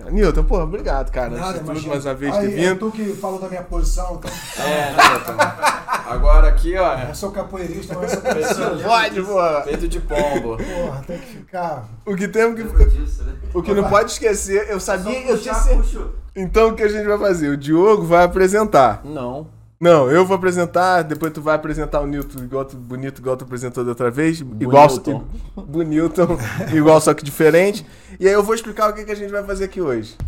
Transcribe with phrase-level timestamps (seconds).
[0.00, 0.10] cara.
[0.12, 1.30] Nilton, pô, obrigado, cara.
[1.30, 1.88] Nada, tudo, imagina.
[1.94, 2.78] mais uma vez Aí, ter é vindo.
[2.78, 4.30] tu que falou da minha posição, então,
[4.64, 5.42] É, Newton.
[6.10, 6.98] Agora aqui, ó.
[7.08, 8.70] eu sou capoeirista, mas eu sou capoeirista.
[8.88, 9.62] Pode, pô.
[9.64, 10.56] Peito de pombo.
[10.56, 11.88] Porra, tem que ficar.
[12.04, 12.84] O que temos que.
[12.86, 13.32] Disso, né?
[13.54, 15.82] O que não pode esquecer, eu sabia, eu tinha Puxar, certeza.
[15.82, 16.14] puxou.
[16.34, 17.48] Então o que a gente vai fazer?
[17.48, 19.00] O Diogo vai apresentar.
[19.04, 19.46] Não.
[19.80, 23.44] Não, eu vou apresentar, depois tu vai apresentar o Newton igual tu, bonito, igual tu
[23.44, 24.40] apresentou da outra vez.
[24.40, 25.24] Igual Bonilton.
[25.56, 26.38] Bonilton,
[26.76, 27.86] igual só que diferente.
[28.18, 30.18] E aí eu vou explicar o que, que a gente vai fazer aqui hoje.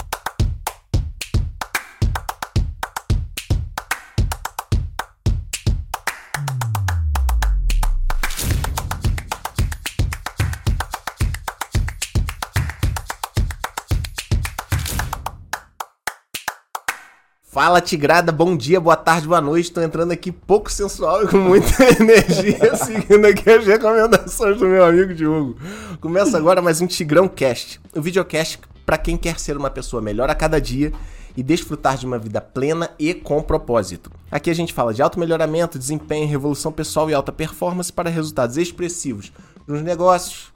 [17.63, 19.71] Fala Tigrada, bom dia, boa tarde, boa noite.
[19.71, 21.69] Tô entrando aqui pouco sensual e com muita
[22.03, 25.57] energia, seguindo aqui as recomendações do meu amigo Diogo.
[26.01, 30.03] Começa agora mais um Tigrão Cast, o um videocast para quem quer ser uma pessoa
[30.03, 30.93] melhor a cada dia
[31.37, 34.11] e desfrutar de uma vida plena e com propósito.
[34.29, 39.33] Aqui a gente fala de auto-melhoramento, desempenho, revolução pessoal e alta performance para resultados expressivos
[39.69, 40.53] nos negócios,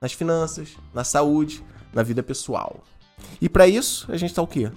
[0.00, 2.80] nas finanças, na saúde, na vida pessoal.
[3.40, 4.70] E para isso, a gente tá o quê?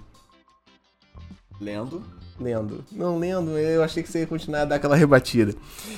[1.59, 2.03] Lendo.
[2.39, 2.85] Lendo.
[2.91, 5.53] Não lendo, eu achei que você ia continuar a dar aquela rebatida.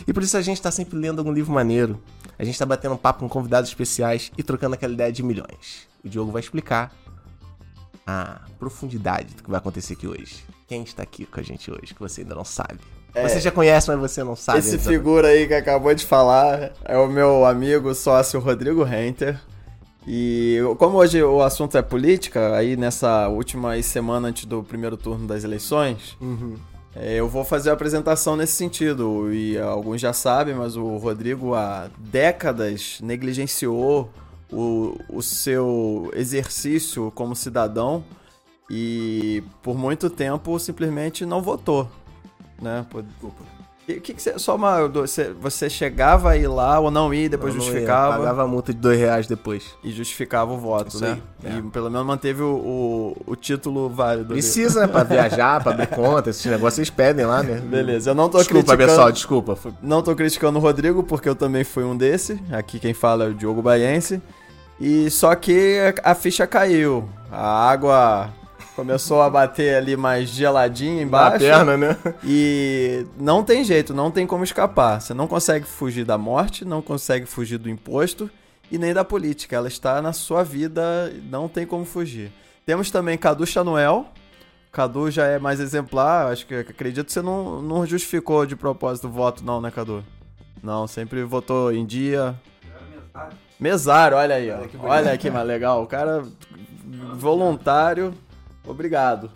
[0.08, 2.02] E por isso a gente tá sempre lendo algum livro maneiro.
[2.38, 5.88] A gente tá batendo um papo com convidados especiais e trocando aquela ideia de milhões.
[6.04, 6.94] O Diogo vai explicar
[8.08, 10.44] a profundidade do que vai acontecer aqui hoje.
[10.68, 12.80] Quem está aqui com a gente hoje, que você ainda não sabe.
[13.14, 13.28] É.
[13.28, 14.60] Você já conhece, mas você não sabe.
[14.60, 14.98] Esse exatamente.
[14.98, 19.40] figura aí que acabou de falar é o meu amigo sócio Rodrigo Renter.
[20.08, 25.28] E como hoje o assunto é política, aí nessa última semana antes do primeiro turno
[25.28, 26.56] das eleições, Uhum.
[26.96, 29.32] é, eu vou fazer a apresentação nesse sentido.
[29.32, 34.10] E alguns já sabem, mas o Rodrigo há décadas negligenciou
[34.52, 38.04] o, o seu exercício como cidadão
[38.70, 41.88] e por muito tempo simplesmente não votou.
[42.62, 42.86] Né?
[42.90, 43.06] Por-
[43.90, 44.88] Que, que que você, só uma.
[44.88, 48.44] Você, você chegava a ir lá ou não ir, depois Eu não ia, justificava Pagava
[48.44, 49.76] a multa de dois reais depois.
[49.84, 51.18] e justificava o voto, Isso né?
[51.44, 51.58] é.
[51.58, 52.54] E pelo menos manteve o,
[53.26, 54.28] o, o título válido.
[54.34, 54.88] Precisa, né?
[54.88, 57.56] Pra viajar, pra abrir conta, esses negócios vocês pedem lá, né?
[57.62, 58.90] Beleza, eu não tô Desculpa, criticando.
[58.92, 59.58] pessoal, desculpa.
[59.82, 62.40] Não tô criticando o Rodrigo, porque eu também fui um desse.
[62.52, 64.22] Aqui quem fala é o Diogo Baiense.
[64.80, 67.10] E só que a ficha caiu.
[67.32, 68.30] A água
[68.80, 71.40] começou a bater ali mais geladinha Na embaixo.
[71.40, 71.98] perna, né?
[72.24, 75.02] E não tem jeito, não tem como escapar.
[75.02, 78.30] Você não consegue fugir da morte, não consegue fugir do imposto
[78.72, 79.56] e nem da política.
[79.56, 82.32] Ela está na sua vida, não tem como fugir.
[82.66, 84.06] Temos também Cadu Chanuel.
[84.72, 89.08] Cadu já é mais exemplar, acho que acredito que você não, não justificou de propósito
[89.08, 90.06] o voto, não, né, Cadu?
[90.62, 92.36] Não, sempre votou em dia.
[93.60, 94.58] Mesário, olha aí, ó.
[94.58, 94.78] Olha que.
[94.78, 95.82] Olha que mais legal.
[95.84, 96.24] O cara
[97.16, 98.14] voluntário.
[98.72, 99.30] Obrigado.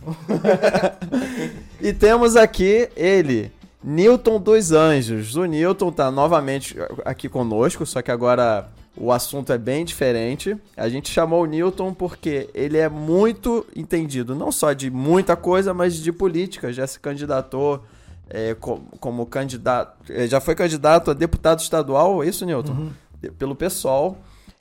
[1.81, 3.51] e temos aqui ele,
[3.83, 5.35] Newton dos Anjos.
[5.35, 10.55] O Newton tá novamente aqui conosco, só que agora o assunto é bem diferente.
[10.77, 15.73] A gente chamou o Newton porque ele é muito entendido, não só de muita coisa,
[15.73, 16.71] mas de política.
[16.71, 17.83] Já se candidatou
[18.29, 20.11] é, co- como candidato.
[20.11, 22.89] é, Já foi candidato a deputado estadual, é isso, Newton?
[23.21, 24.17] De- Pelo PSOL.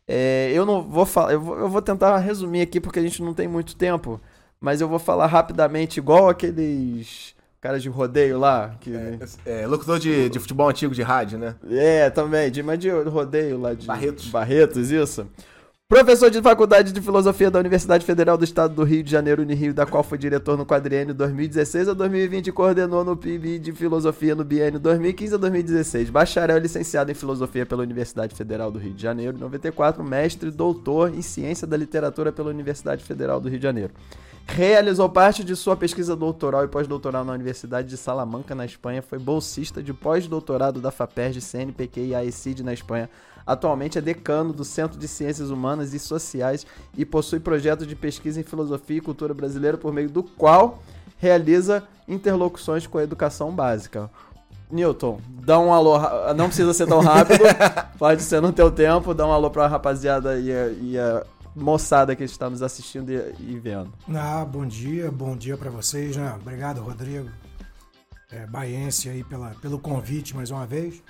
[0.08, 3.22] É, eu não vou falar, eu vou, eu vou tentar resumir aqui porque a gente
[3.22, 4.20] não tem muito tempo,
[4.62, 8.76] mas eu vou falar rapidamente, igual aqueles caras de rodeio lá.
[8.80, 11.56] Que, é, É, locutor de, de futebol antigo de rádio, né?
[12.10, 13.86] também, de, mas de rodeio lá de.
[13.86, 14.28] Barretos.
[14.28, 15.26] Barretos, isso.
[15.92, 19.74] Professor de Faculdade de Filosofia da Universidade Federal do Estado do Rio de Janeiro, Unirio,
[19.74, 24.34] da qual foi diretor no quadriênio 2016 a 2020 e coordenou no PIB de Filosofia
[24.34, 26.08] no biênio 2015 a 2016.
[26.08, 31.14] Bacharel licenciado em Filosofia pela Universidade Federal do Rio de Janeiro, 94, mestre e doutor
[31.14, 33.92] em Ciência da Literatura pela Universidade Federal do Rio de Janeiro.
[34.46, 39.00] Realizou parte de sua pesquisa doutoral e pós-doutoral na Universidade de Salamanca, na Espanha.
[39.00, 43.08] Foi bolsista de pós-doutorado da FAPERJ, CNPq e AECID na Espanha.
[43.46, 46.66] Atualmente é decano do Centro de Ciências Humanas e Sociais
[46.96, 50.82] e possui projeto de pesquisa em filosofia e cultura brasileira, por meio do qual
[51.16, 54.10] realiza interlocuções com a educação básica.
[54.70, 55.98] Newton, dá um alô,
[56.34, 57.44] não precisa ser tão rápido,
[57.98, 60.48] pode ser no teu tempo, dá um alô pra rapaziada e
[60.80, 61.22] e a
[61.54, 63.92] moçada que está nos assistindo e, vendo.
[64.14, 66.34] Ah, bom dia, bom dia pra vocês, né?
[66.40, 67.30] Obrigado, Rodrigo.
[68.30, 71.02] É, Baiense aí pela, pelo convite mais uma vez.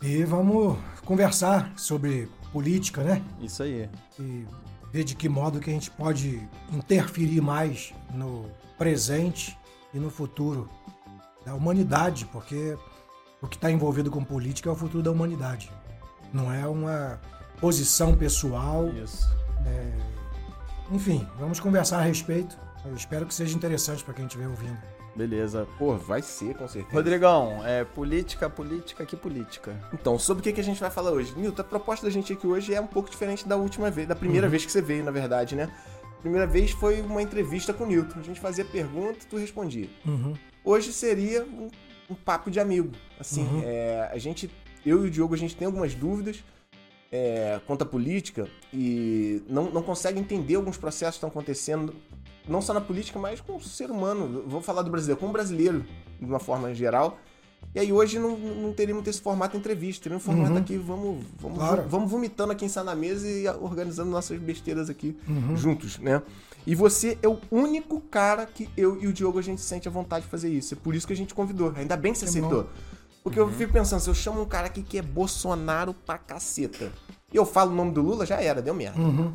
[0.00, 3.22] E vamos conversar sobre política, né?
[3.40, 3.90] Isso aí.
[4.18, 4.46] E
[4.92, 6.40] ver de que modo que a gente pode
[6.72, 9.58] interferir mais no presente
[9.92, 10.68] e no futuro
[11.44, 12.76] da humanidade, porque
[13.42, 15.70] o que está envolvido com política é o futuro da humanidade.
[16.32, 17.20] Não é uma
[17.60, 19.28] posição pessoal Isso.
[20.90, 22.56] Enfim, vamos conversar a respeito.
[22.84, 24.78] Eu espero que seja interessante para quem estiver ouvindo.
[25.14, 25.66] Beleza.
[25.78, 26.94] Pô, vai ser, com certeza.
[26.94, 29.74] Rodrigão, é política, política, que política?
[29.92, 31.34] Então, sobre o que, que a gente vai falar hoje?
[31.36, 34.14] Nilton, a proposta da gente aqui hoje é um pouco diferente da última vez, da
[34.14, 34.50] primeira Uhum.
[34.52, 35.68] vez que você veio, na verdade, né?
[36.04, 38.20] A primeira vez foi uma entrevista com o Newton.
[38.20, 39.88] A gente fazia pergunta, tu respondia.
[40.06, 40.34] Uhum.
[40.64, 41.68] Hoje seria um,
[42.10, 42.92] um papo de amigo.
[43.18, 43.62] Assim, Uhum.
[43.64, 44.48] é, a gente,
[44.86, 46.44] eu e o Diogo, a gente tem algumas dúvidas
[47.10, 51.94] é, à política e não, não consegue entender alguns processos que estão acontecendo,
[52.46, 54.44] não só na política, mas com o ser humano.
[54.46, 55.84] Vou falar do brasileiro, com o brasileiro,
[56.20, 57.18] de uma forma geral.
[57.74, 60.58] E aí hoje não, não teríamos esse formato entrevista, teríamos um formato Uhum.
[60.58, 61.84] aqui, vamos, vamos, Claro.
[61.88, 65.56] vamos vomitando aqui em na mesa e organizando nossas besteiras aqui Uhum.
[65.56, 66.22] juntos, né?
[66.66, 69.90] E você é o único cara que eu e o Diogo a gente sente a
[69.90, 70.74] vontade de fazer isso.
[70.74, 71.72] É por isso que a gente convidou.
[71.76, 72.66] Ainda bem que você aceitou.
[73.28, 76.90] Porque eu fico pensando, se eu chamo um cara aqui que é Bolsonaro pra caceta,
[77.30, 78.98] e eu falo o nome do Lula, já era, deu merda.
[78.98, 79.34] Uhum.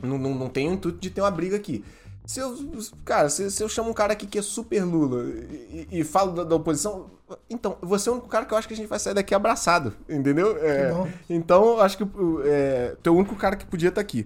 [0.00, 1.84] Não, não, não tem o intuito de ter uma briga aqui.
[2.24, 2.56] Se eu,
[3.04, 6.32] cara, se, se eu chamo um cara aqui que é super Lula e, e falo
[6.32, 7.10] da, da oposição,
[7.50, 9.34] então, você é o único cara que eu acho que a gente vai sair daqui
[9.34, 10.56] abraçado, entendeu?
[10.58, 10.92] É,
[11.28, 12.04] então, eu acho que
[12.44, 14.24] é, tu é o único cara que podia estar aqui.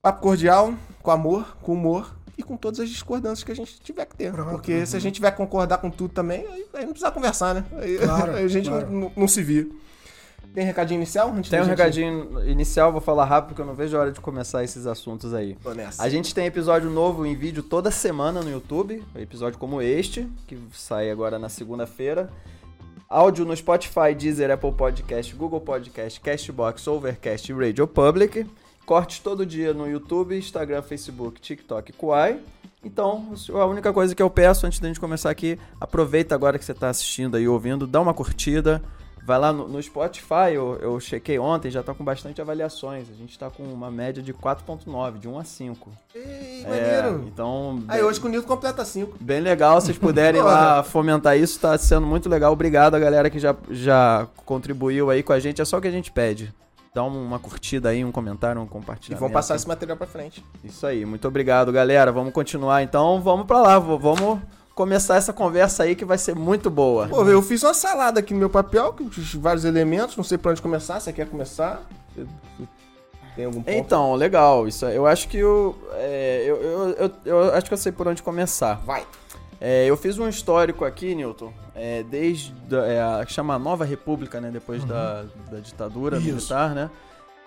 [0.00, 4.04] Papo cordial, com amor, com humor e com todas as discordâncias que a gente tiver
[4.06, 4.32] que ter.
[4.32, 4.50] Pronto.
[4.50, 7.54] Porque se a gente tiver que concordar com tudo também, aí, aí não precisa conversar,
[7.54, 7.64] né?
[7.78, 8.90] Aí, Claro, aí a gente claro.
[8.90, 9.66] não, não- se via.
[10.54, 11.32] Tem recadinho inicial?
[11.32, 14.12] Antes Tem um gente- recadinho inicial, vou falar rápido porque eu não vejo a hora
[14.12, 15.56] de começar esses assuntos aí.
[15.62, 16.00] Tô nessa.
[16.02, 20.56] A gente tem episódio novo em vídeo toda semana no YouTube, episódio como este, que
[20.72, 22.30] sai agora na segunda-feira.
[23.08, 28.46] Áudio no Spotify, Deezer, Apple Podcast, Google Podcast, Castbox, Overcast e Radio Public.
[28.84, 32.40] Cortes todo dia no YouTube, Instagram, Facebook, TikTok e Kuai.
[32.84, 36.64] Então, a única coisa que eu peço antes da gente começar aqui, aproveita agora que
[36.64, 38.82] você está assistindo aí, ouvindo, dá uma curtida.
[39.26, 43.08] Vai lá no, no Spotify, eu, eu chequei ontem, já tá com bastante avaliações.
[43.10, 45.90] A gente tá com uma média de 4.9, de 1 a 5.
[46.14, 47.24] Ei, É, maneiro.
[47.26, 49.16] então, Aí bem, hoje com o Nilton completa 5.
[49.18, 52.52] bem legal, vocês puderem lá fomentar isso, tá sendo muito legal.
[52.52, 55.88] Obrigado a galera que já, já contribuiu aí com a gente, é só o que
[55.88, 56.52] a gente pede.
[56.94, 59.20] Dá uma curtida aí, um comentário, um E compartilhamento.
[59.20, 60.44] vão passar esse material pra frente.
[60.62, 62.12] Isso aí, muito obrigado, galera.
[62.12, 64.38] Vamos continuar então, vamos pra lá, vamos
[64.76, 67.08] começar essa conversa aí que vai ser muito boa.
[67.08, 69.10] Pô, eu fiz uma salada aqui no meu papel, com
[69.40, 71.00] vários elementos, não sei pra onde começar.
[71.00, 71.82] Você quer começar?
[73.34, 73.76] Tem algum ponto?
[73.76, 74.94] Então, legal, isso aí.
[74.94, 75.74] Eu acho que o.
[75.94, 78.80] é, eu, eu, eu, eu acho que eu sei por onde começar.
[78.86, 79.04] Vai.
[79.60, 84.50] É, eu fiz um histórico aqui, Newton, é, desde é, a chama Nova República, né?
[84.50, 86.26] Depois da, da ditadura Isso.
[86.26, 86.90] militar, né?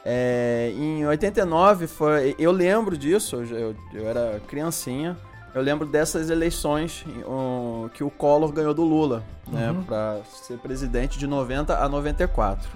[0.05, 2.35] É, em 89 foi.
[2.39, 5.17] Eu lembro disso, eu, eu, era criancinha.
[5.53, 9.71] Eu lembro dessas eleições um, que o Collor ganhou do Lula, né?
[9.71, 9.83] Uhum.
[9.83, 12.69] Pra ser presidente de 90 a 94.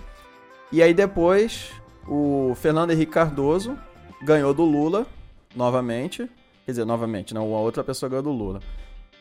[0.72, 1.72] E aí depois
[2.07, 3.77] o Fernando Henrique Cardoso
[4.22, 5.06] ganhou do Lula
[5.56, 6.30] novamente.
[6.66, 8.62] Quer dizer, novamente, não, uma outra pessoa ganhou do Lula.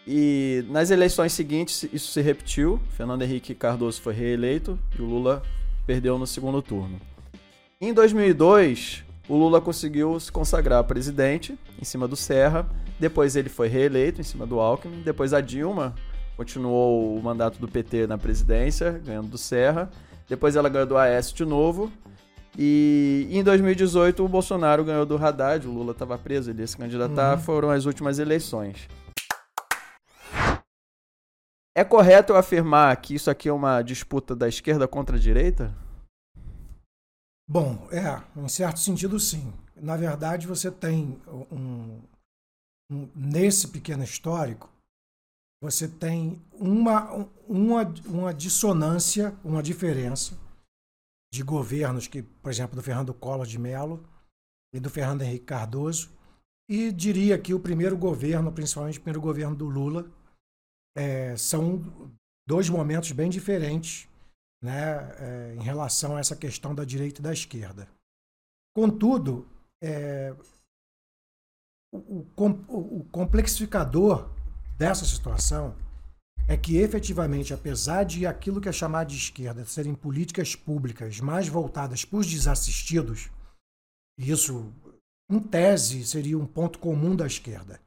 [0.06, 2.80] E nas eleições seguintes isso se repetiu.
[2.96, 5.42] Fernando Henrique Cardoso foi reeleito e o Lula
[5.86, 7.00] perdeu no segundo turno.
[7.80, 12.68] Em 2002, o Lula conseguiu se consagrar presidente em cima do Serra.
[12.98, 15.02] Depois ele foi reeleito em cima do Alckmin.
[15.02, 15.94] Depois a Dilma
[16.36, 19.90] continuou o mandato do PT na presidência, ganhando do Serra.
[20.28, 21.90] Depois ela ganhou do Aécio de novo.
[22.58, 26.76] E em 2018 o Bolsonaro ganhou do Haddad, o Lula estava preso, ele ia se
[26.76, 27.42] candidatar, Uhum.
[27.42, 28.76] foram as últimas eleições.
[31.74, 35.74] É correto eu afirmar que isso aqui é uma disputa da esquerda contra a direita?
[37.48, 39.52] Bom, é, em certo sentido, sim.
[39.76, 42.00] Na verdade, você tem um,
[42.90, 44.68] um- nesse pequeno histórico,
[45.62, 47.12] você tem uma,
[47.46, 50.38] uma, uma dissonância, uma diferença
[51.32, 54.04] de governos que, por exemplo, do Fernando Collor de Mello
[54.74, 56.10] e do Fernando Henrique Cardoso,
[56.68, 60.10] e diria que o primeiro governo, principalmente o primeiro governo do Lula,
[60.96, 61.82] é, são
[62.46, 64.08] dois momentos bem diferentes
[64.62, 67.88] né, é, em relação a essa questão da direita e da esquerda.
[68.74, 69.48] Contudo,
[69.82, 70.34] é,
[71.92, 74.30] o, o o- complexificador
[74.76, 75.76] dessa situação
[76.48, 81.48] é que, efetivamente, apesar de aquilo que é chamado de esquerda serem políticas públicas mais
[81.48, 83.30] voltadas para os desassistidos,
[84.18, 84.72] isso,
[85.30, 87.80] em tese, seria um ponto comum da esquerda.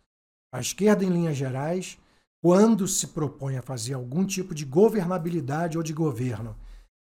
[0.53, 1.97] A esquerda, em linhas gerais,
[2.43, 6.53] quando se propõe a fazer algum tipo de governabilidade ou de governo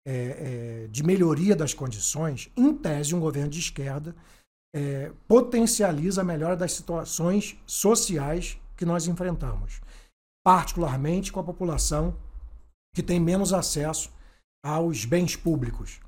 [0.07, 4.14] é, é, de melhoria das condições, em tese, um governo de esquerda
[4.73, 9.81] é, potencializa a melhora das situações sociais que nós enfrentamos,
[10.45, 12.17] particularmente com a população
[12.95, 14.12] que tem menos acesso
[14.64, 16.00] aos bens públicos.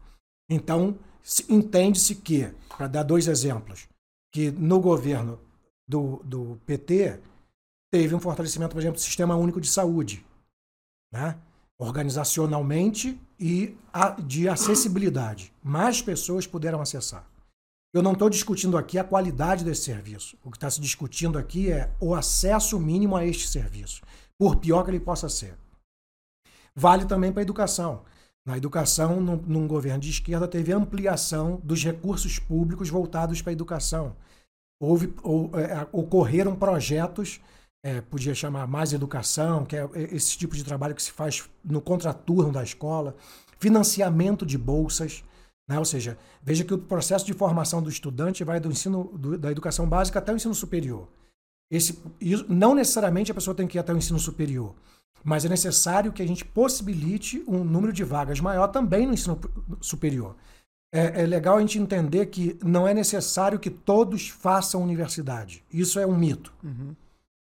[0.49, 3.89] Então, se- entende-se que, para dar dois exemplos,
[4.33, 5.41] que no governo
[5.89, 7.19] do, do PT
[7.91, 10.25] teve um fortalecimento, por exemplo, do Sistema Único de Saúde,
[11.13, 11.39] né?
[11.79, 13.77] organizacionalmente e
[14.25, 15.53] de acessibilidade.
[15.63, 17.29] Mais pessoas puderam acessar.
[17.93, 20.37] Eu não estou discutindo aqui a qualidade desse serviço.
[20.43, 24.03] O que está se discutindo aqui é o acesso mínimo a este serviço,
[24.39, 25.57] por pior que ele possa ser.
[26.75, 28.03] Vale também para a educação.
[28.45, 33.55] Na educação, num, num, governo de esquerda, teve ampliação dos recursos públicos voltados para a
[33.55, 34.15] educação.
[34.79, 37.41] Houve, ou, é, ocorreram projetos,
[37.87, 41.81] é, podia chamar mais educação, que é esse tipo de trabalho que se faz no
[41.81, 43.15] contraturno da escola,
[43.61, 45.23] financiamento de bolsas.
[45.69, 45.79] Né?
[45.79, 49.53] Ou seja, veja que o processo de formação do estudante vai do ensino do, da
[49.53, 51.07] educação básica até o ensino superior.
[51.71, 52.03] Esse,
[52.49, 54.75] não necessariamente a pessoa tem que ir até o ensino superior,
[55.23, 59.39] mas é necessário que a gente possibilite um número de vagas maior também no ensino
[59.81, 60.35] superior.
[60.93, 65.65] É, é legal a gente entender que não é necessário que todos façam universidade.
[65.73, 66.53] Isso é um mito.
[66.65, 66.97] Uhum.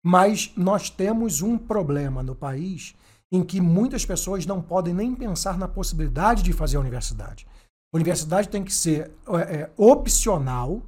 [0.06, 2.94] Mas nós temos um problema no país
[3.32, 7.48] em que muitas pessoas não podem nem pensar na possibilidade de fazer a universidade.
[7.92, 10.84] Universidade tem que ser é, é opcional,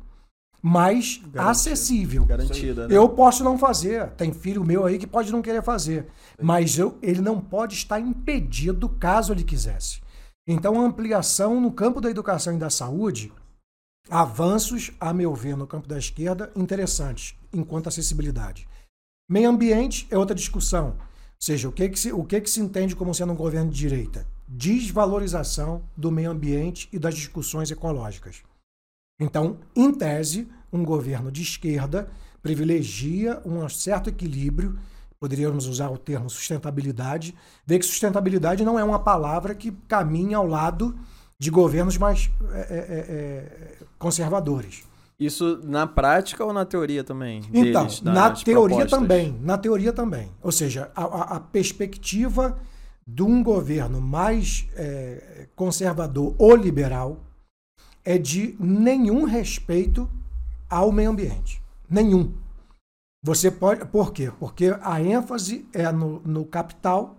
[0.62, 2.26] mas acessível.
[2.26, 2.88] Garantida.
[2.88, 2.96] Né?
[2.96, 4.08] Eu posso não fazer.
[4.12, 6.06] Tem filho meu aí que pode não querer fazer.
[6.40, 10.00] Mas eu, ele não pode estar impedido caso ele quisesse.
[10.48, 13.34] Então, a ampliação no campo da educação e da saúde,
[14.12, 18.68] avanços, a meu ver, no campo da esquerda, interessantes, enquanto acessibilidade.
[19.30, 20.90] Meio ambiente é outra discussão.
[20.90, 20.96] Ou
[21.38, 23.78] seja, o que, que, se, o que, que se entende como sendo um governo de
[23.78, 24.26] direita?
[24.48, 28.42] Desvalorização do meio ambiente e das discussões ecológicas.
[29.20, 32.10] Então, em tese, um governo de esquerda
[32.42, 34.80] privilegia um certo equilíbrio,
[35.20, 40.48] poderíamos usar o termo sustentabilidade, ver que sustentabilidade não é uma palavra que caminha ao
[40.48, 40.98] lado
[41.38, 44.84] de governos mais é, é, é conservadores.
[45.20, 47.42] Isso na prática ou na teoria também?
[47.52, 49.00] Então, deles, na teoria propostas?
[49.00, 49.40] também.
[49.42, 50.32] Na teoria também.
[50.44, 52.60] Ou seja, a, a perspectiva
[53.06, 57.24] de um governo mais é, conservador ou liberal
[58.06, 60.10] é de nenhum respeito
[60.70, 61.62] ao meio ambiente.
[61.90, 62.34] Nenhum.
[63.24, 63.86] Você pode.
[63.86, 64.32] Por quê?
[64.40, 67.16] Porque a ênfase é no, no capital.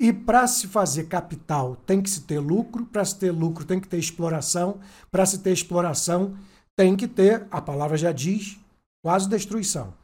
[0.00, 3.78] E para se fazer capital tem que se ter lucro, para se ter lucro tem
[3.78, 4.80] que ter exploração,
[5.12, 6.34] para se ter exploração
[6.76, 8.58] tem que ter, a palavra já diz,
[9.02, 9.94] quase destruição.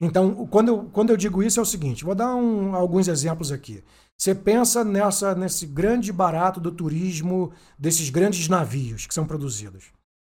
[0.00, 3.50] Então, quando eu, quando eu digo isso, é o seguinte: vou dar um, alguns exemplos
[3.50, 3.82] aqui.
[4.16, 9.92] Você pensa nessa, nesse grande barato do turismo, desses grandes navios que são produzidos.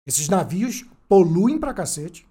[0.08, 2.28] Esses navios poluem pra cacete.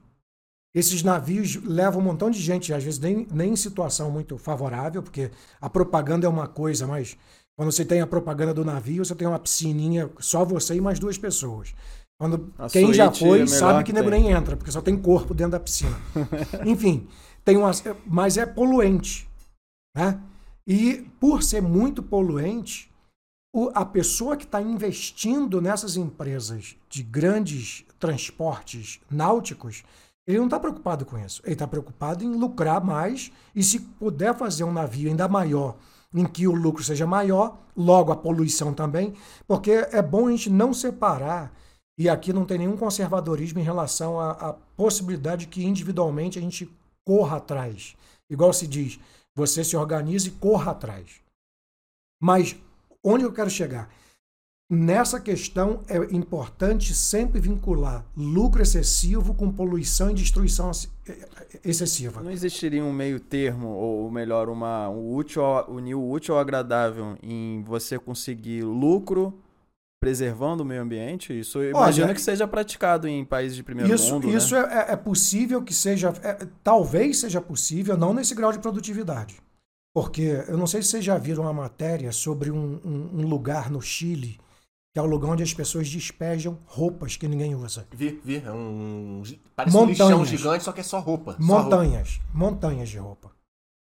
[0.74, 5.02] Esses navios levam um montão de gente, às vezes nem, nem em situação muito favorável,
[5.02, 5.30] porque
[5.60, 7.16] a propaganda é uma coisa, mas
[7.54, 10.98] quando você tem a propaganda do navio, você tem uma piscininha, só você e mais
[10.98, 11.74] duas pessoas.
[12.22, 14.96] Quando a quem já foi é sabe que, que nego nem entra, porque só tem
[14.96, 15.98] corpo dentro da piscina.
[16.64, 17.08] Enfim,
[17.44, 17.72] tem uma,
[18.06, 19.28] mas é poluente,
[19.92, 20.20] né?
[20.64, 22.88] E por ser muito poluente,
[23.52, 29.82] o, a pessoa que está investindo nessas empresas de grandes transportes náuticos,
[30.24, 31.42] ele não está preocupado com isso.
[31.44, 35.76] Ele está preocupado em lucrar mais e se puder fazer um navio ainda maior,
[36.14, 39.12] em que o lucro seja maior, logo a poluição também,
[39.44, 41.52] porque é bom a gente não separar
[41.98, 46.70] e aqui não tem nenhum conservadorismo em relação à, à possibilidade que individualmente a gente
[47.04, 47.94] corra atrás.
[48.30, 48.98] Igual se diz,
[49.34, 51.20] você se organize e corra atrás.
[52.20, 52.56] Mas
[53.04, 53.90] onde eu quero chegar?
[54.70, 60.70] Nessa questão é importante sempre vincular lucro excessivo com poluição e destruição
[61.62, 62.22] excessiva.
[62.22, 67.18] Não existiria um meio termo, ou melhor, uma, um útil, unir o útil ao agradável
[67.22, 69.41] em você conseguir lucro
[70.02, 71.38] preservando o meio ambiente?
[71.38, 74.26] Isso eu imagino Olha, que seja praticado em países de primeiro isso, mundo.
[74.26, 74.34] Né?
[74.34, 74.86] Isso né?
[74.88, 76.12] é, é, possível que seja.
[76.24, 79.36] É, talvez seja possível, não nesse grau de produtividade.
[79.94, 83.70] Porque eu não sei se vocês já viram uma matéria sobre um, um, um lugar
[83.70, 84.40] no Chile,
[84.92, 87.86] que é o lugar onde as pessoas despejam roupas que ninguém usa.
[87.92, 88.42] Vi, vi.
[88.44, 89.22] É um.
[89.54, 91.36] Parece montanhas, um lixão gigante, só que é só roupa.
[91.38, 92.08] Montanhas.
[92.08, 92.38] Só roupa.
[92.38, 93.30] Montanhas de roupa.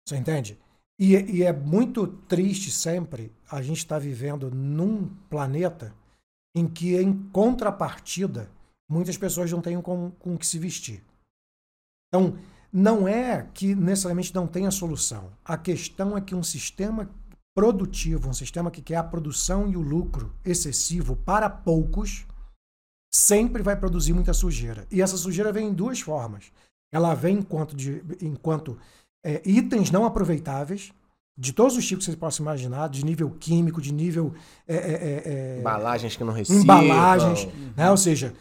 [0.07, 0.57] Você entende?
[0.99, 5.93] E, e é muito triste sempre a gente estar tá vivendo num planeta
[6.55, 8.49] em que, em contrapartida,
[8.89, 11.03] muitas pessoas não tenham com, com que se vestir.
[12.07, 12.37] Então,
[12.73, 15.31] não é que necessariamente não tenha solução.
[15.45, 17.09] A questão é que um sistema
[17.55, 22.25] produtivo, um sistema que quer a produção e o lucro excessivo para poucos,
[23.11, 24.85] sempre vai produzir muita sujeira.
[24.91, 26.51] E essa sujeira vem em duas formas.
[26.91, 28.77] Ela vem enquanto, de, enquanto
[29.23, 30.91] é, itens não aproveitáveis,
[31.37, 34.33] de todos os tipos que você possa imaginar, de nível químico, de nível.
[34.67, 36.63] É, é, é, é embalagens que não reciclam.
[36.83, 37.47] Embalagens.
[37.75, 37.91] Né?
[37.91, 38.33] Ou seja,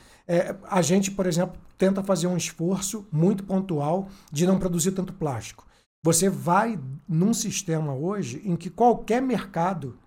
[0.69, 5.67] a gente, por exemplo, tenta fazer um esforço muito pontual de não produzir tanto plástico.
[6.03, 6.79] Você vai
[7.09, 9.99] num sistema hoje em que qualquer mercado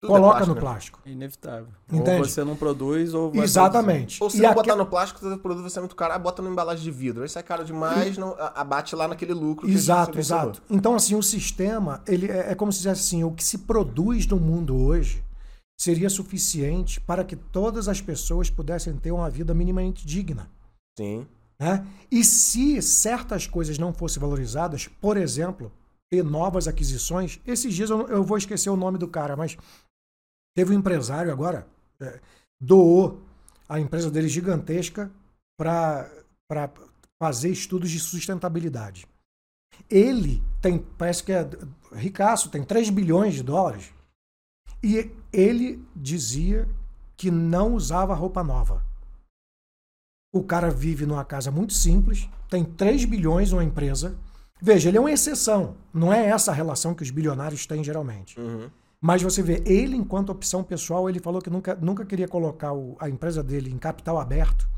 [0.00, 0.60] Tudo é coloca plástico, no né?
[0.60, 1.00] plástico.
[1.06, 1.68] Inevitável.
[1.92, 2.20] Entende?
[2.22, 4.22] Ou você não produz ou vai Exatamente.
[4.22, 6.18] Ou se E não aque- botar no plástico, o produto vai ser muito caro, ah,
[6.18, 7.22] bota no embalagem de vidro.
[7.24, 9.68] Aí sai caro demais, não, abate lá naquele lucro.
[9.68, 10.62] Exato, exato.
[10.70, 14.24] Então, assim, o sistema, ele é, é como se dissesse assim, o que se produz
[14.28, 15.24] no mundo hoje
[15.80, 20.48] seria suficiente para que todas as pessoas pudessem ter uma vida minimamente digna.
[20.96, 21.26] Sim.
[21.60, 21.84] Né?
[22.10, 25.72] E se certas coisas não fossem valorizadas, por exemplo,
[26.10, 29.56] ter novas aquisições, esses dias eu, eu vou esquecer o nome do cara, mas
[30.58, 31.68] teve um empresário agora,
[32.00, 32.18] é,
[32.60, 33.22] doou
[33.68, 35.08] a empresa dele gigantesca
[35.56, 36.10] para
[37.22, 39.06] fazer estudos de sustentabilidade.
[39.88, 41.48] Ele tem, parece que é
[41.92, 43.94] ricaço, tem 3 bilhões de dólares.
[44.82, 46.68] E ele dizia
[47.16, 48.84] que não usava roupa nova.
[50.34, 54.18] O cara vive numa casa muito simples, tem 3 bilhões numa empresa.
[54.60, 55.76] Veja, ele é uma exceção.
[55.94, 58.40] Não é essa a relação que os bilionários têm geralmente.
[58.40, 58.68] Uhum.
[59.00, 62.96] Mas você vê, ele, enquanto opção pessoal, ele falou que nunca, nunca queria colocar o-
[62.98, 64.68] a empresa dele em capital aberto,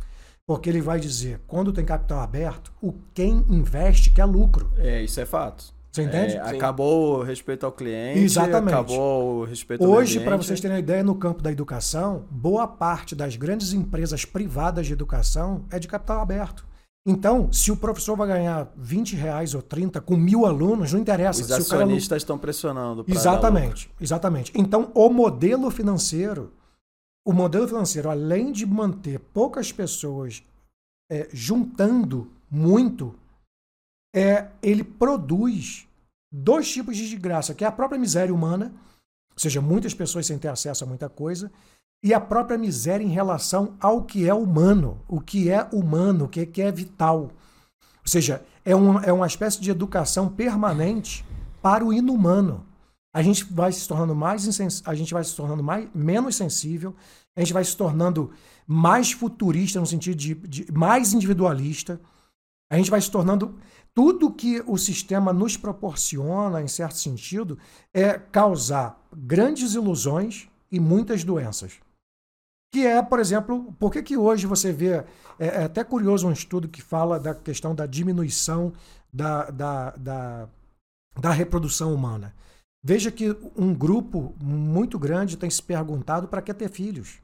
[0.47, 4.71] porque ele vai dizer, quando tem capital aberto, o quem investe quer lucro.
[4.77, 5.73] É, isso é fato.
[5.91, 6.37] Você entende?
[6.37, 8.75] É, acabou o respeito ao cliente, Exatamente.
[8.75, 12.69] acabou o respeito ao Hoje, para vocês terem uma ideia, no campo da educação, boa
[12.69, 16.65] parte das grandes empresas privadas de educação é de capital aberto.
[17.07, 21.43] Então, se o professor vai ganhar 20 reais ou 30 com mil alunos, não interessa.
[21.43, 23.05] Os não- acionistas estão pressionando.
[23.09, 24.53] Exatamente, exatamente.
[24.55, 26.53] Então, o modelo financeiro,
[27.27, 30.43] o modelo financeiro, além de manter poucas pessoas
[31.11, 33.15] é, juntando muito,
[34.15, 35.89] é, ele produz
[36.33, 38.73] dois tipos de desgraça, que é a própria miséria humana,
[39.33, 41.51] ou seja, muitas pessoas sem ter acesso a muita coisa,
[42.03, 46.29] e a própria miséria em relação ao que é humano, o que é humano, o
[46.29, 47.31] que é, que é vital.
[47.81, 51.25] Ou seja, é uma, é uma espécie de educação permanente
[51.61, 52.67] para o inumano.
[53.15, 54.47] A gente vai se tornando mais
[54.87, 56.95] a gente vai se tornando mais, menos sensível,
[57.37, 58.31] a gente vai se tornando
[58.67, 62.01] mais futurista no sentido de, de mais individualista.
[62.71, 63.59] A gente vai se tornando
[63.93, 67.59] tudo que o sistema nos proporciona, em certo sentido,
[67.93, 71.81] é causar grandes ilusões e muitas doenças.
[72.73, 75.05] Que é, por exemplo, por que, que hoje você vê.
[75.39, 78.73] É, é até curioso um estudo que fala da questão da diminuição
[79.13, 80.49] da, da, da,
[81.19, 82.35] da reprodução humana.
[82.83, 87.19] Veja que um grupo muito grande tem se perguntado para que ter filhos.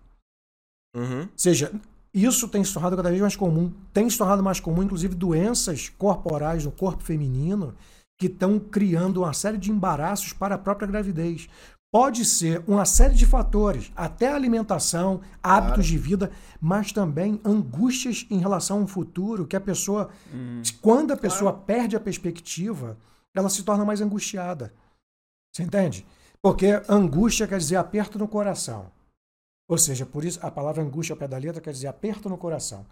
[0.94, 1.22] Uhum.
[1.22, 1.72] Ou seja,
[2.12, 3.72] isso tem se tornado cada vez mais comum.
[3.92, 7.74] Tem se tornado mais comum, inclusive, doenças corporais no corpo feminino
[8.18, 11.48] que estão criando uma série de embaraços para a própria gravidez.
[11.92, 15.82] Pode ser uma série de fatores, até alimentação, hábitos Claro.
[15.82, 20.62] de vida, mas também angústias em relação ao futuro, que a pessoa, Hum.
[20.82, 22.98] quando a pessoa perde a perspectiva,
[23.34, 24.74] ela se torna mais angustiada.
[25.54, 26.04] Você entende?
[26.42, 28.90] Porque angústia quer dizer aperto no coração.
[29.68, 32.36] Ou seja, por isso a palavra angústia ao pé da letra quer dizer aperto no
[32.38, 32.84] coração.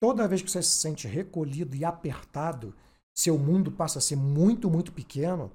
[0.00, 2.74] Toda vez que você se sente recolhido e apertado,
[3.16, 5.50] seu mundo passa a ser muito, muito pequeno,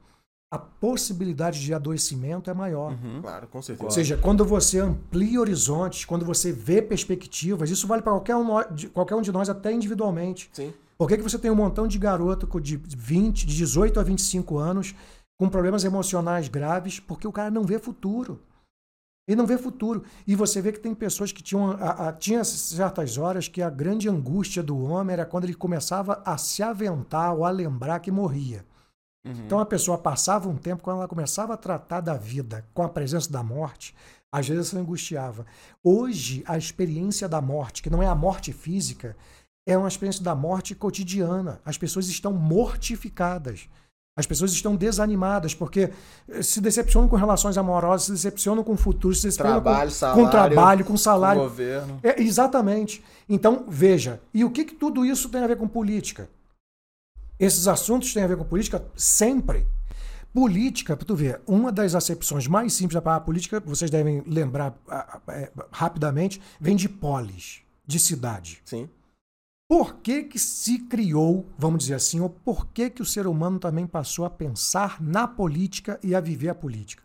[0.51, 2.91] a possibilidade de adoecimento é maior.
[2.91, 3.21] Uhum.
[3.21, 3.85] Claro, com certeza.
[3.85, 8.47] Ou seja, quando você amplia horizontes, quando você vê perspectivas, isso vale para qualquer, um,
[8.75, 10.49] de- qualquer um de nós, até individualmente.
[10.51, 10.73] Sim.
[10.97, 14.57] Por que, que você tem um montão de garoto de 20, de 18 a 25
[14.57, 14.93] anos
[15.39, 16.99] com problemas emocionais graves?
[16.99, 18.41] Porque o cara não vê futuro.
[19.27, 20.03] Ele não vê futuro.
[20.27, 21.71] E você vê que tem pessoas que tinham.
[21.71, 26.21] A, a- tinha certas horas que a grande angústia do homem era quando ele começava
[26.25, 28.65] a se aventar ou a lembrar que morria.
[29.25, 29.33] Uhum.
[29.45, 32.89] Então a pessoa passava um tempo, quando ela começava a tratar da vida com a
[32.89, 33.95] presença da morte,
[34.31, 35.45] às vezes se angustiava.
[35.83, 39.15] Hoje, a experiência da morte, que não é a morte física,
[39.67, 41.59] é uma experiência da morte cotidiana.
[41.63, 43.67] As pessoas estão mortificadas.
[44.17, 45.89] As pessoas estão desanimadas porque
[46.27, 49.95] eh, se decepcionam com relações amorosas, se decepcionam com o futuro, se decepcionam Trabalho, com,
[49.95, 50.23] salário.
[50.23, 51.41] com trabalho, com O salário.
[51.43, 51.99] governo.
[52.03, 53.01] É, exatamente.
[53.29, 56.29] Então, veja, e o que, que tudo isso tem a ver com política?
[57.41, 59.65] Esses assuntos têm a ver com política sempre.
[60.31, 64.77] Política, para tu ver, uma das acepções mais simples da palavra política, vocês devem lembrar
[64.87, 68.61] ah, ah, é, rapidamente, vem de polis, de cidade.
[68.63, 68.87] Sim.
[69.67, 73.57] Por que, que se criou, vamos dizer assim, ou por que, que o ser humano
[73.57, 77.01] também passou a pensar na política e a viver a política?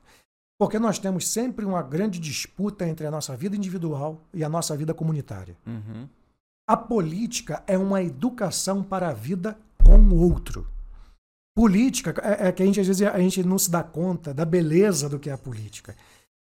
[0.58, 4.76] Porque nós temos sempre uma grande disputa entre a nossa vida individual e a nossa
[4.76, 5.56] vida comunitária.
[5.66, 6.06] Uhum.
[6.68, 10.66] A política é uma educação para a vida com o outro.
[11.54, 14.44] Política é, é que a gente às vezes a gente não se dá conta da
[14.44, 15.96] beleza do que é a política.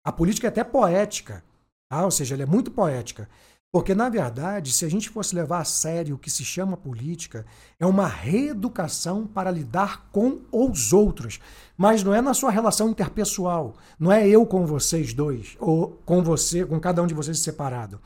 [0.04, 1.44] A política é até poética,
[1.88, 2.04] tá?
[2.04, 3.30] ou seja, ela é muito poética,
[3.72, 7.46] Porque, na verdade, se a gente fosse levar a sério o que se chama política,
[7.80, 11.40] é uma reeducação para lidar com os outros.
[11.78, 13.76] Mas não é na sua relação interpessoal.
[14.00, 18.00] Não é eu com vocês dois, ou com você, com cada um de vocês separado.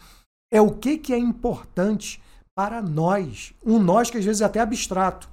[0.51, 2.19] É o que, que é importante
[2.62, 3.54] para nós.
[3.65, 5.28] Um nós que às vezes é até abstrato.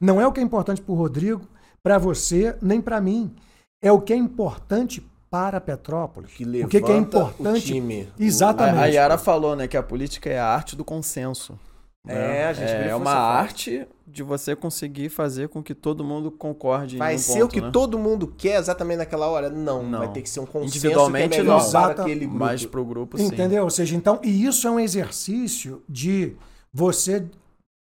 [0.00, 1.42] Não é o que é importante para o Rodrigo,
[1.84, 3.32] para você, nem para mim.
[3.80, 6.32] É o que é importante para Petrópolis.
[6.32, 7.60] Que o que, que é levanta o importante.
[7.66, 8.08] time.
[8.18, 8.78] Exatamente.
[8.78, 11.56] A, a Yara falou, né, que a política é a arte do consenso.
[12.04, 12.40] né?
[12.40, 16.28] É, a gente é, grifou uma arte de você conseguir fazer com que todo mundo
[16.28, 17.70] concorde Vai em um ser ponto, o que né?
[17.72, 19.48] todo mundo quer exatamente naquela hora?
[19.48, 20.00] Não, Não.
[20.00, 21.56] vai ter que ser um consenso Individualmente, que é não.
[21.56, 22.44] para Exata- aquele grupo.
[22.44, 23.26] Mas pro grupo, sim.
[23.26, 23.62] Entendeu?
[23.62, 26.36] Ou seja, então, e isso é um exercício de
[26.74, 27.24] você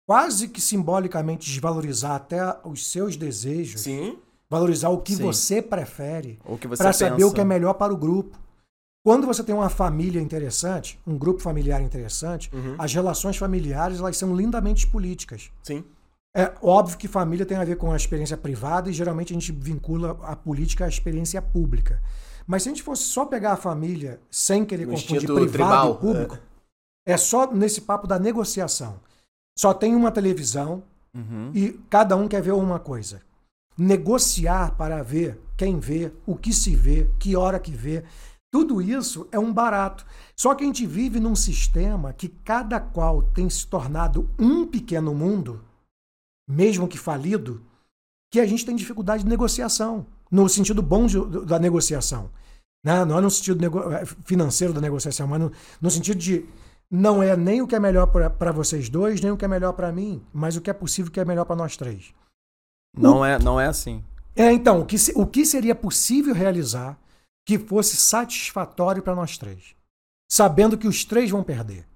[0.08, 4.16] quase que simbolicamente desvalorizar até os seus desejos, Sim,
[4.48, 5.22] valorizar o que Sim.
[5.24, 6.38] você prefere,
[6.78, 8.38] para saber o que é melhor para o grupo.
[9.04, 12.76] Quando você tem uma família interessante, um grupo familiar interessante, Uhum.
[12.78, 15.50] as relações familiares elas são lindamente políticas.
[15.62, 15.84] sim.
[16.36, 19.50] É óbvio que família tem a ver com a experiência privada e geralmente a gente
[19.50, 22.00] vincula a política à experiência pública.
[22.46, 25.94] Mas se a gente fosse só pegar a família sem querer No confundir privado tribal,
[25.94, 26.40] e público, é.
[27.16, 29.00] Só nesse papo da negociação.
[29.58, 30.82] Só tem uma televisão
[31.14, 31.50] Uhum.
[31.54, 33.22] e cada um quer ver uma coisa.
[33.76, 38.04] Negociar para ver quem vê, o que se vê, que hora que vê.
[38.52, 40.04] Tudo isso é um barato.
[40.36, 45.14] Só que a gente vive num sistema que cada qual tem se tornado um pequeno
[45.14, 45.60] mundo,
[46.48, 47.62] mesmo que falido,
[48.32, 52.30] que a gente tem dificuldade de negociação, no sentido bom de- da negociação.
[52.84, 53.04] Né?
[53.04, 56.44] Não é no sentido eh, financeiro da negociação, mas no, no sentido de
[56.90, 59.72] não é nem o que é melhor para vocês dois, nem o que é melhor
[59.72, 62.14] para mim, mas o que é possível que é melhor para nós três.
[62.96, 64.02] Não, é, não é assim.
[64.34, 66.98] É, então, o que, o que seria possível realizar
[67.46, 69.74] que fosse satisfatório para nós três?
[70.30, 71.86] Sabendo que os três vão perder.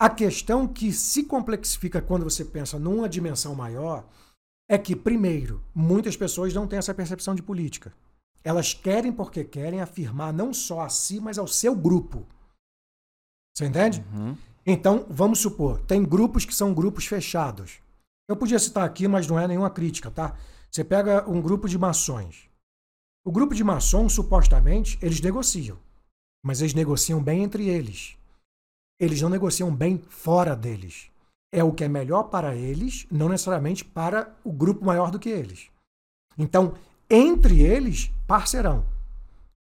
[0.00, 4.06] A questão que se complexifica quando você pensa numa dimensão maior
[4.70, 7.92] é que, primeiro, muitas pessoas não têm essa percepção de política.
[8.44, 12.24] Elas querem porque querem afirmar não só a si, mas ao seu grupo.
[13.58, 14.04] Você entende?
[14.14, 14.36] Uhum.
[14.64, 17.80] Então, vamos supor, tem grupos que são grupos fechados.
[18.28, 20.36] Eu podia citar aqui, mas não é nenhuma crítica, tá?
[20.70, 22.48] Você pega um grupo de maçons.
[23.26, 25.76] O grupo de maçons, supostamente, eles negociam.
[26.44, 28.16] Mas eles negociam bem entre eles.
[29.00, 31.10] Eles não negociam bem fora deles.
[31.52, 35.30] É o que é melhor para eles, não necessariamente para o grupo maior do que
[35.30, 35.68] eles.
[36.38, 36.74] Então,
[37.10, 38.86] entre eles, parcerão.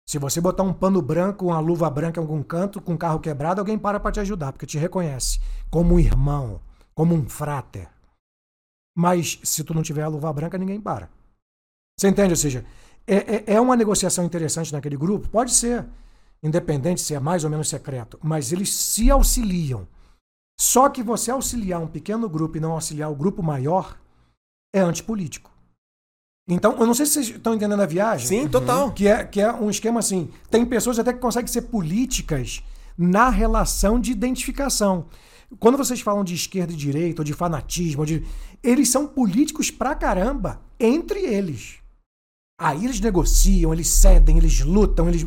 [0.09, 3.19] Se você botar um pano branco, uma luva branca em algum canto, com um carro
[3.19, 5.39] quebrado, alguém para para te ajudar, porque te reconhece
[5.69, 6.61] como um irmão,
[6.95, 7.89] como um frater.
[8.95, 11.09] Mas se tu não tiver a luva branca, ninguém para.
[11.99, 12.31] Você entende?
[12.31, 12.65] Ou seja,
[13.05, 15.27] é, é, é uma negociação interessante naquele grupo?
[15.27, 15.85] Pode ser,
[16.41, 19.85] independente se é mais ou menos secreto, mas eles se auxiliam.
[20.57, 23.99] Só que você auxiliar um pequeno grupo e não auxiliar o grupo maior
[24.73, 25.51] é antipolítico.
[26.47, 28.27] Então, eu não sei se vocês estão entendendo a viagem.
[28.27, 28.91] Sim, total.
[28.91, 30.29] Que é, que é um esquema assim.
[30.49, 32.63] Tem pessoas até que conseguem ser políticas
[32.97, 35.07] na relação de identificação.
[35.59, 38.25] Quando vocês falam de esquerda e direita, ou de fanatismo, ou de...
[38.63, 41.79] eles são políticos pra caramba entre eles.
[42.59, 45.23] Aí eles negociam, eles cedem, eles lutam, eles.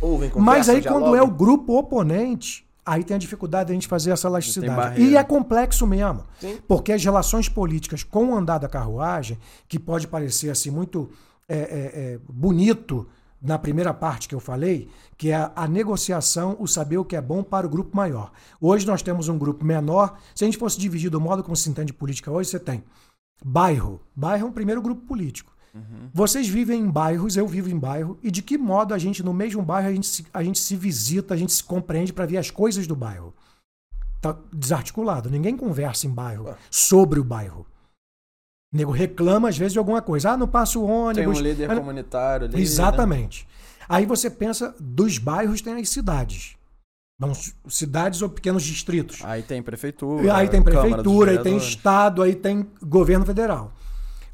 [0.00, 3.88] Ouvem, Mas aí quando é o grupo oponente, aí tem a dificuldade de a gente
[3.88, 5.00] fazer essa elasticidade.
[5.00, 6.24] E é complexo mesmo.
[6.38, 6.58] Sim.
[6.68, 11.10] Porque as relações políticas com o andar da carruagem, que pode parecer assim muito
[11.48, 13.06] é, é, é, bonito
[13.40, 17.14] na primeira parte que eu falei, que é a, a negociação, o saber o que
[17.14, 18.32] é bom para o grupo maior.
[18.60, 20.18] Hoje nós temos um grupo menor.
[20.34, 22.82] Se a gente fosse dividir do modo como se entende política hoje, você tem
[23.44, 24.00] bairro.
[24.16, 25.53] Bairro é um primeiro grupo político.
[26.12, 29.34] Vocês vivem em bairros, eu vivo em bairro, e de que modo a gente, no
[29.34, 32.36] mesmo bairro, a gente se, a gente se visita, a gente se compreende para ver
[32.36, 33.34] as coisas do bairro?
[34.20, 35.28] Tá desarticulado.
[35.28, 37.66] Ninguém conversa em bairro sobre o bairro.
[38.72, 40.30] O nego reclama, às vezes, de alguma coisa.
[40.30, 40.90] Ah, não passa o Tem
[41.26, 41.38] ônibus.
[41.38, 42.56] um líder Ah, comunitário ali.
[42.56, 42.62] né?
[42.62, 43.46] Exatamente.
[43.88, 46.56] Aí você pensa, dos bairros tem as cidades.
[47.18, 49.20] Vamos, cidades ou pequenos distritos.
[49.24, 50.34] Aí tem prefeitura.
[50.36, 53.72] aí tem prefeitura, aí tem estado, aí tem governo federal.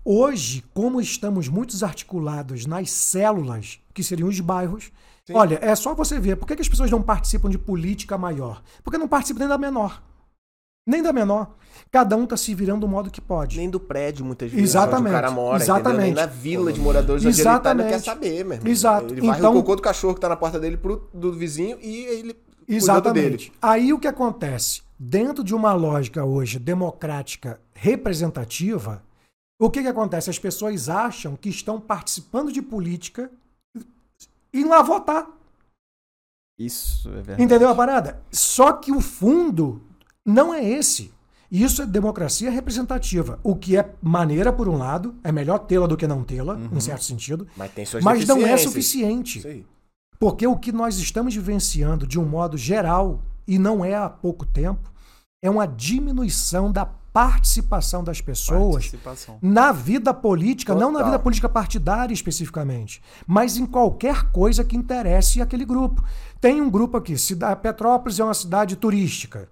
[0.04, 4.90] Hoje, como estamos muito desarticulados nas células, que seriam os bairros,
[5.26, 5.34] Sim.
[5.34, 6.36] olha, é só você ver.
[6.36, 8.62] Por que, que as pessoas não participam de política maior?
[8.82, 10.02] Porque não participam nem da menor.
[10.86, 11.54] Nem da menor.
[11.90, 13.58] Cada um está se virando do modo que pode.
[13.58, 14.70] Nem do prédio, muitas vezes.
[14.70, 15.96] Exatamente, o cara mora, exatamente.
[15.96, 16.04] entendeu?
[16.04, 18.04] Nem na vila de moradores tá, ele não quer Exatamente.
[18.04, 18.70] saber, meu irmão.
[18.72, 19.14] Exato.
[19.14, 21.78] Ele vai Então- o cocô do cachorro que tá na porta dele pro do vizinho
[21.80, 22.36] e ele.
[22.66, 23.52] Exatamente.
[23.60, 24.82] Aí o que acontece?
[24.98, 29.02] Dentro de uma lógica hoje democrática representativa,
[29.60, 30.30] o que, que acontece?
[30.30, 33.30] As pessoas acham que estão participando de política
[34.52, 35.28] e lá votar.
[36.58, 37.42] Isso é verdade.
[37.42, 38.20] Entendeu a parada?
[38.32, 39.82] Só que o fundo
[40.26, 41.12] não é esse.
[41.50, 43.38] Isso é democracia representativa.
[43.42, 46.70] O que é maneira, por um lado, é melhor tê-la do que não tê-la, Uhum.
[46.76, 47.46] em certo sentido.
[47.56, 49.46] Mas tem suas Mas não é suficiente.
[49.46, 49.66] Aí.
[50.18, 54.46] Porque o que nós estamos vivenciando de um modo geral, e não é há pouco
[54.46, 54.92] tempo,
[55.42, 59.38] é uma diminuição da participação das pessoas Participação.
[59.42, 61.04] na vida política, não na Total.
[61.06, 66.04] vida política partidária especificamente, mas em qualquer coisa que interesse aquele grupo.
[66.40, 67.14] Tem um grupo aqui,
[67.60, 69.48] Petrópolis é uma cidade turística.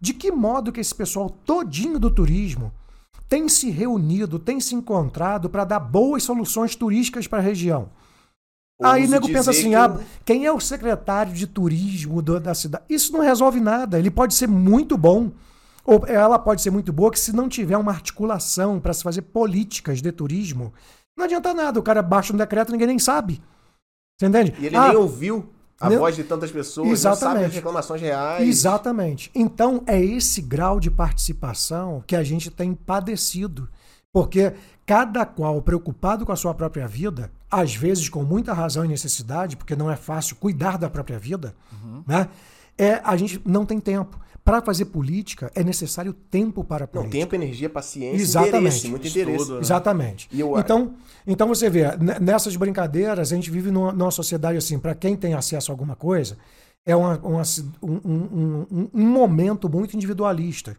[0.00, 2.72] De que modo que esse pessoal todinho do turismo
[3.28, 7.88] tem se reunido, tem se encontrado para dar boas soluções turísticas para a região?
[8.82, 12.40] Aí o Ouso nego pensa assim: que ah, quem é o secretário de turismo do-
[12.40, 12.84] da cidade?
[12.88, 13.98] Isso não resolve nada.
[13.98, 15.30] Ele pode ser muito bom,
[15.84, 19.22] ou ela pode ser muito boa, que se não tiver uma articulação para se fazer
[19.22, 20.72] políticas de turismo,
[21.16, 21.78] não adianta nada.
[21.80, 23.42] O cara baixa um decreto e ninguém nem sabe.
[24.18, 24.54] Você entende?
[24.58, 27.34] E ele Ah, nem ouviu a nem- voz de tantas pessoas, não Exatamente.
[27.34, 28.46] sabe as reclamações reais.
[28.48, 29.30] Exatamente.
[29.34, 33.68] Então, é esse grau de participação que a gente tem padecido.
[34.12, 34.52] Porque
[34.84, 39.56] cada qual preocupado com a sua própria vida, às vezes com muita razão e necessidade,
[39.56, 41.54] porque não é fácil cuidar da própria vida,
[42.06, 42.28] né?
[42.76, 44.18] É, a gente não tem tempo.
[44.44, 47.18] Para fazer política, é necessário tempo para a Não, política.
[47.18, 48.56] tempo, energia, paciência, Exatamente.
[48.58, 49.36] interesse, muito interesse.
[49.36, 49.60] Estudo, né?
[49.60, 50.28] Exatamente.
[50.32, 50.94] E eu- então,
[51.26, 55.14] então você vê, n- nessas brincadeiras, a gente vive numa, numa sociedade assim, para quem
[55.14, 56.38] tem acesso a alguma coisa,
[56.86, 57.42] é uma- uma
[57.82, 60.76] um, um- um- um momento muito individualista.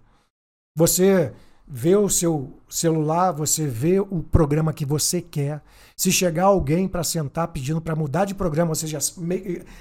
[0.75, 1.31] Você
[1.67, 5.61] vê o seu celular, você vê o programa que você quer.
[5.95, 8.97] Se chegar alguém para sentar pedindo para mudar de programa, ou seja,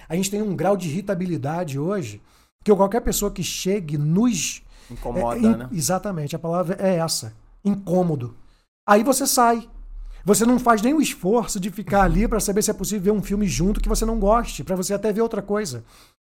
[0.08, 2.20] a gente tem um grau de irritabilidade hoje
[2.62, 5.68] que qualquer pessoa que chegue nos Incomoda, é, in- né?
[5.72, 7.32] Exatamente, a palavra é essa.
[7.64, 8.36] Incômodo.
[8.86, 9.68] Aí você sai.
[10.24, 13.18] Você não faz nem o esforço de ficar ali para saber se é possível ver
[13.18, 15.82] um filme junto que você não goste, para você até ver outra coisa.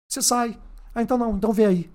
[0.10, 0.58] Você sai.
[0.93, 1.89] Ah, então não, então vê aí.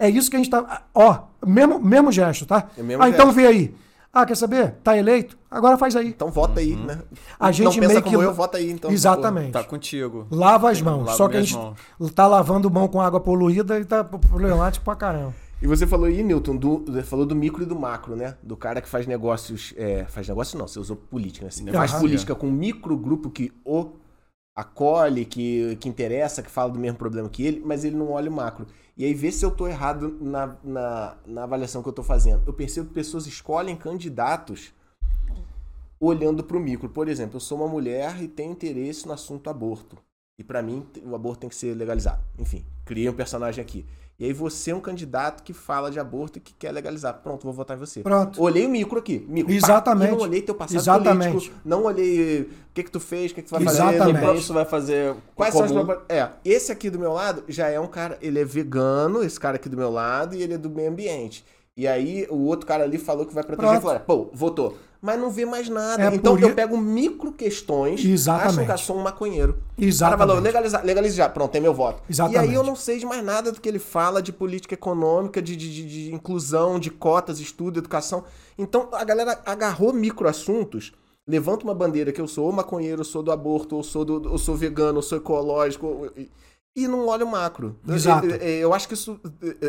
[0.00, 0.86] É isso que a gente tá.
[0.94, 2.70] Ó, mesmo, mesmo gesto, tá?
[2.76, 3.36] É mesmo ah, então gesto.
[3.36, 3.74] vê aí.
[4.18, 4.76] Ah, quer saber?
[4.82, 5.36] Tá eleito?
[5.50, 6.08] Agora faz aí.
[6.08, 6.84] Então vota aí, Uhum.
[6.86, 6.98] né?
[7.38, 8.70] A gente não pensa meio como que- eu, vota aí.
[8.70, 9.52] Então, Exatamente.
[9.52, 10.26] Tá contigo.
[10.30, 11.10] Lava as mãos.
[11.16, 11.76] Só que a gente mãos.
[12.14, 15.34] tá lavando mão com água poluída e tá problemático pra caramba.
[15.60, 18.36] E você falou aí, Newton, do, falou do micro e do macro, né?
[18.42, 19.74] Do cara que faz negócios.
[19.76, 21.50] é, faz negócio não, você usou política, né?
[21.50, 23.86] Você faz política com um micro grupo que o
[24.56, 28.30] acolhe, que, que interessa, que fala do mesmo problema que ele, mas ele não olha
[28.30, 28.66] o macro.
[28.96, 32.42] E aí vê se eu tô errado na, na, na avaliação que eu tô fazendo.
[32.46, 34.72] Eu percebo que pessoas escolhem candidatos
[36.00, 36.88] olhando pro micro.
[36.88, 39.98] Por exemplo, eu sou uma mulher e tenho interesse no assunto aborto.
[40.38, 42.22] E pra mim, o aborto tem que ser legalizado.
[42.38, 43.84] Enfim, criei um personagem aqui.
[44.18, 47.20] E aí você é um candidato que fala de aborto e que quer legalizar.
[47.22, 48.00] Pronto, vou votar em você.
[48.00, 48.42] Pronto.
[48.42, 49.26] Olhei o micro aqui.
[49.28, 49.56] Micro, pá.
[49.56, 50.08] Exatamente.
[50.08, 51.32] E não olhei teu passado Exatamente.
[51.32, 51.56] político.
[51.62, 53.98] Não olhei o que que tu fez, o que que tu vai Exatamente.
[53.98, 54.10] fazer.
[54.10, 55.68] E pra isso vai fazer Quais comum.
[55.68, 55.98] são as?
[56.08, 59.56] É, esse aqui do meu lado já é um cara, ele é vegano, esse cara
[59.56, 61.44] aqui do meu lado, e ele é do meio ambiente.
[61.76, 63.78] E aí o outro cara ali falou que vai proteger Pronto.
[63.78, 64.06] a floresta.
[64.06, 64.78] Pô, votou.
[65.06, 66.02] Mas não vê mais nada.
[66.02, 68.48] É então por eu pego micro questões, Exatamente.
[68.50, 69.52] acham que eu sou um maconheiro.
[69.52, 70.18] O cara Exatamente.
[70.26, 72.02] falou, legalizar, legalize já, pronto, tem meu voto.
[72.10, 72.44] Exatamente.
[72.44, 75.40] E aí eu não sei de mais nada do que ele fala de política econômica,
[75.40, 78.24] de, de, de- de inclusão, de cotas, estudo, educação.
[78.58, 80.92] Então a galera agarrou microassuntos,
[81.24, 84.28] levanta uma bandeira que eu sou ou maconheiro, eu sou do aborto, ou sou, do,
[84.30, 86.10] ou sou vegano, ou sou ecológico, ou-
[86.76, 87.74] e, não olha o macro.
[87.88, 88.26] Exato.
[88.26, 89.18] Eu, eu- eu acho que isso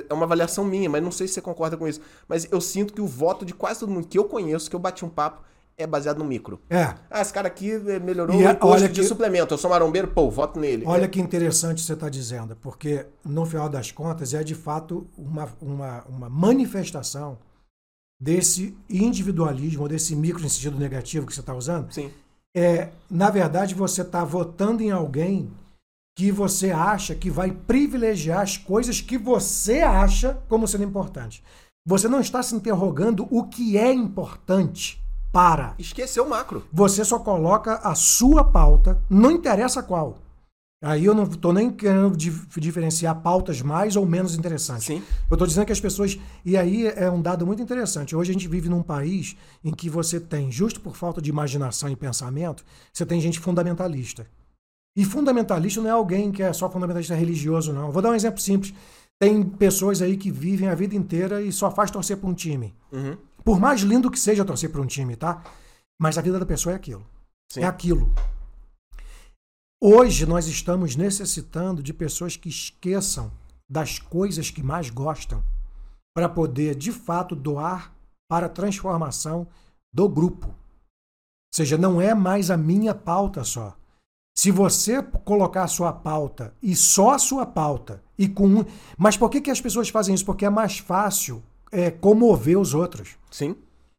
[0.09, 2.01] é uma avaliação minha, mas não sei se você concorda com isso.
[2.27, 4.79] Mas eu sinto que o voto de quase todo mundo que eu conheço, que eu
[4.79, 5.41] bati um papo,
[5.79, 6.59] é baseado no micro.
[6.69, 6.95] É.
[7.09, 9.53] Ah, esse cara aqui eh, melhorou E o a- imposto olha de que- suplemento.
[9.53, 10.83] Eu sou marombeiro, pô, voto nele.
[10.87, 15.47] Olha que interessante você está dizendo, porque no final das contas é de fato uma,
[15.61, 17.37] uma, uma manifestação
[18.19, 21.91] desse individualismo, desse micro em sentido negativo que você está usando.
[21.93, 22.09] Sim.
[22.55, 25.47] É, na verdade, você está votando em alguém
[26.17, 31.43] que você acha que vai privilegiar as coisas que você acha como sendo importantes.
[31.87, 34.99] Você não está se interrogando o que é importante
[35.31, 35.75] para.
[35.77, 36.65] Esqueceu o macro.
[36.73, 40.17] Você só coloca a sua pauta, não interessa qual.
[40.83, 44.85] Aí eu não estou nem querendo dif- diferenciar pautas mais ou menos interessantes.
[44.85, 45.03] Sim.
[45.29, 46.17] Eu estou dizendo que as pessoas.
[46.43, 48.15] E aí é um dado muito interessante.
[48.15, 51.89] Hoje a gente vive num país em que você tem, justo por falta de imaginação
[51.89, 54.25] e pensamento, você tem gente fundamentalista.
[54.97, 57.91] E fundamentalista não é alguém que é só fundamentalista religioso, não.
[57.91, 58.73] Vou dar um exemplo simples.
[59.19, 62.75] Tem pessoas aí que vivem a vida inteira e só faz torcer para um time.
[62.91, 63.15] Uhum.
[63.45, 65.43] Por mais lindo que seja torcer para um time, tá?
[66.01, 67.05] Mas a vida da pessoa é aquilo.
[67.51, 67.61] Sim.
[67.61, 68.11] É aquilo.
[69.79, 73.31] Hoje nós estamos necessitando de pessoas que esqueçam
[73.69, 75.43] das coisas que mais gostam
[76.15, 77.95] para poder, de fato, doar
[78.27, 79.47] para a transformação
[79.93, 80.47] do grupo.
[80.47, 80.55] Ou
[81.53, 83.77] seja, não é mais a minha pauta só.
[84.37, 89.17] Se você colocar a sua pauta e só a sua pauta e com um- mas
[89.17, 90.25] por que, que as pessoas fazem isso?
[90.25, 93.15] Porque é mais fácil é, comover os outros.
[93.31, 93.55] Sim.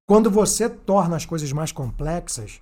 [0.09, 2.61] Quando você torna as coisas mais complexas,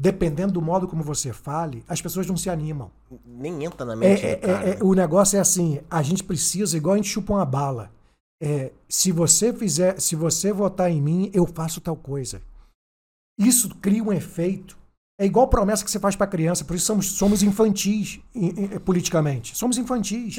[0.00, 2.90] dependendo do modo como você fale, as pessoas não se animam.
[3.26, 4.68] Nem entra na É, mente é, do cara.
[4.70, 7.92] é, é, o negócio é assim, a gente precisa, igual a gente chupa uma bala.
[8.42, 12.40] É, se você fizer, se você votar em mim, eu faço tal coisa.
[13.38, 14.78] Isso cria um efeito.
[15.18, 18.68] É igual promessa que você faz para criança, por isso somos, somos infantis em- em-
[18.78, 19.56] politicamente.
[19.58, 20.36] Somos infantis.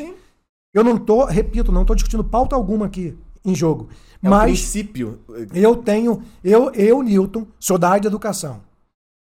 [0.74, 3.90] Eu não tô, repito, não tô discutindo pauta alguma aqui em jogo.
[4.24, 5.20] É o mas princípio.
[5.54, 8.62] eu tenho, eu, eu, Newton, sou da área de educação.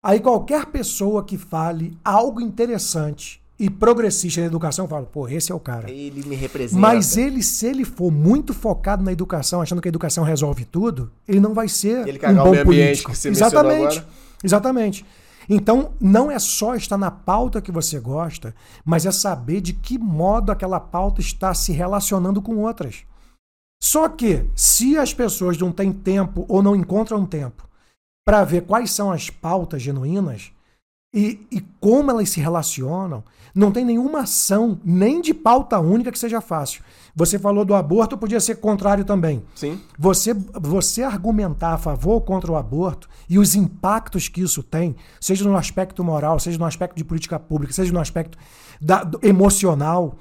[0.04, 5.50] Aí qualquer pessoa que fale algo interessante e progressista na educação, eu falo, pô, esse
[5.52, 5.90] é o cara.
[5.90, 6.80] Ele me representa.
[6.80, 11.10] Mas ele, se ele for muito focado na educação, achando que a educação resolve tudo,
[11.28, 13.12] ele não vai ser Ele um bom político.
[13.12, 14.02] Exatamente.
[14.42, 15.04] Exatamente.
[15.52, 19.98] Então, não é só estar na pauta que você gosta, mas é saber de que
[19.98, 23.04] modo aquela pauta está se relacionando com outras.
[23.82, 27.68] Só que, se as pessoas não têm tempo ou não encontram tempo
[28.24, 30.52] para ver quais são as pautas genuínas
[31.12, 36.18] e, e como elas se relacionam, não tem nenhuma ação, nem de pauta única que
[36.18, 36.84] seja fácil.
[37.14, 39.42] Você falou do aborto, podia ser contrário também.
[39.54, 39.80] Sim.
[39.98, 44.94] Você, você argumentar a favor ou contra o aborto e os impactos que isso tem,
[45.20, 48.38] seja no aspecto moral, seja no aspecto de política pública, seja no aspecto
[48.80, 50.16] da- do- emocional,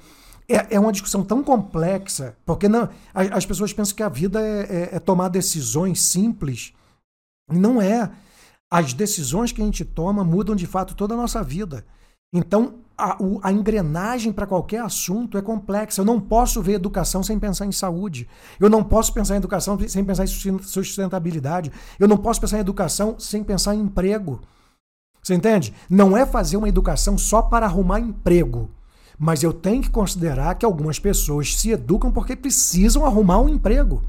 [0.48, 4.40] é, é uma discussão tão complexa, porque não, a- as pessoas pensam que a vida
[4.40, 4.60] é,
[4.92, 6.72] é- é tomar decisões simples.
[7.50, 8.10] Não é.
[8.70, 11.84] As decisões que a gente toma mudam de fato toda a nossa vida.
[12.32, 16.00] Então, a, a engrenagem para qualquer assunto é complexa.
[16.00, 18.28] Eu não posso ver educação sem pensar em saúde.
[18.58, 21.72] Eu não posso pensar em educação sem pensar em susten- sustentabilidade.
[21.98, 24.40] Eu não posso pensar em educação sem pensar em emprego.
[25.22, 25.74] Você entende?
[25.88, 28.70] Não é fazer uma educação só para arrumar emprego.
[29.18, 34.02] Mas eu tenho que considerar que algumas pessoas se educam porque precisam arrumar um emprego.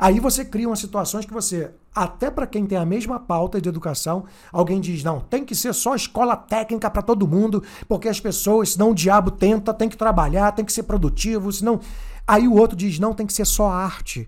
[0.00, 3.68] Aí você cria umas situações que você, até para quem tem a mesma pauta de
[3.68, 8.18] educação, alguém diz: não, tem que ser só escola técnica para todo mundo, porque as
[8.18, 11.80] pessoas, senão o diabo tenta, tem que trabalhar, tem que ser produtivo, senão.
[12.26, 14.26] Aí o outro diz: não, tem que ser só arte.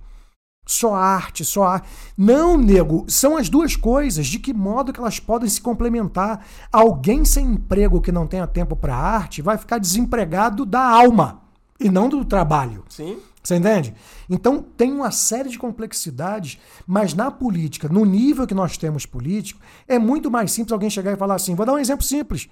[0.67, 1.89] Só arte, só arte.
[2.19, 4.27] Não, nego, são as duas coisas.
[4.27, 6.45] De que modo que elas podem se complementar?
[6.71, 11.43] Alguém sem emprego que não tenha tempo para arte vai ficar desempregado da alma
[11.81, 12.85] e não do trabalho.
[12.89, 13.19] Sim.
[13.43, 13.93] Você entende?
[14.31, 19.61] Então tem uma série de complexidades, mas na política, no nível que nós temos político,
[19.89, 22.49] é muito mais simples alguém chegar e falar assim: vou dar um exemplo simples.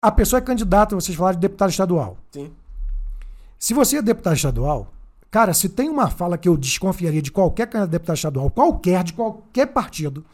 [0.00, 2.16] A pessoa é candidata, vocês falaram de deputado estadual.
[2.30, 2.52] Sim.
[3.58, 4.92] Se você é deputado estadual,
[5.30, 9.66] cara, se tem uma fala que eu desconfiaria de qualquer deputado estadual, qualquer, de qualquer
[9.66, 10.24] partido,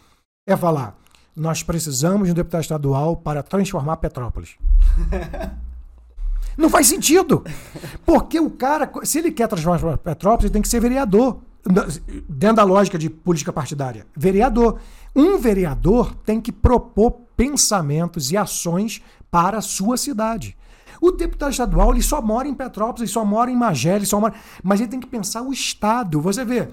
[0.47, 0.99] é falar:
[1.35, 4.57] nós precisamos de um deputado estadual para transformar Petrópolis.
[6.59, 7.45] Não faz sentido.
[8.05, 11.39] Porque o cara, se ele quer transformar Petrópolis, ele tem que ser vereador.
[12.29, 14.05] Dentro da lógica de política partidária.
[14.17, 14.81] Vereador.
[15.15, 20.57] Um vereador tem que propor pensamentos e ações para a sua cidade.
[21.01, 24.21] O deputado estadual ele só mora em Petrópolis, ele só mora em Magé, ele só
[24.21, 24.35] mora.
[24.63, 26.21] Mas ele tem que pensar o Estado.
[26.21, 26.69] Você vê.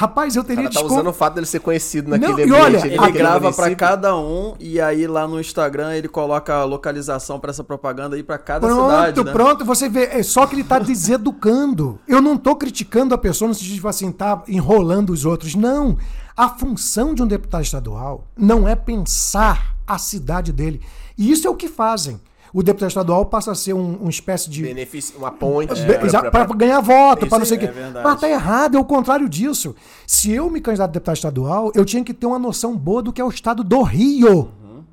[0.00, 2.42] Rapaz, eu O teria cara tá usando o fato dele ser conhecido naquele Não, e
[2.44, 2.60] ambiente.
[2.62, 3.76] olha, ali, Ele grava pra município.
[3.76, 8.22] cada um e aí lá no Instagram ele coloca a localização pra essa propaganda aí
[8.22, 9.32] pra cada Pronto, cidade, né?
[9.32, 11.98] pronto, você vê, é só que ele tá deseducando.
[12.06, 15.56] Eu não tô criticando a pessoa no sentido de assim, tá enrolando os outros.
[15.56, 15.98] Não.
[16.36, 20.80] A função de um deputado estadual não é pensar a cidade dele.
[21.16, 22.20] E isso é o que fazem.
[22.52, 24.62] O deputado estadual passa a ser um, uma espécie de.
[24.62, 25.72] Benefício, uma ponte.
[26.04, 27.72] Exa- Para ganhar voto, para não sei o aí, quê.
[27.78, 28.02] é.
[28.02, 29.74] Mas tá errado, é o contrário disso.
[30.06, 33.12] Se eu me candidato a deputado estadual, eu tinha que ter uma noção boa do
[33.12, 34.50] que é o estado do Rio.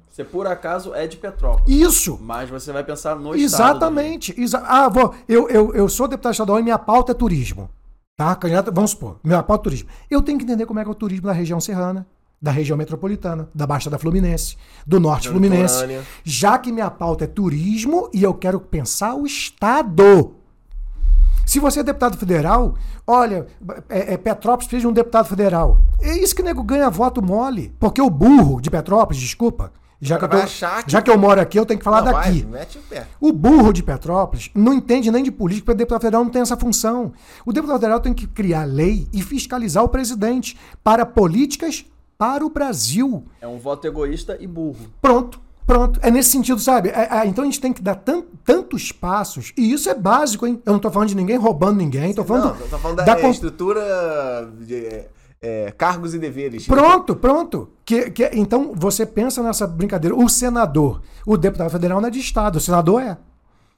[0.09, 2.17] Você por acaso é de Petrópolis, Isso.
[2.21, 3.75] mas você vai pensar no estado.
[3.75, 4.33] Exatamente.
[4.39, 7.69] Exa ah, vou, eu, eu, eu sou deputado estadual e minha pauta é turismo.
[8.15, 8.33] Tá?
[8.35, 9.89] Candidato, vamos supor, minha pauta é turismo.
[10.09, 12.07] Eu tenho que entender como é que é o turismo da região serrana,
[12.45, 14.55] da região metropolitana, da Baixada Fluminense,
[14.85, 15.83] do Norte Da Fluminense.
[16.23, 20.35] Já que minha pauta é turismo e eu quero pensar o Estado.
[21.43, 22.75] Se você é deputado federal,
[23.07, 23.47] olha,
[23.89, 25.79] é, é, Petrópolis fez um deputado federal.
[25.99, 27.73] É isso que nego ganha voto mole.
[27.79, 30.29] Porque o burro de Petrópolis, desculpa, já, que eu,
[30.85, 32.43] já que eu moro aqui, eu tenho que falar Não, daqui.
[32.43, 32.67] vai,
[33.19, 33.29] o.
[33.29, 36.43] O burro de Petrópolis não entende nem de política, porque o deputado federal não tem
[36.43, 37.11] essa função.
[37.43, 41.85] O deputado federal tem que criar lei e fiscalizar o presidente para políticas
[42.17, 43.25] para o Brasil.
[43.41, 44.87] É um voto egoísta e burro.
[45.01, 45.99] Pronto, pronto.
[46.01, 46.89] É nesse sentido, sabe?
[46.89, 50.45] É- é, então a gente tem que dar tan- tantos passos, e isso é básico,
[50.47, 50.61] hein?
[50.65, 53.03] Eu não tô falando de ninguém roubando ninguém, tô falando, Não, eu tô falando da,
[53.05, 55.09] da é, estrutura de, é,
[55.41, 56.65] é, cargos e deveres.
[56.67, 57.69] Pronto, pronto.
[57.83, 60.15] Que, que, então você pensa nessa brincadeira.
[60.15, 63.17] O senador, o deputado federal não é de Estado, o senador é.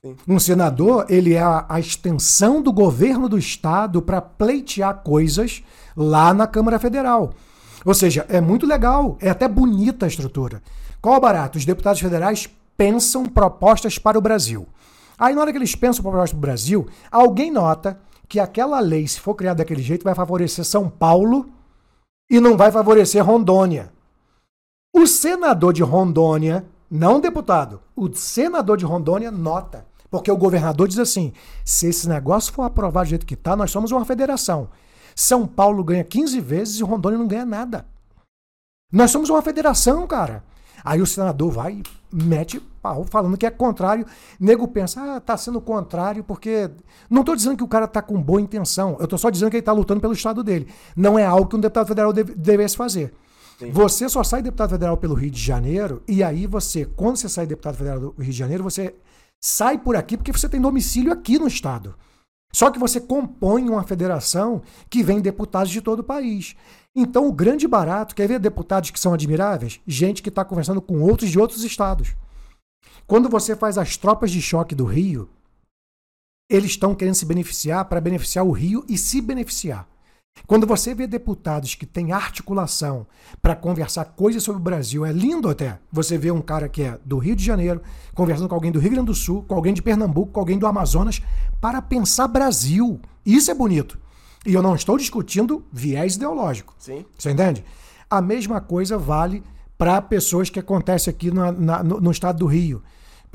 [0.01, 0.15] Sim.
[0.27, 5.63] Um senador, ele é a, a extensão do governo do Estado para pleitear coisas
[5.95, 7.33] lá na Câmara Federal.
[7.87, 10.61] Ou seja, é muito legal, é até bonita a estrutura.
[11.01, 11.57] Qual é o barato?
[11.57, 14.67] Os deputados federais pensam propostas para o Brasil.
[15.17, 19.07] Aí, na hora que eles pensam propostas para o Brasil, alguém nota que aquela lei,
[19.07, 21.49] se for criada daquele jeito, vai favorecer São Paulo
[22.29, 23.89] e não vai favorecer Rondônia.
[24.93, 29.85] O senador de Rondônia, não deputado, o senador de Rondônia nota.
[30.11, 31.31] Porque o governador diz assim:
[31.63, 34.67] se esse negócio for aprovado do jeito que está, nós somos uma federação.
[35.17, 37.87] São Paulo ganha 15 vezes e Rondônia não ganha nada.
[38.93, 40.43] Nós somos uma federação, cara.
[40.85, 41.83] Aí o senador vai e
[42.15, 44.05] mete pau, falando que é contrário.
[44.39, 46.69] Nego pensa, ah, tá sendo contrário porque.
[47.09, 48.95] Não tô dizendo que o cara tá com boa intenção.
[48.99, 50.67] Eu tô só dizendo que ele tá lutando pelo estado dele.
[50.95, 53.11] Não é algo que um deputado federal deve, devesse fazer.
[53.57, 53.71] Sim.
[53.71, 57.47] Você só sai deputado federal pelo Rio de Janeiro, e aí você, quando você sai
[57.47, 58.93] deputado federal do Rio de Janeiro, você
[59.41, 61.95] sai por aqui porque você tem domicílio aqui no estado.
[62.53, 66.55] Só que você compõe uma federação que vem deputados de todo o país.
[66.95, 69.79] Então, o grande barato, quer ver deputados que são admiráveis?
[69.85, 72.15] Gente que está conversando com outros de outros estados.
[73.05, 75.29] Quando você faz as tropas de choque do Rio,
[76.49, 79.87] eles estão querendo se beneficiar para beneficiar o Rio e se beneficiar.
[80.45, 83.07] Quando você vê deputados que têm articulação
[83.41, 85.79] para conversar coisas sobre o Brasil, é lindo até.
[85.91, 87.81] Você vê um cara que é do Rio de Janeiro,
[88.13, 90.67] conversando com alguém do Rio Grande do Sul, com alguém de Pernambuco, com alguém do
[90.67, 91.21] Amazonas,
[91.59, 92.99] para pensar Brasil.
[93.25, 93.97] Isso é bonito.
[94.45, 96.73] E eu não estou discutindo viés ideológico.
[96.77, 97.05] Sim.
[97.17, 97.65] Você entende?
[98.09, 99.43] A mesma coisa vale
[99.77, 102.81] para pessoas que acontece aqui na- na- no, no estado do Rio.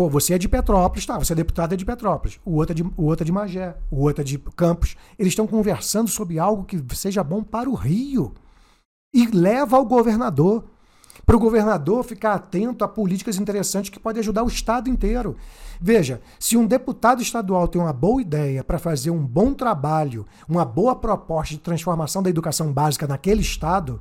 [0.02, 1.16] Pô, você é de Petrópolis, tá?
[1.16, 2.40] Você é deputado é de Petrópolis.
[2.44, 4.96] O outro é de, o outro é de Magé, o outro é de Campos.
[5.16, 8.34] Eles estão conversando sobre algo que seja bom para o Rio.
[9.14, 10.64] E leva ao governador.
[11.24, 15.36] Para o governador ficar atento a políticas interessantes que podem ajudar o Estado inteiro.
[15.80, 20.64] Veja, se um deputado estadual tem uma boa ideia para fazer um bom trabalho, uma
[20.64, 24.00] boa proposta de transformação da educação básica naquele Estado,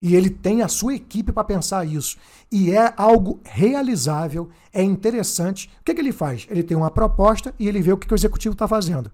[0.00, 2.16] e ele tem a sua equipe para pensar isso.
[2.50, 5.70] E é algo realizável, é interessante.
[5.80, 6.46] O que, que ele faz?
[6.48, 9.10] Ele tem uma proposta e ele vê o que, que o executivo está fazendo.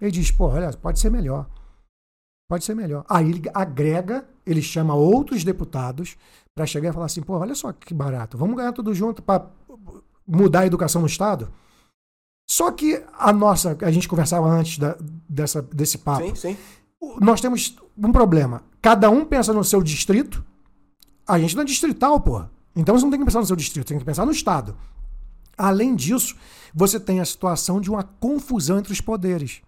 [0.00, 1.48] Ele diz: pô, olha, pode ser melhor.
[2.48, 3.04] Pode ser melhor.
[3.08, 6.16] Aí ele agrega, ele chama outros deputados
[6.54, 9.46] para chegar e falar assim: pô, olha só que barato, vamos ganhar tudo junto para
[10.26, 11.50] mudar a educação no Estado?
[12.50, 16.56] Só que a nossa, a gente conversava antes da- dessa, desse papo Sim, sim.
[17.20, 18.62] Nós temos um problema.
[18.80, 20.44] Cada um pensa no seu distrito.
[21.26, 22.50] A gente não é distrital, porra.
[22.74, 24.76] Então você não tem que pensar no seu distrito, tem que pensar no Estado.
[25.56, 26.36] Além disso,
[26.74, 29.60] você tem a situação de uma confusão entre os poderes.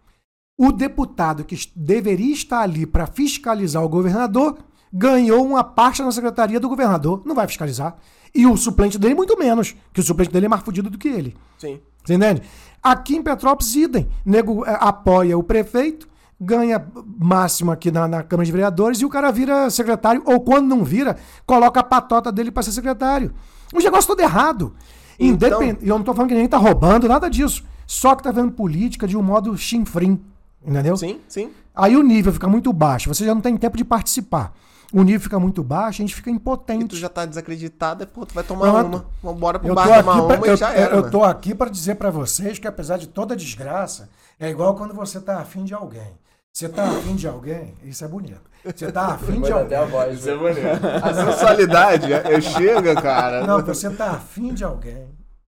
[0.57, 4.59] O deputado que deveria estar ali para fiscalizar o governador
[4.93, 7.23] ganhou uma parte na secretaria do governador.
[7.27, 7.97] Não vai fiscalizar.
[8.35, 11.09] E o suplente dele, muito menos, que o suplente dele é mais fudido do que
[11.09, 11.37] ele.
[11.59, 11.81] Sim.
[12.05, 12.43] Você entende?
[12.83, 14.09] Aqui em Petrópolis, idem.
[14.25, 16.09] Nego eh, apoia o prefeito,
[16.45, 16.85] ganha
[17.19, 20.85] máximo aqui na, na Câmara de Vereadores e o cara vira secretário, ou quando não
[20.85, 21.17] vira,
[21.47, 23.35] coloca a patota dele para ser secretário.
[23.73, 24.75] O negócio todo errado.
[25.19, 25.85] Então- Independ...
[25.85, 27.65] E eu não tô falando que ninguém tá roubando, nada disso.
[27.87, 30.21] Só que tá vendo política de um modo chinfrim.
[30.65, 30.97] Entendeu?
[30.97, 31.51] Sim, sim.
[31.75, 34.53] Aí o nível fica muito baixo, você já não tem tempo de participar.
[34.93, 36.87] O nível fica muito baixo, a gente fica E impotente.
[36.87, 38.97] tu já tá desacreditado, é, pô, tu vai tomar Pronto.
[38.97, 39.07] uma.
[39.33, 40.95] Vambora pro bar tomar aqui pra, uma eu, e já era.
[40.97, 44.95] eu tô aqui para dizer para vocês que apesar de toda desgraça, é igual quando
[44.95, 46.13] você tá afim de alguém.
[46.57, 48.49] Você tá afim de alguém, isso é bonito.
[48.65, 49.93] Você tá afim de Até a alguém.
[49.93, 50.19] voz.
[50.21, 50.87] Isso é bonito.
[51.03, 53.45] A sensualidade, eu chego, cara.
[53.45, 55.09] Não, você tá afim de alguém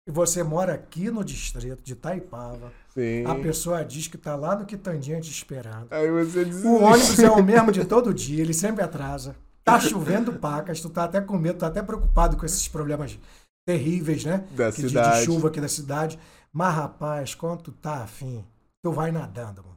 [0.09, 2.73] e você mora aqui no distrito de Taipava.
[2.95, 3.23] Sim.
[3.27, 5.89] A pessoa diz que tá lá no Quitandinha te esperando.
[5.91, 6.65] Aí você diz.
[6.65, 9.37] O ônibus é o mesmo de todo dia, ele sempre atrasa.
[9.63, 13.19] Tá chovendo pacas, tu tá até com medo, tá até preocupado com esses problemas
[13.67, 14.45] terríveis, né?
[14.53, 15.19] Da Que de- cidade.
[15.21, 16.19] De chuva aqui da cidade.
[16.51, 18.43] Mas, rapaz, quando tu tá afim,
[18.83, 19.74] tu vai nadando, mano.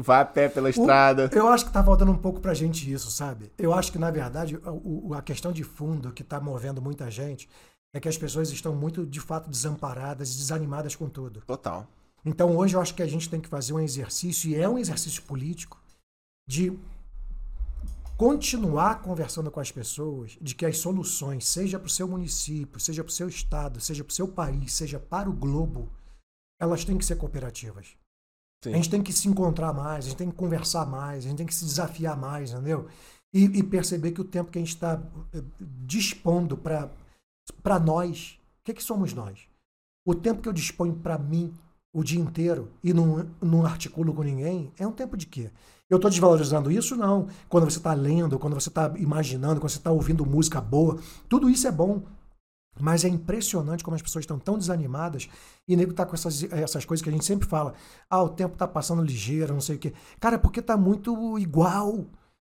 [0.00, 1.28] Vai a pé pela estrada.
[1.32, 3.50] Eu acho que tá faltando um pouco pra gente isso, sabe?
[3.58, 7.10] Eu acho que, na verdade, o- o- a questão de fundo que tá movendo muita
[7.10, 7.48] gente
[7.92, 11.40] é que as pessoas estão muito, de fato, desamparadas e desanimadas com tudo.
[11.44, 11.84] Total.
[12.24, 14.78] Então hoje eu acho que a gente tem que fazer um exercício, e é um
[14.78, 15.80] exercício político,
[16.48, 16.78] de
[18.16, 23.02] continuar conversando com as pessoas de que as soluções, seja para o seu município, seja
[23.02, 25.88] para o seu estado, seja para o seu país, seja para o globo,
[26.60, 27.96] elas têm que ser cooperativas.
[28.62, 28.72] Sim.
[28.72, 31.38] A gente tem que se encontrar mais, a gente tem que conversar mais, a gente
[31.38, 32.86] tem que se desafiar mais, entendeu?
[33.32, 35.00] E, e perceber que o tempo que a gente está
[35.84, 39.46] dispondo para nós, o que, que somos nós?
[40.04, 41.52] O tempo que eu disponho para mim
[41.92, 45.50] o dia inteiro e não, não articulo com ninguém é um tempo de quê?
[45.88, 46.94] Eu estou desvalorizando isso?
[46.96, 47.28] Não.
[47.48, 50.98] Quando você está lendo, quando você está imaginando, quando você está ouvindo música boa,
[51.28, 52.02] tudo isso é bom.
[52.80, 55.28] Mas é impressionante como as pessoas estão tão desanimadas
[55.66, 57.74] e nego tá com essas, essas coisas que a gente sempre fala.
[58.08, 59.92] Ah, o tempo tá passando ligeiro, não sei o quê.
[60.20, 62.06] Cara, é porque tá muito igual.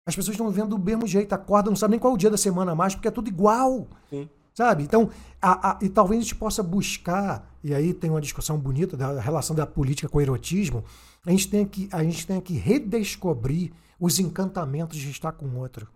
[0.06, 2.30] As pessoas estão vendo do mesmo jeito, acordam, não sabem nem qual é o dia
[2.30, 3.88] da semana mais, porque é tudo igual.
[4.08, 4.28] Sim.
[4.54, 4.84] Sabe?
[4.84, 5.10] Então,
[5.42, 9.20] a, a, e talvez a gente possa buscar, e aí tem uma discussão bonita da
[9.20, 10.82] relação da política com o erotismo,
[11.26, 15.58] a gente tem que, a gente tem que redescobrir os encantamentos de estar com o
[15.58, 15.88] outro.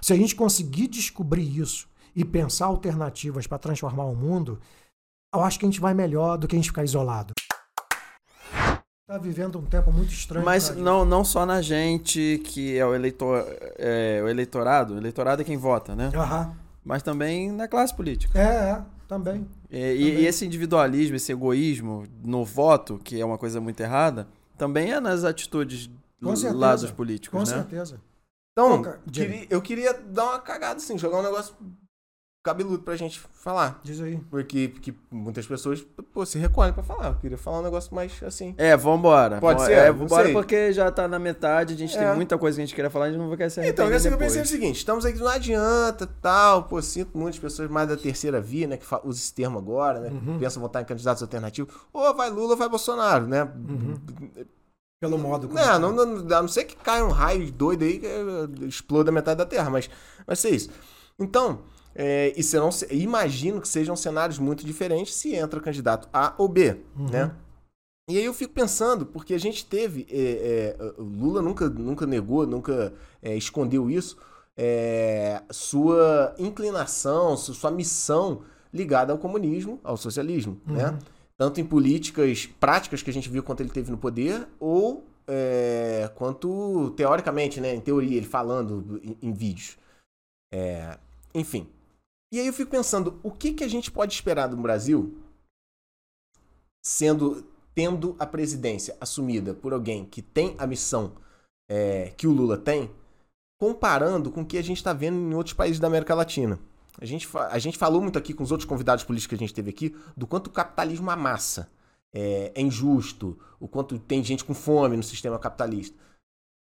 [0.00, 4.60] Se a gente conseguir descobrir isso e pensar alternativas para transformar o mundo,
[5.34, 7.32] eu acho que a gente vai melhor do que a gente ficar isolado.
[9.06, 10.44] Tá vivendo um tempo muito estranho.
[10.44, 13.44] Mas não, não só na gente, que é o, eleitor,
[13.76, 14.94] é, o eleitorado.
[14.94, 16.10] O eleitorado é quem vota, né?
[16.14, 16.54] Aham.
[16.84, 18.38] Mas também na classe política.
[18.38, 19.46] É, é, também.
[19.68, 24.28] E, e- e esse individualismo, esse egoísmo no voto, que é uma coisa muito errada,
[24.56, 25.88] também é nas atitudes
[26.22, 26.58] Com do certeza.
[26.60, 27.52] lado dos políticos, Com né?
[27.58, 28.00] certeza.
[28.52, 31.54] Então, Pô, queria- eu queria dar uma cagada, assim, jogar um negócio
[32.42, 33.80] cabeludo pra gente falar.
[33.82, 34.16] Diz aí.
[34.30, 37.08] Porque, porque muitas pessoas, pô, se recolhem pra falar.
[37.08, 38.54] Eu queria falar um negócio mais assim.
[38.56, 39.38] É, vambora.
[39.40, 39.72] Pode ser?
[39.72, 40.32] É, vambora sei.
[40.32, 42.06] porque já tá na metade, a gente É.
[42.06, 43.86] tem muita coisa que a gente queria falar, a gente não vai querer se Então,
[43.88, 47.88] assim, eu pensei o seguinte: estamos aqui, não adianta, tal, pô, sinto muitas pessoas mais
[47.88, 50.34] da terceira via, né, que usa esse termo agora, né, Uhum.
[50.34, 53.42] que pensam votar em candidatos alternativos, ou vai Lula ou vai Bolsonaro, né?
[53.44, 53.98] Uhum.
[55.00, 55.58] Pelo modo como.
[55.60, 59.10] Não, não, não, a não ser que caia um raio doido aí que eh, exploda
[59.10, 59.88] metade da Terra, mas
[60.26, 60.68] vai ser isso.
[61.18, 61.60] Então,
[61.94, 66.76] é, e serão, imagino que sejam cenários muito diferentes se entra candidato A ou B,
[66.96, 67.10] Uhum.
[67.10, 67.34] né?
[68.08, 70.04] E aí eu fico pensando, porque a gente teve.
[70.10, 74.16] é, é, Lula nunca, nunca negou, nunca é, escondeu isso,
[74.56, 80.98] é, sua inclinação, su- sua missão ligada ao comunismo, ao socialismo, né?
[81.38, 86.10] Tanto em políticas práticas que a gente viu quanto ele teve no poder, ou é,
[86.16, 87.74] quanto teoricamente, né?
[87.74, 89.78] Em teoria, ele falando em, em vídeos.
[90.52, 90.98] É,
[91.32, 91.68] enfim.
[92.32, 95.18] E aí eu fico pensando, o que, que a gente pode esperar do Brasil
[96.82, 101.12] sendo tendo a presidência assumida por alguém que tem a missão
[101.68, 102.90] é, que o Lula tem,
[103.58, 106.58] comparando com o que a gente está vendo em outros países da América Latina.
[107.00, 109.54] A gente, a gente falou muito aqui com os outros convidados políticos que a gente
[109.54, 111.70] teve aqui do quanto o capitalismo amassa,
[112.12, 115.96] é, é injusto, o quanto tem gente com fome no sistema capitalista.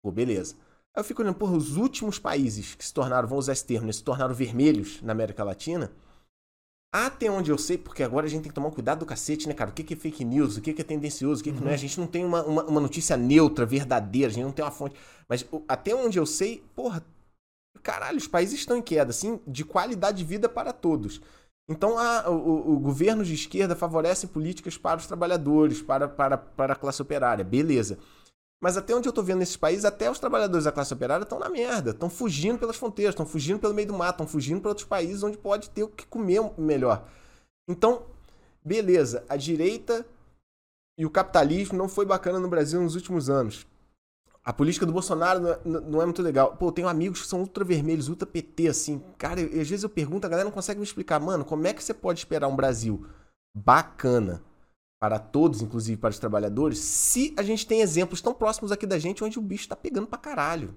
[0.03, 0.55] Pô, beleza.
[0.97, 3.85] Aí eu fico olhando, porra, os últimos países que se tornaram, vamos usar esse termo,
[3.85, 5.91] né, se tornaram vermelhos na América Latina,
[6.91, 9.53] até onde eu sei, porque agora a gente tem que tomar cuidado do cacete, né,
[9.53, 9.69] cara?
[9.69, 11.69] O que que é fake news, o que que é tendencioso, o que que não
[11.69, 11.75] é.
[11.75, 14.71] A gente não tem uma, uma, uma notícia neutra, verdadeira, a gente não tem uma
[14.71, 14.95] fonte.
[15.29, 17.05] Mas até onde eu sei, porra,
[17.83, 21.21] caralho, os países estão em queda, assim, de qualidade de vida para todos.
[21.69, 26.37] Então a, o, o- o governo de esquerda favorece políticas para os trabalhadores, para, para,
[26.37, 27.99] para a classe operária, beleza.
[28.61, 31.39] Mas até onde eu tô vendo nesses países, até os trabalhadores da classe operária estão
[31.39, 31.91] na merda.
[31.91, 35.21] Estão fugindo pelas fronteiras, estão fugindo pelo meio do mato, estão fugindo para outros países
[35.21, 37.07] onde pode ter o que comer melhor.
[37.69, 38.05] Então,
[38.63, 40.05] beleza, a direita
[40.97, 43.67] e o capitalismo não foi bacana no Brasil nos últimos anos.
[44.43, 46.55] A política do Bolsonaro não é, não é muito legal.
[46.55, 49.03] Pô, eu tenho amigos que são ultra vermelhos, ultra PT, assim.
[49.17, 51.19] Cara, eu- às vezes eu pergunto, a galera não consegue me explicar.
[51.19, 53.05] Mano, como é que você pode esperar um Brasil
[53.55, 54.41] bacana
[54.99, 58.97] para todos, inclusive para os trabalhadores, se a gente tem exemplos tão próximos aqui da
[58.97, 60.75] gente onde o bicho tá pegando pra caralho?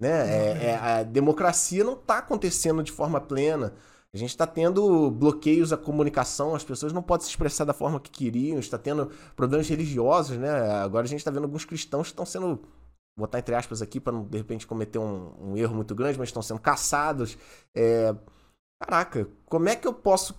[0.00, 0.08] Né?
[0.08, 3.74] É- é- a democracia não tá acontecendo de forma plena.
[4.14, 8.00] A gente está tendo bloqueios à comunicação, as pessoas não podem se expressar da forma
[8.00, 10.50] que queriam, está tendo problemas religiosos, né?
[10.82, 14.00] Agora a gente está vendo alguns cristãos que estão sendo, vou botar entre aspas aqui
[14.00, 17.36] para não de repente cometer um, um erro muito grande, mas estão sendo caçados.
[17.76, 18.14] É,
[18.80, 20.34] Caraca, como é que eu posso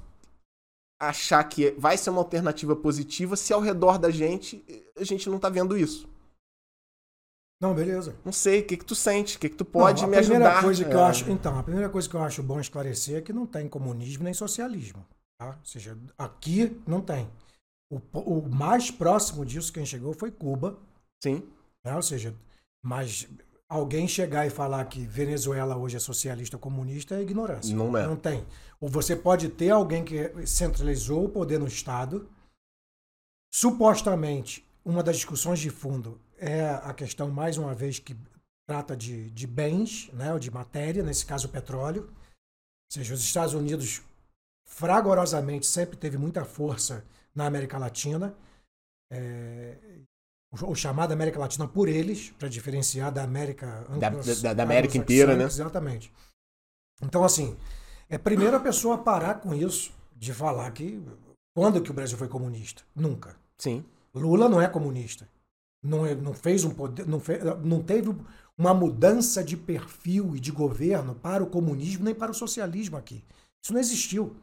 [1.00, 4.64] achar que vai ser uma alternativa positiva se ao redor da gente
[4.98, 6.08] a gente não tá vendo isso?
[7.62, 8.16] Não, beleza.
[8.24, 9.36] Não sei, o que que tu sente?
[9.36, 10.64] O que que tu pode Não, a me primeira ajudar?
[10.64, 10.94] Coisa que É.
[10.94, 13.68] eu acho, então, a primeira coisa que eu acho bom esclarecer é que não tem
[13.68, 15.06] comunismo nem socialismo.
[15.38, 15.58] Tá?
[15.58, 17.30] Ou seja, aqui não tem.
[17.92, 20.80] O, o mais próximo disso quem chegou foi Cuba.
[21.22, 21.44] Sim,
[21.84, 21.96] né?
[21.96, 22.34] Ou seja,
[22.84, 23.28] mas
[23.70, 27.76] alguém chegar e falar que Venezuela hoje é socialista ou comunista é ignorância.
[27.76, 28.08] Não é.
[28.08, 28.46] Não tem.
[28.82, 32.28] Ou você pode ter alguém que centralizou o poder no Estado.
[33.54, 38.18] Supostamente, uma das discussões de fundo é a questão, mais uma vez, que
[38.68, 42.04] trata de, de bens, né, ou de matéria, nesse caso o petróleo.
[42.04, 44.02] Ou seja, os Estados Unidos
[44.68, 47.06] fragorosamente sempre teve muita força
[47.36, 48.36] na América Latina.
[49.12, 49.78] É,
[50.52, 55.36] o, chamado América Latina por eles, para diferenciar da América Da- da- da América inteira,
[55.36, 55.44] né?
[55.46, 56.12] Exatamente.
[57.02, 57.56] Então, assim,
[58.10, 61.02] é primeiro a pessoa parar com isso de falar que
[61.56, 62.84] quando que o Brasil foi comunista?
[62.96, 63.36] Nunca.
[63.58, 63.84] sim.
[64.14, 65.28] Lula não é comunista.
[65.82, 68.14] não, é- não fez um poder, não, fe- não teve
[68.58, 73.24] uma mudança de perfil e de governo para o comunismo nem para o socialismo aqui.
[73.64, 74.36] Isso não existiu.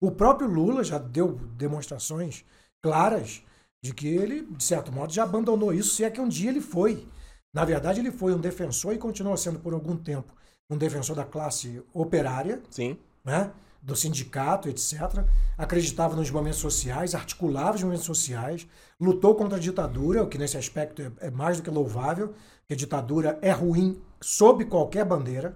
[0.00, 2.44] O próprio Lula já deu demonstrações
[2.80, 3.42] claras
[3.86, 6.60] de que ele, de certo modo, já abandonou isso, se é que um dia ele
[6.60, 7.06] foi.
[7.54, 10.32] Na verdade, ele foi um defensor e continua sendo por algum tempo
[10.68, 12.98] um defensor da classe operária, Sim.
[13.24, 13.50] né?
[13.80, 15.24] do sindicato, etc.
[15.56, 18.66] Acreditava nos movimentos sociais, articulava os movimentos sociais,
[19.00, 22.34] lutou contra a ditadura, o que nesse aspecto é, é mais do que louvável,
[22.66, 25.50] que a ditadura é ruim sob qualquer bandeira.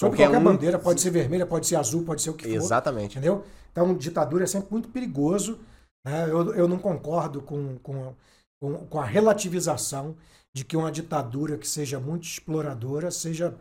[0.00, 2.48] Sob Qualquer qualquer um- bandeira, pode ser vermelha, pode ser azul, pode ser o que
[2.48, 2.54] for.
[2.56, 3.12] Exatamente.
[3.16, 3.44] Entendeu?
[3.70, 5.60] Então, ditadura é sempre muito perigoso.
[6.04, 6.24] Né?
[6.28, 8.14] Eu, eu não concordo com, com,
[8.60, 10.16] com, com a relativização
[10.54, 13.54] de que uma ditadura que seja muito exploradora seja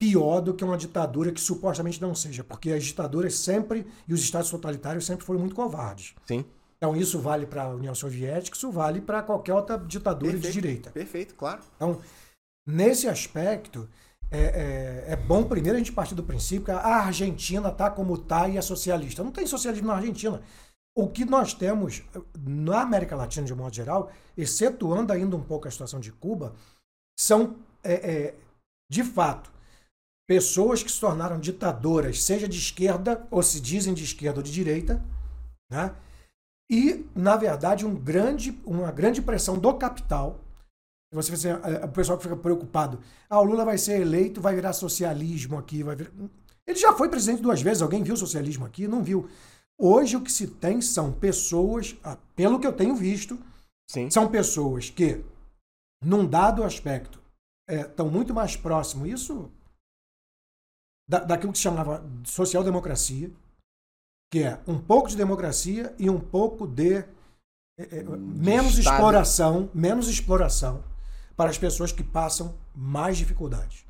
[0.00, 4.20] pior do que uma ditadura que supostamente não seja, porque as ditaduras sempre e os
[4.20, 6.14] estados totalitários sempre foram muito covardes.
[6.26, 6.44] Sim.
[6.76, 10.54] Então, isso vale para a União Soviética, isso vale para qualquer outra ditadura de Perfeito.
[10.62, 10.90] direita.
[10.90, 11.60] Perfeito, claro.
[11.74, 12.00] Então,
[12.64, 13.88] nesse aspecto,
[14.30, 18.14] é, é- é bom primeiro a gente partir do princípio que a Argentina está como
[18.14, 19.24] está e é socialista.
[19.24, 20.40] Não tem socialismo na Argentina.
[20.98, 22.02] O que nós temos
[22.36, 26.56] na América Latina, de modo geral, excetuando ainda um pouco a situação de Cuba,
[27.16, 28.34] são, é, é,
[28.90, 29.52] de fato,
[30.28, 34.50] pessoas que se tornaram ditadoras, seja de esquerda, ou se dizem de esquerda ou de
[34.50, 35.00] direita,
[35.70, 35.94] né?
[36.68, 40.40] e, na verdade, um grande, uma grande pressão do capital
[41.14, 43.00] você você, é, o pessoal que fica preocupado.
[43.30, 46.10] Ah, o Lula vai ser eleito, vai virar socialismo aqui, vai virar...
[46.66, 48.86] Ele já foi presidente duas vezes, alguém viu socialismo aqui?
[48.86, 49.26] Não viu.
[49.78, 53.38] Hoje o que se tem são pessoas, ah, pelo que eu tenho visto,
[53.88, 54.10] Sim.
[54.10, 55.24] são pessoas que,
[56.02, 57.22] num dado aspecto,
[57.68, 59.50] estão muito mais próximo, isso
[61.08, 63.30] da, daquilo que se chamava de social-democracia,
[64.30, 67.04] que é um pouco de democracia e um pouco de é,
[67.78, 68.94] é, menos Estado.
[68.96, 70.84] exploração, menos exploração
[71.36, 73.86] para as pessoas que passam mais dificuldades.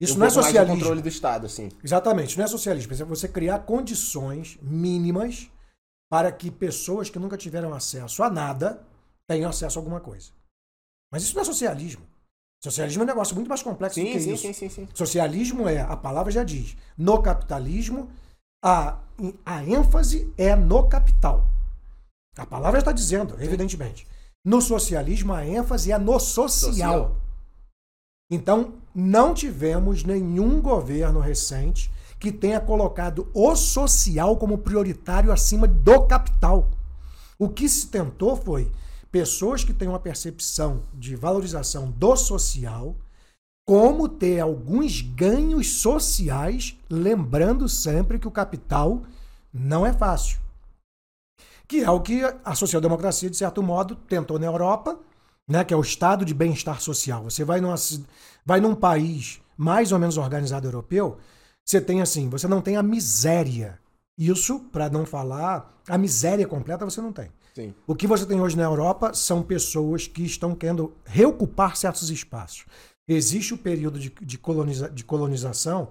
[0.00, 0.76] Isso não é pouco mais socialismo.
[0.76, 1.68] controle do Estado, sim.
[1.84, 2.92] Exatamente, não é socialismo.
[2.92, 5.50] É você criar condições mínimas
[6.10, 8.82] para que pessoas que nunca tiveram acesso a nada
[9.28, 10.30] tenham acesso a alguma coisa.
[11.12, 12.02] Mas isso não é socialismo.
[12.62, 14.42] Socialismo é um negócio muito mais complexo do Sim, que sim, isso.
[14.42, 14.88] sim, sim, sim.
[14.94, 18.10] Socialismo é, a palavra já diz, no capitalismo,
[18.62, 18.98] a,
[19.44, 21.48] a ênfase é no capital.
[22.36, 24.06] A palavra está dizendo, evidentemente.
[24.44, 26.72] No socialismo, a ênfase é no social.
[26.72, 27.16] Social.
[28.30, 36.02] Então, não tivemos nenhum governo recente que tenha colocado o social como prioritário acima do
[36.02, 36.68] capital.
[37.38, 38.70] O que se tentou foi
[39.10, 42.94] pessoas que têm uma percepção de valorização do social,
[43.66, 49.02] como ter alguns ganhos sociais, lembrando sempre que o capital
[49.52, 50.38] não é fácil.
[51.66, 54.98] Que é o que a social-democracia, de certo modo, tentou na Europa,
[55.48, 57.24] né, que é o estado de bem-estar social.
[57.24, 57.76] Você vai, numa,
[58.44, 61.18] vai num país mais ou menos organizado europeu,
[61.64, 63.78] você tem assim, você não tem a miséria.
[64.18, 67.30] Isso, para não falar, a miséria completa você não tem.
[67.54, 67.74] Sim.
[67.86, 72.64] O que você tem hoje na Europa são pessoas que estão querendo reocupar certos espaços.
[73.08, 75.90] Existe o período de, de, coloniza- de colonização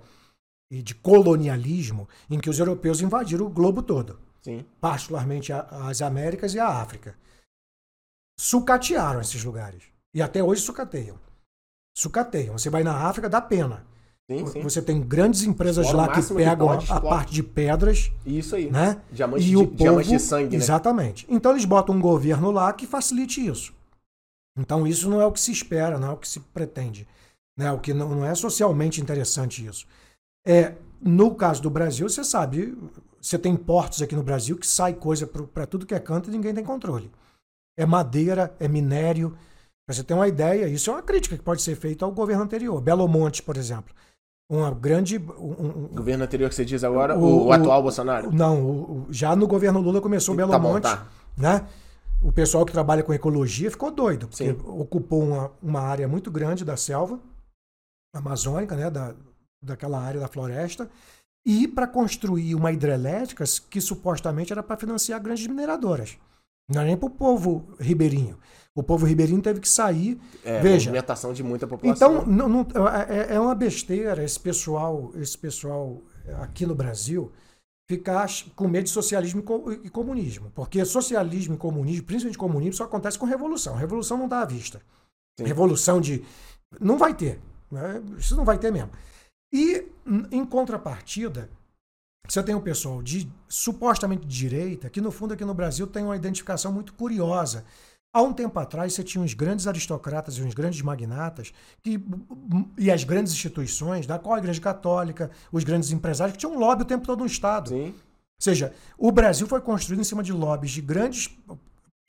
[0.72, 4.66] e de colonialismo em que os europeus invadiram o globo todo, Sim.
[4.80, 7.16] particularmente a- as Américas e a África.
[8.39, 9.84] Sucatearam esses lugares.
[10.14, 11.18] E até hoje sucateiam.
[11.95, 12.57] Sucateiam.
[12.57, 13.85] Você vai na África, dá pena.
[14.29, 14.61] Sim, sim.
[14.61, 18.11] Você tem grandes empresas Explora lá que máximo que pegam pode, a parte de pedras
[18.23, 18.69] Isso aí.
[18.69, 19.01] né?
[19.11, 20.63] Diamante, e de, o diamante povo, de sangue, né?
[20.63, 21.25] Exatamente.
[21.27, 23.73] Então eles botam um governo lá que facilite isso.
[24.55, 27.07] Então isso não é o que se espera, não é o que se pretende.
[27.57, 27.71] Né?
[27.71, 29.87] O que não, não é socialmente interessante isso.
[30.45, 32.77] É, no caso do Brasil, você sabe,
[33.19, 36.31] você tem portos aqui no Brasil que sai coisa para tudo que é canto e
[36.31, 37.09] ninguém tem controle.
[37.77, 39.35] É madeira, é minério.
[39.89, 42.43] Pra você ter uma ideia, isso é uma crítica que pode ser feita ao governo
[42.43, 42.79] anterior.
[42.79, 43.91] Belo Monte, por exemplo.
[44.47, 45.17] Uma grande.
[45.17, 48.31] um- um- governo anterior que você diz agora, o, O- atual o- Bolsonaro.
[48.31, 51.07] não, o- já no governo Lula começou Belo Tá bom, Monte, tá.
[51.35, 51.67] né?
[52.21, 54.57] O pessoal que trabalha com ecologia ficou doido, porque Sim.
[54.63, 57.19] ocupou uma, uma área muito grande da selva
[58.13, 58.91] amazônica, né?
[58.91, 59.15] Da,
[59.63, 60.87] daquela área da floresta,
[61.43, 66.15] e para construir uma hidrelétrica que supostamente era para financiar grandes mineradoras.
[66.70, 68.38] Não é nem para o povo ribeirinho.
[68.76, 70.89] O povo ribeirinho teve que sair É, Veja.
[70.89, 72.20] movimentação de muita população.
[72.22, 72.67] então, não, não-
[73.09, 76.01] é, é uma besteira esse pessoal, esse pessoal
[76.41, 77.32] aqui no Brasil
[77.89, 80.51] ficar com medo de socialismo e co- comunismo.
[80.53, 83.76] Porque socialismo e comunismo, principalmente comunismo, só acontece com revolução.
[83.76, 84.80] Revolução não dá à vista.
[85.39, 85.45] Sim.
[85.45, 86.24] Revolução de.
[86.80, 87.39] Não vai ter.
[87.72, 88.01] né?
[88.17, 88.91] Isso não vai ter mesmo.
[89.51, 89.88] E,
[90.32, 91.49] em contrapartida,
[92.28, 96.15] você tem o pessoal de supostamente direita, que no fundo aqui no Brasil tem uma
[96.15, 97.65] identificação muito curiosa
[98.11, 101.53] Há um tempo atrás, você tinha uns grandes aristocratas e uns grandes magnatas
[101.84, 102.03] que,
[102.76, 106.59] e as grandes instituições, da qual a Igreja Católica, os grandes empresários, que tinham um
[106.59, 107.70] lobby o tempo todo no Estado.
[107.70, 107.89] Sim.
[107.89, 111.30] Ou seja, o Brasil foi construído em cima de lobbies de grandes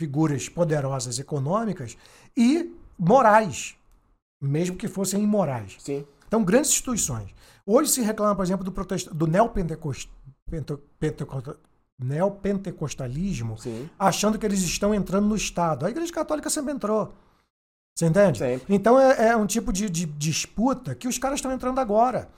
[0.00, 1.98] figuras poderosas econômicas
[2.34, 3.76] e morais,
[4.42, 5.76] mesmo que fossem imorais.
[5.80, 6.06] Sim.
[6.26, 7.28] Então, grandes instituições.
[7.72, 9.08] Hoje se reclama, por exemplo, do, protest...
[9.10, 10.10] do neopentecost...
[10.50, 11.56] pente- pentecosta-
[12.02, 13.88] neopentecostalismo, Sim.
[13.98, 15.86] achando que eles estão entrando no Estado.
[15.86, 17.14] A Igreja Católica sempre entrou.
[17.96, 18.38] Você entende?
[18.38, 18.74] Sempre.
[18.74, 22.28] Então é, é um tipo de, de disputa que os caras estão entrando agora.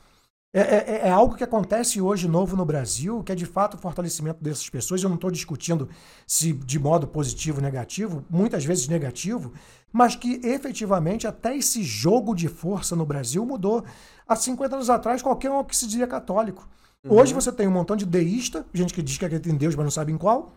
[0.55, 3.78] É, é- é algo que acontece hoje novo no Brasil, que é de fato o
[3.78, 5.03] fortalecimento dessas pessoas.
[5.03, 5.89] Eu não estou discutindo
[6.26, 9.53] se de modo positivo ou negativo, muitas vezes negativo,
[9.93, 13.85] mas que efetivamente até esse jogo de força no Brasil mudou.
[14.33, 16.66] Há 50 anos atrás, qualquer um que se dizia católico.
[17.07, 19.85] Hoje você tem um montão de deísta, gente que diz que acredita em Deus, mas
[19.85, 20.55] não sabe em qual.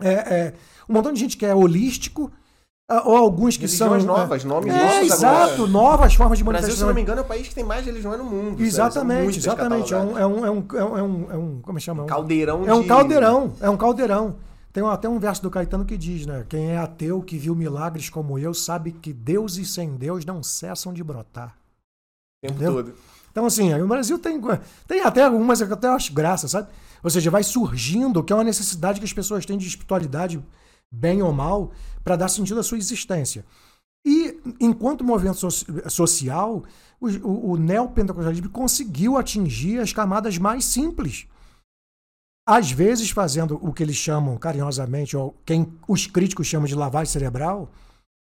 [0.00, 0.54] É, é,
[0.88, 2.30] um montão de gente que é holístico,
[2.90, 4.16] ah, ou alguns que Religiões são.
[4.16, 5.66] novas, nomes é, novos exato, agora.
[5.70, 6.88] novas formas de O Brasil, se manifestação.
[6.88, 8.62] não me engano, é o país que tem mais religiões no mundo.
[8.62, 9.94] Exatamente, exatamente.
[9.94, 11.84] É um, é um, é um, é um, é um, é um- como é que
[11.84, 12.02] chama?
[12.02, 14.36] É um- caldeirão É um de- caldeirão, é um caldeirão.
[14.72, 16.44] Tem até um verso do Caetano que diz, né?
[16.48, 20.92] Quem é ateu, que viu milagres como eu, sabe que deuses sem Deus não cessam
[20.92, 21.54] de brotar.
[22.42, 22.84] O tempo Entendeu?
[22.84, 22.94] todo.
[23.30, 24.38] Então, assim, o Brasil tem,
[24.86, 26.68] tem até algumas que eu até acho graça, sabe?
[27.02, 30.42] Ou seja, vai surgindo, que é uma necessidade que as pessoas têm de espiritualidade,
[30.92, 31.72] bem ou mal,
[32.04, 33.44] para dar sentido à sua existência.
[34.04, 36.64] E, enquanto movimento so- social,
[37.00, 41.26] o, o, o neopentecostalismo conseguiu atingir as camadas mais simples.
[42.46, 47.10] Às vezes fazendo o que eles chamam carinhosamente, ou quem os críticos chamam de lavagem
[47.12, 47.70] cerebral,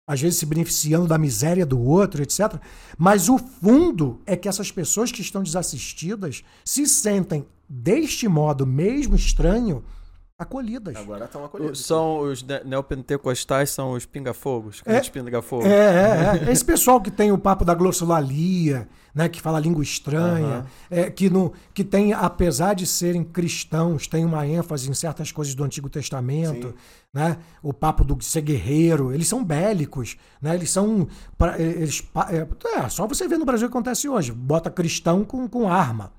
[0.07, 2.61] às vezes se beneficiando da miséria do outro, etc.
[2.98, 9.14] Mas o fundo é que essas pessoas que estão desassistidas se sentem, deste modo mesmo
[9.14, 9.84] estranho,
[10.38, 10.96] acolhidas.
[10.96, 11.84] Agora estão acolhidos.
[11.84, 14.92] São os ne- neopentecostais, são os pinga-fogos, É.
[14.92, 15.64] a gente pinga-fogo.
[15.66, 16.50] É, é, é.
[16.52, 21.28] Esse pessoal que tem o papo da glossolalia, né, que fala língua estranha, é, que,
[21.30, 25.88] no, que tem, apesar de serem cristãos, tem uma ênfase em certas coisas do Antigo
[25.88, 26.74] Testamento, Sim.
[27.12, 27.36] né?
[27.62, 30.54] O papo do ser guerreiro, eles são bélicos, né?
[30.54, 31.06] Eles são,
[31.36, 35.24] pra- eles, é, é, só você ver no Brasil o que acontece hoje, bota cristão
[35.24, 36.10] com, com arma.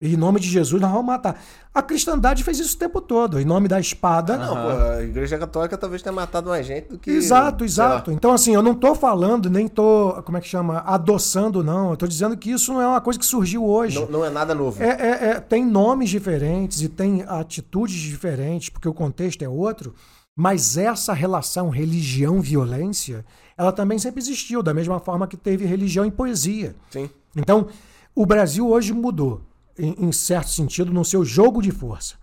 [0.00, 1.42] Em nome de Jesus nós vamos matar.
[1.74, 4.36] A cristandade fez isso o tempo todo, em nome da espada.
[4.36, 7.10] Não, pô, a Igreja Católica talvez tenha matado mais gente do que.
[7.10, 8.12] Exato, exato.
[8.12, 11.90] Então, assim, eu não tô falando, nem tô, como é que chama, adoçando, não.
[11.90, 13.98] Eu tô dizendo que isso não é uma coisa que surgiu hoje.
[13.98, 14.80] Não, não é nada novo.
[14.80, 19.94] É, é- é- tem nomes diferentes e tem atitudes diferentes, porque o contexto é outro,
[20.36, 23.24] mas essa relação religião-violência,
[23.56, 26.76] ela também sempre existiu, da mesma forma que teve religião e poesia.
[26.88, 27.10] Sim.
[27.36, 27.66] Então,
[28.14, 29.42] o Brasil hoje mudou,
[29.78, 32.16] em, em certo sentido, no seu jogo de força.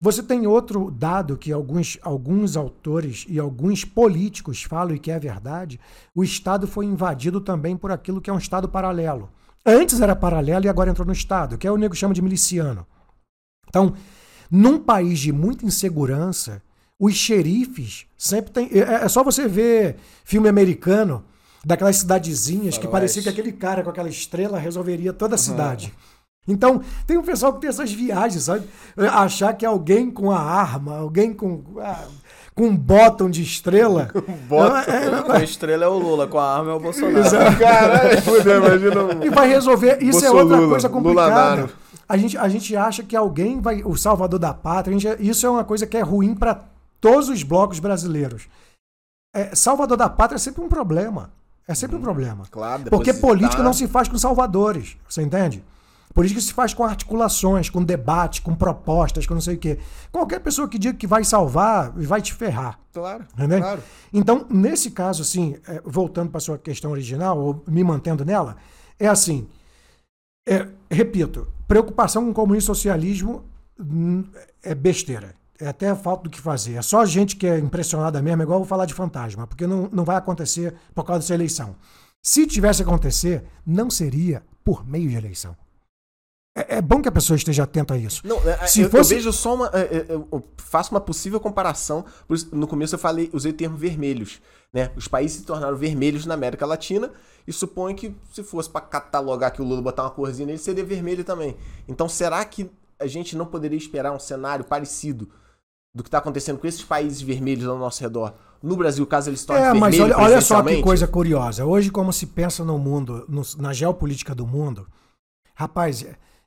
[0.00, 5.18] Você tem outro dado que alguns, alguns autores e alguns políticos falam e que é
[5.18, 5.80] verdade:
[6.14, 9.30] o Estado foi invadido também por aquilo que é um Estado paralelo.
[9.64, 12.86] Antes era paralelo e agora entrou no Estado, que é o nego chama de miliciano.
[13.68, 13.94] Então,
[14.50, 16.62] num país de muita insegurança,
[17.00, 18.68] os xerifes sempre tem.
[18.72, 21.24] É, é só você ver filme americano
[21.64, 25.94] daquelas cidadezinhas que parecia que aquele cara com aquela estrela resolveria toda a cidade.
[26.46, 28.66] Então, tem um pessoal que tem essas viagens, sabe?
[28.96, 32.04] Achar que alguém com a arma, alguém com, ah,
[32.54, 34.10] com um bottom de estrela.
[34.46, 34.76] bottom.
[34.92, 37.18] É, é, A estrela é o Lula, com a arma é o Bolsonaro.
[37.18, 37.56] Exato.
[37.58, 39.02] Caralho, fudeu, imagina.
[39.04, 40.02] um- e vai resolver.
[40.02, 41.30] Isso é outra Bolsolula, coisa complicada.
[41.30, 41.70] Lulanaro.
[42.06, 43.82] A gente, a gente acha que alguém vai.
[43.82, 44.98] O salvador da pátria.
[44.98, 46.60] gente- isso é uma coisa que é ruim para
[47.00, 48.46] todos os blocos brasileiros.
[49.34, 51.30] É, salvador da pátria é sempre um problema.
[51.66, 52.44] É sempre um problema.
[52.50, 54.98] Claro, Porque política não se faz com salvadores.
[55.08, 55.64] Você entende?
[56.14, 59.78] Política se faz com articulações, com debate, com propostas, com não sei o quê.
[60.12, 62.78] Qualquer pessoa que diga que vai salvar, vai te ferrar.
[62.92, 63.58] Claro, Entendeu?
[63.58, 63.82] claro.
[64.12, 68.56] Então, nesse caso, assim, é, voltando para sua questão original, ou me mantendo nela,
[68.96, 69.48] é assim.
[70.46, 73.44] é, repito, preocupação com comunismo e socialismo
[73.78, 74.24] hum,
[74.62, 75.34] é besteira.
[75.58, 76.74] É até falta do que fazer.
[76.74, 79.66] É só gente que é impressionada mesmo, é igual eu vou falar de fantasma, porque
[79.66, 81.74] não, não vai acontecer por causa dessa eleição.
[82.22, 85.56] Se tivesse acontecer, não seria por meio de eleição.
[86.56, 88.22] É, é bom que a pessoa esteja atenta a isso.
[88.24, 89.66] Não, é, Se eu, fosse- eu vejo só uma.
[89.72, 92.04] é, é, Eu faço uma possível comparação.
[92.52, 94.40] No começo eu falei, usei o termo vermelhos.
[94.72, 94.90] Né?
[94.96, 97.10] Os países se tornaram vermelhos na América Latina
[97.46, 100.84] e suponho que se fosse para catalogar que o Lula botar uma corzinha nele, seria
[100.84, 101.56] vermelho também.
[101.88, 105.28] Então será que a gente não poderia esperar um cenário parecido
[105.94, 108.34] do que está acontecendo com esses países vermelhos ao nosso redor?
[108.62, 111.64] No Brasil, caso eles se tornem É, mas vermelhos olha, olha só que coisa curiosa.
[111.64, 114.88] Hoje, como se pensa no mundo, no- na geopolítica do mundo,
[115.54, 116.04] rapaz,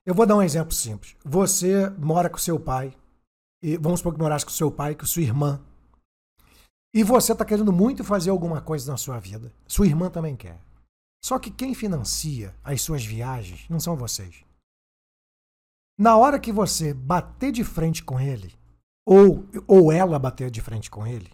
[0.07, 1.17] eu vou dar um exemplo simples.
[1.25, 2.95] Você mora com seu pai,
[3.61, 5.61] e vamos supor que morasse com seu pai, com sua irmã.
[6.93, 9.53] E você está querendo muito fazer alguma coisa na sua vida.
[9.67, 10.61] Sua irmã também quer.
[11.21, 14.45] Só que quem financia as suas viagens não são vocês.
[15.99, 18.55] Na hora que você bater de frente com ele,
[19.05, 21.29] ou, ou ela bater de frente com ele,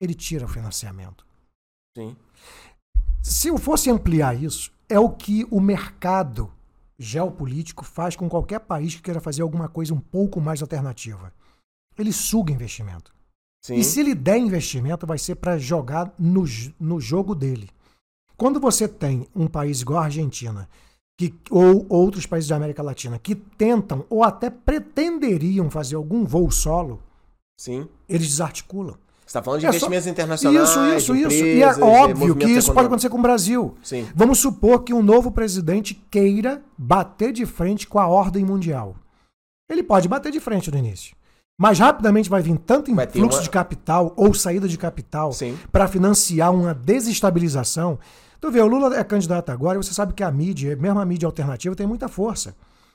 [0.00, 1.26] ele tira o financiamento.
[1.98, 2.16] Sim.
[3.20, 6.52] Se eu fosse ampliar isso, é o que o mercado
[6.98, 11.32] geopolítico faz com qualquer país que queira fazer alguma coisa um pouco mais alternativa.
[11.98, 13.14] Ele suga investimento.
[13.64, 13.74] Sim.
[13.74, 16.44] E se ele der investimento, vai ser para jogar no,
[16.78, 17.68] no jogo dele.
[18.36, 20.68] Quando você tem um país igual a Argentina,
[21.18, 26.50] que, ou outros países da América Latina, que tentam ou até pretenderiam fazer algum voo
[26.50, 27.02] solo,
[27.58, 27.88] Sim.
[28.08, 28.98] eles desarticulam.
[29.26, 30.68] Você está falando de É só- investimentos internacionais.
[30.70, 31.30] Isso, isso, de isso.
[31.44, 33.74] E é empresas, óbvio que isso pode acontecer com o Brasil.
[33.82, 34.06] Sim.
[34.14, 38.94] Vamos supor que um novo presidente queira bater de frente com a ordem mundial.
[39.68, 41.16] Ele pode bater de frente no início.
[41.58, 45.32] Mas rapidamente vai vir tanto influxo uma- de capital ou saída de capital
[45.72, 47.98] para financiar uma desestabilização.
[48.40, 51.04] Tu vê, o Lula é candidato agora e você sabe que a mídia, mesmo a
[51.04, 52.54] mídia alternativa, tem muita força.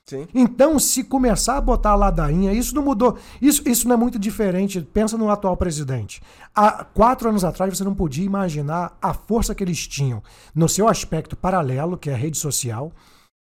[0.09, 0.27] Sim.
[0.33, 3.17] Então, se começar a botar a ladainha, isso não mudou.
[3.41, 4.81] Isso, isso não é muito diferente.
[4.81, 6.21] Pensa no atual presidente.
[6.53, 10.21] Há quatro anos atrás, você não podia imaginar a força que eles tinham
[10.53, 12.91] no seu aspecto paralelo, que é a rede social,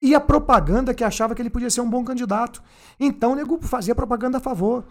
[0.00, 2.62] e a propaganda que achava que ele podia ser um bom candidato.
[2.98, 4.84] Então, o nego fazia propaganda a favor.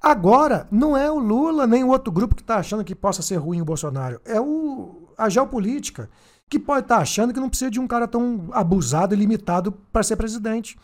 [0.00, 3.36] Agora, não é o Lula nem o outro grupo que está achando que possa ser
[3.36, 4.20] ruim o Bolsonaro.
[4.24, 6.10] É o, a geopolítica,
[6.48, 10.02] que pode estar achando que não precisa de um cara tão abusado e limitado para
[10.02, 10.76] ser presidente.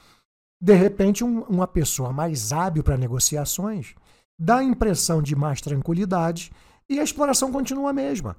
[0.63, 3.97] De repente, um- uma pessoa mais hábil para negociações
[4.39, 6.53] dá a impressão de mais tranquilidade
[6.89, 8.37] e a exploração continua a mesma.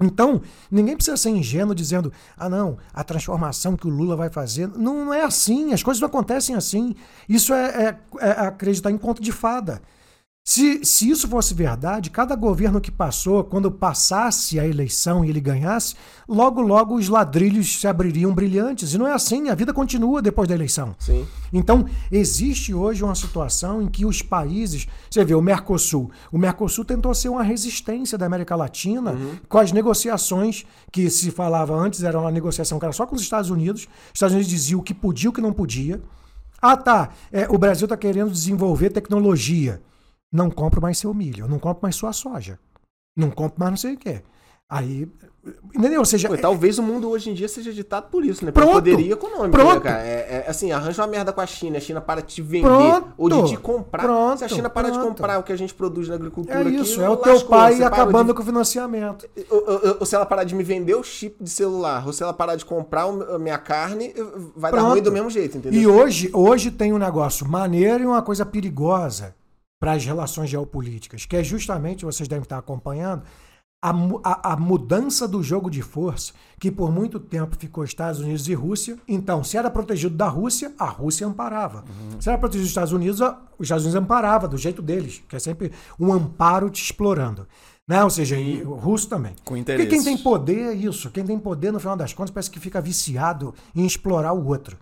[0.00, 0.40] Então,
[0.70, 4.66] ninguém precisa ser ingênuo dizendo, ah, não, a transformação que o Lula vai fazer.
[4.66, 6.94] Não, não é assim, as coisas não acontecem assim.
[7.28, 9.82] Isso é, é- é acreditar em conto de fada.
[10.44, 15.40] Se, se isso fosse verdade, cada governo que passou, quando passasse a eleição e ele
[15.40, 15.94] ganhasse,
[16.28, 18.92] logo, logo os ladrilhos se abririam brilhantes.
[18.92, 20.96] E não é assim, a vida continua depois da eleição.
[20.98, 21.28] Sim.
[21.52, 24.88] Então, existe hoje uma situação em que os países.
[25.08, 26.10] Você vê, o Mercosul.
[26.32, 29.16] O Mercosul tentou ser uma resistência da América Latina
[29.48, 33.22] com as negociações que se falava antes, era uma negociação que era só com os
[33.22, 33.82] Estados Unidos.
[33.82, 36.02] Os Estados Unidos diziam o que podia e o que não podia.
[36.60, 37.10] Ah, tá.
[37.30, 39.80] é, o Brasil está querendo desenvolver tecnologia.
[40.32, 42.58] Não compro mais seu milho, não compro mais sua soja.
[43.16, 44.22] Não compro mais não sei o quê.
[44.70, 45.06] Aí.
[45.74, 45.98] Entendeu?
[45.98, 48.52] Ou seja, Pô, talvez o mundo hoje em dia seja ditado por isso, né?
[48.52, 48.68] Pronto.
[48.68, 49.74] Por poderia econômico, Pronto.
[49.74, 50.02] né, cara?
[50.02, 52.68] É, é, assim, arranja uma merda com a China, a China para de te vender
[52.68, 53.08] Pronto.
[53.18, 54.02] ou de te comprar.
[54.04, 54.38] Pronto.
[54.38, 55.08] Se a China parar de Pronto.
[55.08, 57.82] comprar o que a gente produz na agricultura é aqui, isso, é o teu pai
[57.82, 59.28] acabando de- com o financiamento.
[59.50, 62.22] Ou, ou- ou se ela parar de me vender o chip de celular, ou se
[62.22, 64.14] ela parar de comprar a minha carne,
[64.56, 64.92] vai dar Pronto.
[64.92, 65.78] ruim do mesmo jeito, entendeu?
[65.78, 69.34] E hoje, hoje tem um negócio maneiro e uma coisa perigosa
[69.82, 73.24] para as relações geopolíticas, que é justamente, vocês devem estar acompanhando,
[73.82, 73.90] a,
[74.22, 78.54] a- a mudança do jogo de força, que por muito tempo ficou Estados Unidos e
[78.54, 78.96] Rússia.
[79.08, 81.82] Então, se era protegido da Rússia, a Rússia amparava.
[82.20, 85.34] Se era protegido dos Estados Unidos, a- os Estados Unidos amparava, do jeito deles, que
[85.34, 87.48] é sempre um amparo te explorando.
[87.88, 88.04] Né?
[88.04, 89.34] Ou seja, e o russo também.
[89.44, 91.10] Com Porque quem tem poder é isso.
[91.10, 94.78] Quem tem poder, no final das contas, parece que fica viciado em explorar o outro.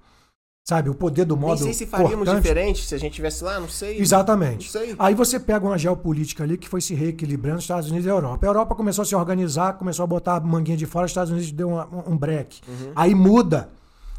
[0.69, 0.89] Sabe?
[0.89, 2.43] O poder do Nem modo sei se faríamos cortante.
[2.43, 3.99] diferente se a gente tivesse lá, não sei.
[3.99, 4.67] Exatamente.
[4.67, 4.95] Não sei.
[4.99, 8.13] Aí você pega uma geopolítica ali que foi se reequilibrando os Estados Unidos e a
[8.13, 8.47] Europa.
[8.47, 11.31] A Europa começou a se organizar, começou a botar a manguinha de fora, os Estados
[11.33, 12.61] Unidos deu uma- um break.
[12.69, 12.93] Uhum.
[12.95, 13.71] Aí muda.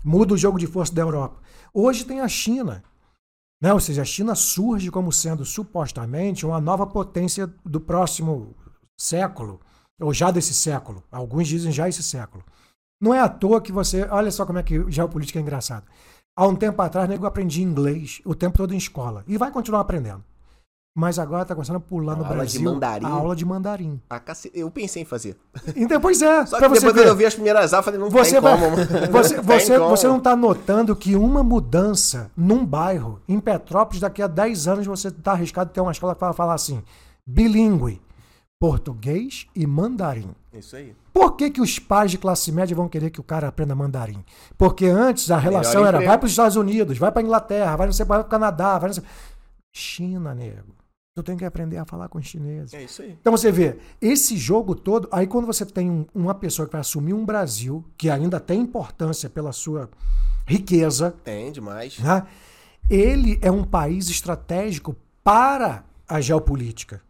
[0.04, 1.38] Muda o jogo de força da Europa.
[1.74, 2.84] Hoje tem a China.
[3.62, 3.72] Né?
[3.72, 8.56] Ou seja, a China surge como sendo supostamente uma nova potência do próximo
[9.00, 9.60] século,
[10.02, 11.04] ou já desse século.
[11.12, 12.44] Alguns dizem já esse século.
[13.00, 14.08] Não é à toa que você.
[14.10, 15.86] Olha só como é que geopolítica é engraçado.
[16.42, 19.24] Há um tempo atrás, nego aprendi inglês o tempo todo em escola.
[19.28, 20.24] E vai continuar aprendendo.
[20.98, 23.06] Mas agora está começando a pular no A aula de Brasil mandarim?
[23.06, 24.02] a aula de mandarim.
[24.10, 25.38] Ah, cacete, eu pensei em fazer.
[25.76, 26.94] Então, pois é, Só que você depois ver.
[26.94, 28.76] quando eu vi as primeiras aulas, eu falei, não Você, tem vai- como.
[29.12, 29.90] você, Não você, como.
[29.92, 34.88] você não está notando que uma mudança num bairro, em Petrópolis, daqui a 10 anos
[34.88, 36.84] você está arriscado de ter uma escola que vai falar assim,
[37.26, 38.02] bilíngue,
[38.60, 40.32] português e mandarim.
[40.54, 40.94] Isso aí.
[41.14, 44.24] Por que, que os pais de classe média vão querer que o cara aprenda mandarim?
[44.58, 47.94] Porque antes a relação era vai para os Estados Unidos, vai para Inglaterra, vai não
[47.94, 49.04] sei para o Canadá, vai não sei...
[49.74, 50.76] China, nego.
[51.16, 52.74] Tu tem que aprender a falar com os chineses.
[52.74, 53.18] É isso aí.
[53.20, 56.80] Então você vê, esse jogo todo, aí quando você tem um- uma pessoa que vai
[56.82, 59.90] assumir um Brasil, que ainda tem importância pela sua
[60.48, 62.00] riqueza, Tem demais.
[62.00, 62.26] né?
[62.90, 67.02] ele é um país estratégico para a geopolítica.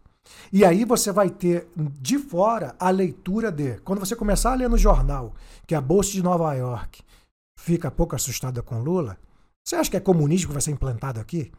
[0.51, 1.67] E aí você vai ter
[1.99, 3.77] de fora a leitura de.
[3.83, 5.33] Quando você começar a ler no jornal
[5.65, 7.01] que a Bolsa de Nova York
[7.59, 9.17] fica pouco assustada com Lula,
[9.63, 11.51] você acha que é comunismo que vai ser implantado aqui?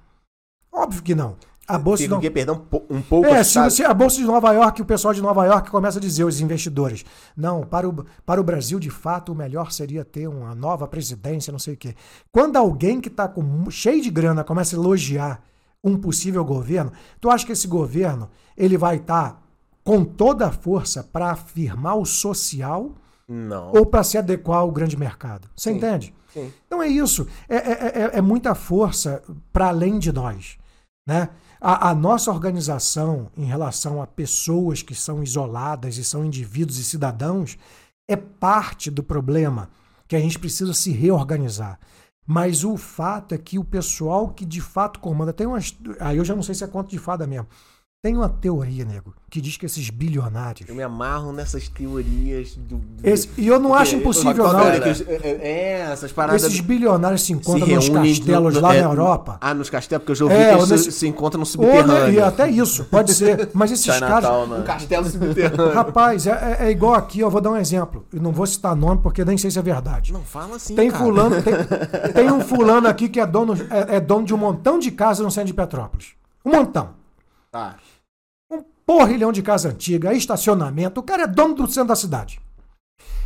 [0.72, 1.36] Óbvio que não.
[1.68, 2.28] A bolsa Fica o não- quê?
[2.28, 5.46] Perdão, um pouco É, se, você- a Bolsa de Nova York, o pessoal de Nova
[5.46, 7.04] York começa a dizer, os investidores,
[7.36, 11.52] não, para o, para o Brasil, de fato, o melhor seria ter uma nova presidência,
[11.52, 11.94] não sei o quê.
[12.32, 13.32] Quando alguém que está
[13.70, 15.40] cheio de grana começa a elogiar
[15.84, 19.42] um possível governo, tu acha que esse governo ele vai estar
[19.84, 22.94] com toda a força para afirmar o social
[23.28, 23.72] Não.
[23.72, 25.48] ou para se adequar ao grande mercado?
[25.56, 25.76] Você Sim.
[25.76, 26.14] entende?
[26.32, 26.52] Sim.
[26.66, 27.26] Então é isso.
[27.48, 29.22] É, é- é- é muita força
[29.52, 30.56] para além de nós.
[31.06, 31.28] Né?
[31.60, 36.84] A, a nossa organização em relação a pessoas que são isoladas e são indivíduos e
[36.84, 37.58] cidadãos
[38.08, 39.68] é parte do problema
[40.06, 41.78] que a gente precisa se reorganizar.
[42.26, 45.32] Mas o fato é que o pessoal que de fato comanda.
[45.32, 45.76] Tem umas.
[46.00, 47.46] Aí eu já não sei se é conto de fada mesmo.
[48.04, 50.68] Tem uma teoria, nego, que diz que esses bilionários.
[50.68, 52.78] Eu me amarro nessas teorias do.
[52.78, 54.90] do- Esse- e eu não acho impossível, não.
[54.90, 56.42] os- é, é, essas paradas.
[56.42, 59.38] Esses bilionários se se encontram nos reúnem castelos no- lá é, na Europa.
[59.40, 61.46] Ah, nos castelos, porque eu já ouvi É, que eles nesse- se, se encontram no
[61.46, 62.12] Ou, né, subterrâneo.
[62.14, 63.50] e até isso, pode ser.
[63.54, 64.00] Mas esses caras.
[64.24, 64.64] Chinatown, Um né?
[64.66, 65.72] castelo subterrâneo.
[65.72, 66.30] Rapaz, é,
[66.60, 68.04] é- é igual aqui, eu vou dar um exemplo.
[68.12, 70.12] Eu não vou citar nome porque nem sei se é verdade.
[70.12, 71.04] Não fala assim, Tem cara.
[71.04, 71.54] fulano, tem,
[72.14, 75.24] tem um fulano aqui que é dono, é, é dono de um montão de casas
[75.24, 76.08] no centro de Petrópolis.
[76.44, 77.00] Um montão.
[77.52, 77.76] Tá.
[77.76, 77.91] Um
[78.86, 81.00] porrilhão de casa antiga, estacionamento.
[81.00, 82.40] O cara é dono do centro da cidade.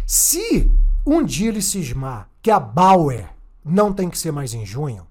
[0.06, 0.70] Se
[1.04, 3.28] um dia ele cismar que a Bauer
[3.64, 5.06] não tem que ser mais em junho,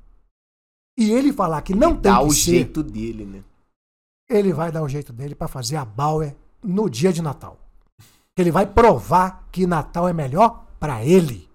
[0.97, 3.43] e ele falar que não tem Dá que o ser, jeito dele, né?
[4.29, 7.59] ele vai dar o jeito dele para fazer a Bauer no dia de Natal.
[8.37, 11.49] Ele vai provar que Natal é melhor para ele.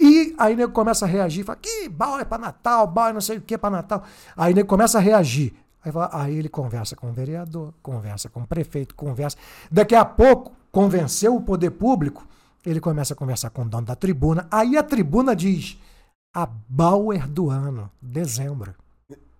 [0.00, 3.38] E aí nego começa a reagir, fala, que Bauer é para Natal, Bauer não sei
[3.38, 4.04] o que é para Natal.
[4.36, 5.54] Aí nego começa a reagir.
[5.86, 9.36] Aí, fala- aí ele conversa com o vereador, conversa com o prefeito, conversa.
[9.70, 12.26] Daqui a pouco, convenceu o poder público,
[12.64, 14.48] ele começa a conversar com o dono da tribuna.
[14.50, 15.78] Aí a tribuna diz,
[16.34, 18.74] a Bauer do ano, dezembro.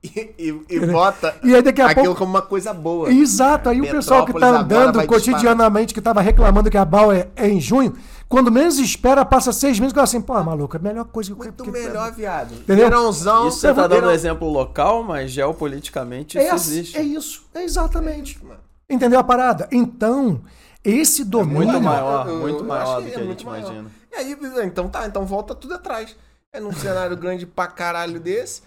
[0.05, 3.11] E, e- e bota E aí daqui a aquilo pouco como uma coisa boa.
[3.11, 7.29] Exato, aí o pessoal que tá agora andando cotidianamente, que tava reclamando que a Bauer
[7.35, 7.93] é em junho,
[8.29, 11.33] quando menos espera, passa seis meses e fala assim, pô, maluco, é a melhor coisa
[11.33, 12.55] que Muito que- melhor, viado.
[12.55, 12.85] Entendeu?
[12.87, 13.49] Verãozão.
[13.49, 16.97] Isso você tá dando verão- um exemplo local, mas geopoliticamente É, isso assim, existe.
[16.99, 18.41] é isso, é exatamente.
[18.89, 19.69] Entendeu a parada?
[19.73, 20.41] Então,
[20.85, 21.65] esse domínio.
[21.73, 23.65] muito maior, Eu- muito eu maior do que que a muito gente maior.
[23.73, 23.91] imagina.
[24.13, 26.17] E aí, então tá, então volta tudo atrás.
[26.53, 28.63] É num cenário grande pra caralho desse.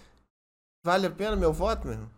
[0.86, 2.10] Vale a pena meu voto, meu irmão?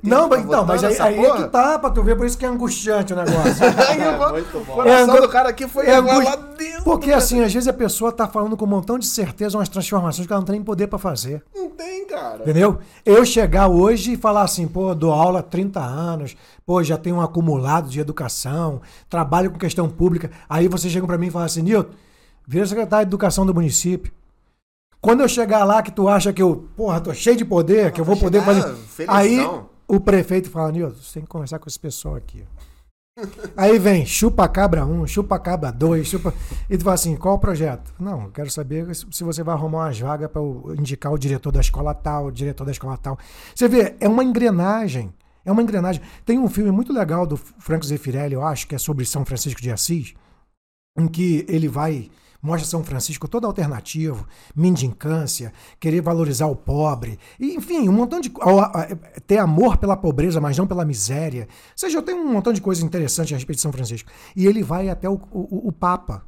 [0.00, 2.44] Não, mas então, mas aí, aí é que tá, pra tu ver, por isso que
[2.44, 3.64] é angustiante o negócio.
[3.88, 4.74] Aí eu vou- muito o bom.
[4.74, 6.84] coração É angu- do cara aqui foi é lá dentro.
[6.84, 10.24] Porque assim, às vezes a pessoa tá falando com um montão de certeza umas transformações
[10.24, 11.42] que ela não tem nem poder pra fazer.
[11.52, 12.42] Não tem, cara.
[12.42, 12.78] Entendeu?
[13.04, 17.16] Eu chegar hoje e falar assim, pô, dou aula há 30 anos, pô, já tenho
[17.16, 20.30] um acumulado de educação, trabalho com questão pública.
[20.48, 21.90] Aí vocês chegam pra mim e falam assim, Nilton,
[22.46, 24.12] vira secretário de educação do município.
[25.06, 28.00] Quando eu chegar lá que tu acha que eu, porra, tô cheio de poder, que
[28.00, 28.74] eu vou poder fazer.
[28.74, 29.14] felizão.
[29.14, 29.38] Aí
[29.86, 32.42] o prefeito fala, Nilton, você tem que conversar com esse pessoal aqui.
[33.56, 36.34] Aí vem, chupa cabra 1, um, chupa cabra 2, chupa.
[36.68, 37.94] E tu fala assim, qual o projeto?
[38.00, 40.42] Não, eu quero saber se se você vai arrumar umas vagas para
[40.76, 43.16] indicar o diretor da escola tal, o diretor da escola tal.
[43.54, 45.14] Você vê, é uma engrenagem.
[45.44, 46.02] É uma engrenagem.
[46.24, 49.62] Tem um filme muito legal do Franco Zeffirelli, eu acho, que é sobre São Francisco
[49.62, 50.14] de Assis,
[50.98, 52.10] em que ele vai
[52.42, 58.30] mostra São Francisco todo alternativo, mendicância, querer valorizar o pobre, e, enfim, um montão de
[58.40, 58.88] a-
[59.26, 61.48] ter amor pela pobreza, mas não pela miséria.
[61.50, 64.10] Ou seja, eu tenho um montão de coisa interessante a respeito de São Francisco.
[64.34, 66.24] E ele vai até o, o- o Papa.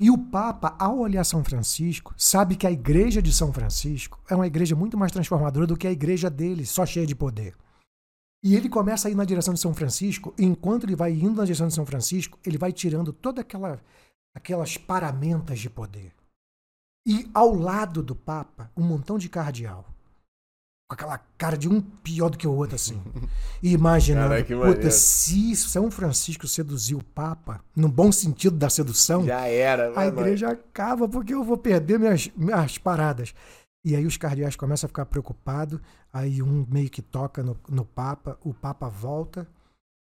[0.00, 4.34] E o Papa, ao olhar São Francisco, sabe que a igreja de São Francisco é
[4.34, 7.54] uma igreja muito mais transformadora do que a igreja dele, só cheia de poder.
[8.42, 11.36] E ele começa a ir na direção de São Francisco, e enquanto ele vai indo
[11.36, 13.80] na direção de São Francisco, ele vai tirando toda aquela
[14.34, 16.12] aquelas paramentas de poder.
[17.06, 19.84] E ao lado do Papa, um montão de cardeal.
[20.88, 23.00] Com aquela cara de um pior do que o outro, assim.
[23.62, 29.24] E imaginando, Caraca, puta, se São Francisco seduziu o Papa, no bom sentido da sedução,
[29.24, 29.88] Já era.
[29.88, 30.24] a vai, vai.
[30.24, 33.34] igreja acaba porque eu vou perder minhas, minhas paradas.
[33.84, 35.78] E aí os cardeais começam a ficar preocupados,
[36.12, 39.46] aí um meio que toca no, no Papa, o Papa volta,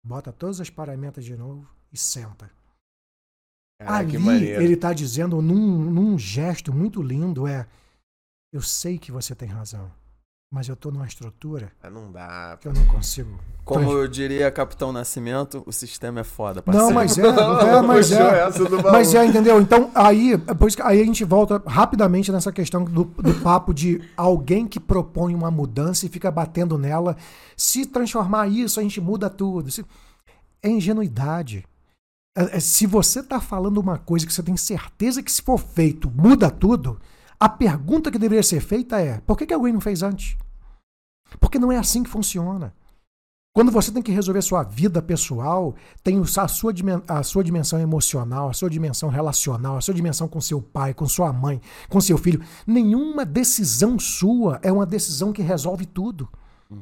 [0.04, 2.50] bota todas as paramentas de novo e senta.
[3.86, 4.62] Ali maneiro.
[4.62, 7.66] ele está dizendo num, num gesto muito lindo é
[8.52, 9.90] eu sei que você tem razão,
[10.52, 12.58] mas eu estou numa estrutura Ah, Não dá.
[12.60, 13.38] que eu não consigo.
[13.64, 16.94] Como eu diria Capitão Nascimento, o sistema é foda, Não, parceiro.
[16.94, 17.22] mas é,
[17.78, 18.90] é mas é.
[18.92, 19.58] Mas é, entendeu?
[19.60, 23.72] Então, aí, por isso que aí a gente volta rapidamente nessa questão do, do papo
[23.72, 27.16] de alguém que propõe uma mudança e fica batendo nela.
[27.56, 29.70] Se transformar isso, a gente muda tudo.
[29.70, 29.84] Se-
[30.62, 31.64] É ingenuidade.
[32.36, 35.58] É- é, Se você está falando uma coisa que você tem certeza que se for
[35.58, 37.00] feito muda tudo,
[37.38, 40.36] a pergunta que deveria ser feita é: por que, que alguém não fez antes?
[41.40, 42.74] Porque não é assim que funciona.
[43.54, 46.72] Quando você tem que resolver sua vida pessoal, tem a sua,
[47.06, 51.06] a sua dimensão emocional, a sua dimensão relacional, a sua dimensão com seu pai, com
[51.06, 51.60] sua mãe,
[51.90, 52.42] com seu filho.
[52.66, 56.30] Nenhuma decisão sua é uma decisão que resolve tudo.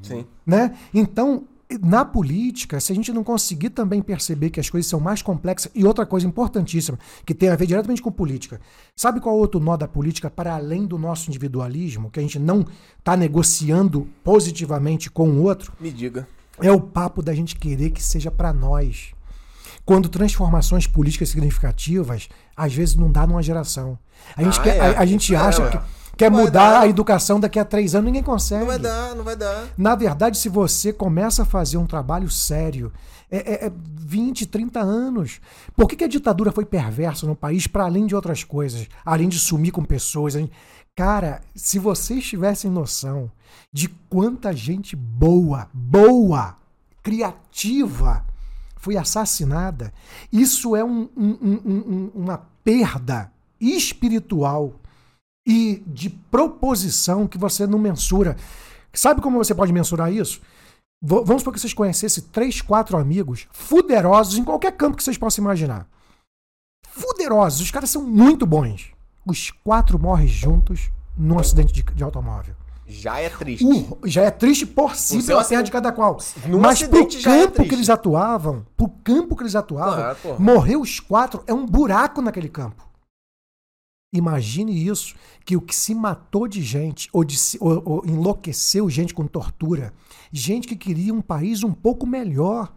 [0.00, 0.24] Sim.
[0.46, 0.76] Né?
[0.94, 1.44] Então,
[1.82, 5.70] na política, se a gente não conseguir também perceber que as coisas são mais complexas,
[5.74, 8.60] e outra coisa importantíssima, que tem a ver diretamente com política,
[8.96, 12.22] sabe qual é o outro nó da política para além do nosso individualismo, que a
[12.22, 12.64] gente não
[12.98, 15.72] está negociando positivamente com o outro?
[15.80, 16.26] Me diga.
[16.60, 19.12] É o papo da gente querer que seja para nós.
[19.84, 23.98] Quando transformações políticas significativas, às vezes não dá numa geração.
[24.36, 24.80] A gente, Ah, quer- é.
[24.96, 25.70] a, a gente É, acha ué.
[25.70, 25.78] que
[26.20, 26.80] quer Não mudar dar.
[26.82, 28.60] a educação daqui a três anos, ninguém consegue.
[28.60, 29.68] Não vai dar, não vai dar.
[29.76, 32.92] Na verdade, se você começa a fazer um trabalho sério,
[33.30, 35.40] é, é, é 20, 30 anos.
[35.76, 38.86] Por que, que a ditadura foi perversa no país, para além de outras coisas?
[39.04, 40.34] Além de sumir com pessoas.
[40.36, 40.50] além-
[40.96, 43.30] Cara, se vocês tivessem noção
[43.72, 46.56] de quanta gente boa, boa,
[47.02, 48.24] criativa
[48.76, 49.92] foi assassinada,
[50.32, 54.72] isso é um- um- um- uma perda espiritual
[55.50, 58.36] e de proposição que você não mensura.
[58.92, 60.40] Sabe como você pode mensurar isso?
[61.02, 65.18] V- vamos supor que vocês conhecessem três, quatro amigos fuderosos em qualquer campo que vocês
[65.18, 65.86] possam imaginar.
[66.88, 68.92] Fuderosos, os caras são muito bons.
[69.26, 72.54] Os quatro morrem juntos num acidente de, de automóvel.
[72.86, 73.64] Já é triste.
[73.64, 76.18] Uh, já é triste por si, pela perda de cada qual.
[76.60, 77.74] Mas pro é campo que triste.
[77.74, 80.38] eles atuavam, pro campo que eles atuavam, porra.
[80.40, 82.89] morrer os quatro é um buraco naquele campo.
[84.12, 89.14] Imagine isso, que o que se matou de gente, ou, de ou- ou enlouqueceu gente
[89.14, 89.92] com tortura,
[90.32, 92.72] gente que queria um país um pouco melhor.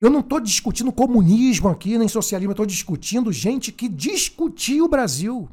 [0.00, 4.88] Eu não estou discutindo comunismo aqui, nem socialismo, eu estou discutindo gente que discutia o
[4.88, 5.48] Brasil.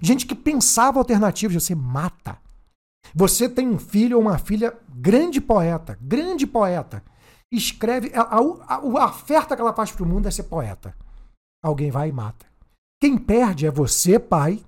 [0.00, 1.62] Gente que pensava alternativas.
[1.62, 2.38] Você mata.
[3.14, 7.04] Você tem um filho ou uma filha grande poeta, grande poeta.
[7.52, 8.10] Escreve.
[8.14, 10.96] A, a, a oferta que ela faz para o mundo é ser poeta.
[11.62, 12.46] Alguém vai e mata.
[13.02, 14.60] Quem perde é você, pai,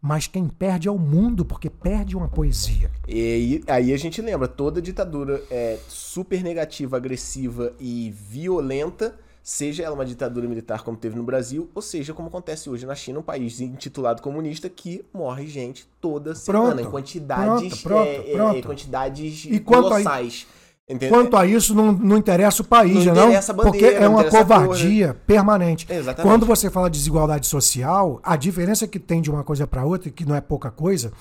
[0.00, 2.88] mas quem perde é o mundo, porque perde uma poesia.
[3.08, 9.96] E aí, a gente lembra, toda ditadura é super negativa, agressiva e violenta, seja ela
[9.96, 13.22] uma ditadura militar como teve no Brasil, ou seja, como acontece hoje na China, um
[13.24, 18.66] país intitulado comunista que morre gente toda semana, Pronto, em quantidades, pronto, é, é, pronto.
[18.68, 20.46] quantidades E quanto a- colossais.
[20.90, 21.10] Entendeu?
[21.10, 24.00] Quanto a isso, não, não interessa o país, Não não, interessa a bandeira, porque é
[24.00, 25.86] não uma covardia permanente.
[25.88, 26.28] Exatamente.
[26.28, 30.10] Quando você fala de desigualdade social, a diferença que tem de uma coisa para outra,
[30.10, 31.12] que não é pouca coisa,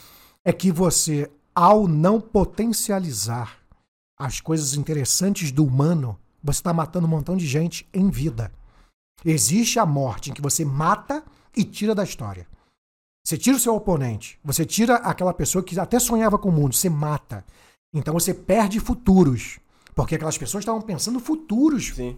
[0.43, 3.59] é que você, ao não potencializar
[4.17, 8.51] as coisas interessantes do humano, você está matando um montão de gente em vida.
[9.23, 11.23] Existe a morte em que você mata
[11.55, 12.47] e tira da história.
[13.23, 16.73] Você tira o seu oponente, você tira aquela pessoa que até sonhava com o mundo,
[16.73, 17.45] você mata.
[17.93, 19.59] Então você perde futuros.
[19.95, 21.91] Porque aquelas pessoas estavam pensando futuros.
[21.95, 22.17] Sim.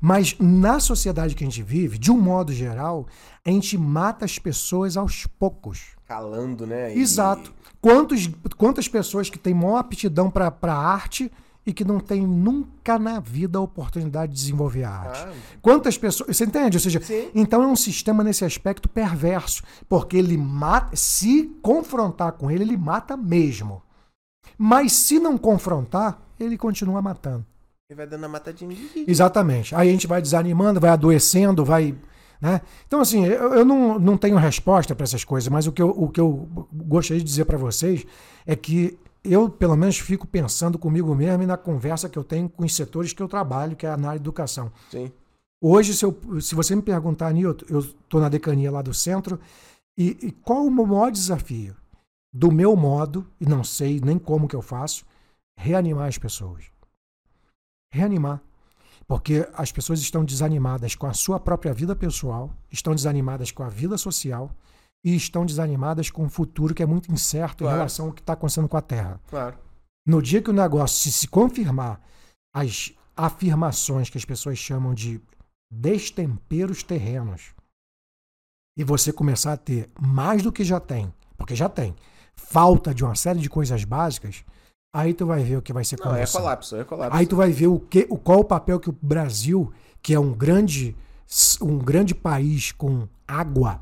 [0.00, 3.06] Mas na sociedade que a gente vive, de um modo geral,
[3.44, 5.96] a gente mata as pessoas aos poucos.
[6.06, 6.94] Calando, né?
[6.94, 7.52] E- Exato.
[7.80, 11.30] Quantos, quantas pessoas que têm maior aptidão para a arte
[11.66, 15.20] e que não têm nunca na vida a oportunidade de desenvolver a arte?
[15.20, 16.36] Ah, Quantas pessoas.
[16.36, 16.76] Você entende?
[16.76, 17.28] Ou seja, Sim.
[17.34, 19.62] então é um sistema nesse aspecto perverso.
[19.88, 20.96] Porque ele mata.
[20.96, 23.82] Se confrontar com ele, ele mata mesmo.
[24.58, 27.46] Mas se não confrontar, ele continua matando.
[27.88, 28.76] ele vai dando a matadinha.
[29.06, 29.74] Exatamente.
[29.74, 31.94] Aí a gente vai desanimando, vai adoecendo, vai.
[32.40, 32.60] Né?
[32.86, 35.90] Então, assim, eu, eu não, não tenho resposta para essas coisas, mas o que eu,
[35.90, 38.04] o que eu gostaria de dizer para vocês
[38.46, 42.48] é que eu, pelo menos, fico pensando comigo mesmo e na conversa que eu tenho
[42.48, 44.70] com os setores que eu trabalho, que é na área de educação.
[44.90, 45.10] Sim.
[45.60, 49.38] Hoje, se, eu- se você me perguntar, Nilton, eu estou na decania lá do centro,
[49.98, 51.74] e, e qual o meu maior desafio?
[52.38, 55.04] Do meu modo, e não sei nem como que eu faço,
[55.58, 56.66] reanimar as pessoas.
[57.92, 58.40] Reanimar.
[59.08, 63.68] Porque as pessoas estão desanimadas com a sua própria vida pessoal, estão desanimadas com a
[63.68, 64.52] vida social
[65.04, 67.74] e estão desanimadas com o futuro que é muito incerto Claro.
[67.74, 69.20] em relação ao que está acontecendo com a Terra.
[69.28, 69.58] Claro.
[70.06, 72.00] No dia que o negócio se, se confirmar
[72.54, 75.20] as afirmações que as pessoas chamam de
[75.68, 77.52] destemperos terrenos
[78.76, 81.96] e você começar a ter mais do que já tem, porque já tem,
[82.38, 84.44] falta de uma série de coisas básicas,
[84.94, 87.16] aí tu vai ver o que vai ser Não, é colapso, é colapso.
[87.16, 89.70] Aí tu vai ver o que, o, qual o papel que o Brasil,
[90.00, 90.96] que é um grande,
[91.60, 93.80] um grande país com água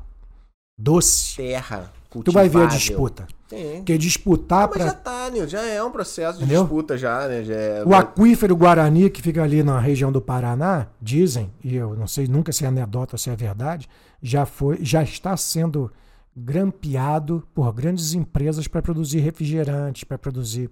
[0.77, 1.91] doce, Terra,
[2.23, 2.77] tu vai ver a cultivável.
[2.77, 3.27] disputa.
[3.47, 3.75] Sim.
[3.77, 6.63] Porque disputar Ah, mas já para tá, Nil, já é um processo de Entendeu?
[6.63, 7.43] disputa já, né?
[7.45, 7.83] Já é...
[7.85, 12.27] O aquífero Guarani, que fica ali na região do Paraná, dizem, e eu não sei
[12.27, 13.87] nunca se é anedota ou se é verdade,
[14.21, 15.89] já, foi, já está sendo
[16.37, 20.69] grampeado por grandes empresas para produzir refrigerantes, para produzir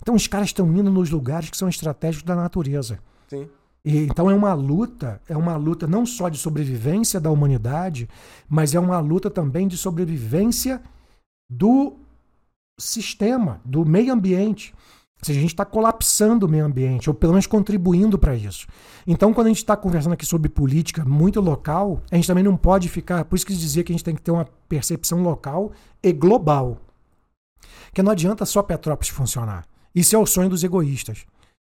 [0.00, 2.98] Então os caras estão indo nos lugares que são estratégicos da natureza.
[3.28, 3.48] Sim.
[3.84, 8.08] E, então é uma luta, é uma luta não só de sobrevivência da humanidade,
[8.48, 10.80] mas é uma luta também de sobrevivência
[11.50, 11.98] do
[12.80, 14.74] sistema, do meio ambiente.
[15.24, 18.66] Ou seja, a gente está colapsando o meio ambiente, ou pelo menos contribuindo para isso.
[19.06, 22.58] Então, quando a gente está conversando aqui sobre política muito local, a gente também não
[22.58, 23.24] pode ficar.
[23.24, 25.72] Por isso que dizia que a gente tem que ter uma percepção local
[26.02, 26.76] e global.
[27.86, 29.64] Porque não adianta só Petrópolis funcionar.
[29.94, 31.24] Isso é o sonho dos egoístas.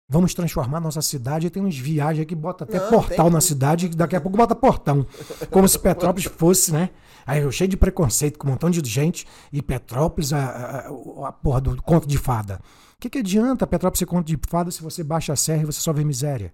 [0.09, 1.49] Vamos transformar nossa cidade.
[1.49, 4.37] Tem uns viagens que bota até Não, portal tem- na cidade, e daqui a pouco
[4.37, 5.05] bota portão.
[5.49, 6.89] Como se Petrópolis fosse, né?
[7.27, 9.27] Aí eu cheio de preconceito com um montão de gente.
[9.51, 12.61] E Petrópolis, a, a- a porra do conto de fada.
[13.01, 15.65] O que, que adianta Petrópolis ser conto de fada se você baixa a serra e
[15.65, 16.53] você só vê miséria?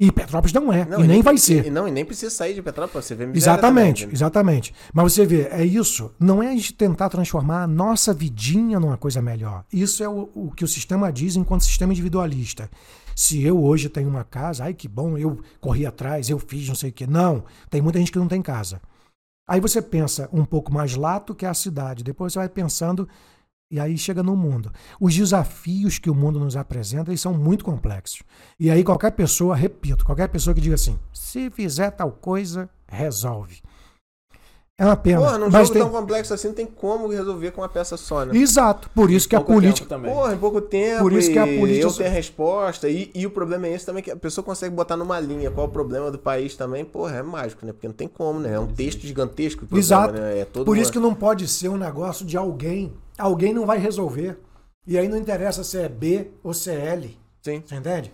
[0.00, 0.84] E Petrópolis não é.
[0.84, 1.64] Não, e nem vai ser.
[1.64, 4.16] E, não, e nem precisa sair de Petrópolis você ver miséria Exatamente, também, né?
[4.16, 4.74] exatamente.
[4.92, 6.10] Mas você vê, é isso.
[6.18, 9.64] Não é a gente tentar transformar a nossa vidinha numa coisa melhor.
[9.72, 12.68] Isso é o, o que o sistema diz enquanto sistema individualista.
[13.14, 16.74] Se eu hoje tenho uma casa, ai que bom, eu corri atrás, eu fiz não
[16.74, 17.06] sei o quê.
[17.06, 18.80] Não, tem muita gente que não tem casa.
[19.48, 22.02] Aí você pensa um pouco mais lato que é a cidade.
[22.02, 23.08] Depois você vai pensando
[23.70, 24.72] e aí chega no mundo.
[25.00, 28.22] Os desafios que o mundo nos apresenta eles são muito complexos.
[28.58, 33.60] E aí qualquer pessoa, repito, qualquer pessoa que diga assim, se fizer tal coisa, resolve.
[34.76, 35.20] É uma pena.
[35.20, 35.82] Porra, num mas jogo tem...
[35.82, 38.34] tão complexo assim, não tem como resolver com uma peça só, né?
[38.34, 38.88] Exato.
[38.94, 39.86] Por isso que a Pouco política.
[39.86, 40.10] tempo também.
[40.10, 41.02] Porra, em pouco tempo.
[41.02, 42.88] Por isso que a política- Eu tenho a resposta.
[42.88, 45.50] E, e o problema é esse também, que a pessoa consegue botar numa linha.
[45.50, 46.82] Qual o problema do país também?
[46.82, 47.72] Porra, é mágico, né?
[47.74, 48.54] Porque não tem como, né?
[48.54, 49.66] É um texto gigantesco.
[49.66, 50.14] problema, Exato.
[50.14, 50.38] Né?
[50.38, 52.90] É todo Por uma- isso que não pode ser um negócio de alguém.
[53.20, 54.38] Alguém não vai resolver.
[54.86, 57.18] E aí não interessa se é B ou se é L.
[57.42, 57.62] Sim.
[57.66, 58.12] Você entende?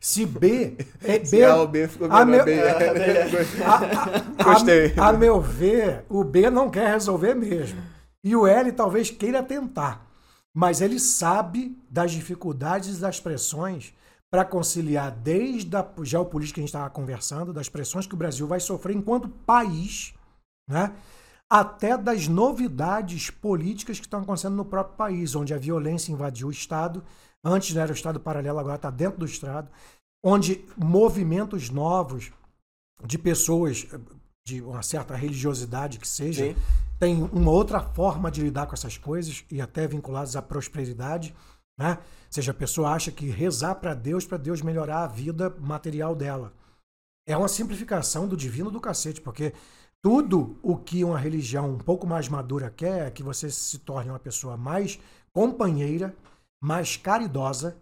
[0.00, 1.44] Se B é Se B.
[1.44, 2.58] A ou B ficou a meu- bem.
[4.38, 4.94] a, Gostei.
[4.96, 7.80] a meu ver, o B não quer resolver mesmo.
[8.24, 10.06] E o L talvez queira tentar.
[10.54, 13.92] Mas ele sabe das dificuldades das pressões
[14.30, 18.46] para conciliar desde a geopolítica que a gente estava conversando, das pressões que o Brasil
[18.46, 20.14] vai sofrer enquanto país,
[20.68, 20.92] né?
[21.50, 26.52] Até das novidades políticas que estão acontecendo no próprio país, onde a violência invadiu o
[26.52, 27.04] Estado.
[27.44, 29.70] Antes não era o Estado paralelo, agora está dentro do Estado.
[30.24, 32.32] Onde movimentos novos
[33.04, 33.86] de pessoas
[34.44, 36.56] de uma certa religiosidade que seja, Sim.
[36.98, 41.34] tem uma outra forma de lidar com essas coisas e até vinculados à prosperidade.
[41.78, 41.98] Né?
[41.98, 46.14] Ou seja, a pessoa acha que rezar para Deus, para Deus melhorar a vida material
[46.14, 46.52] dela.
[47.28, 49.52] É uma simplificação do divino do cacete, porque
[50.06, 54.08] tudo o que uma religião um pouco mais madura quer é que você se torne
[54.08, 55.00] uma pessoa mais
[55.32, 56.14] companheira,
[56.62, 57.76] mais caridosa,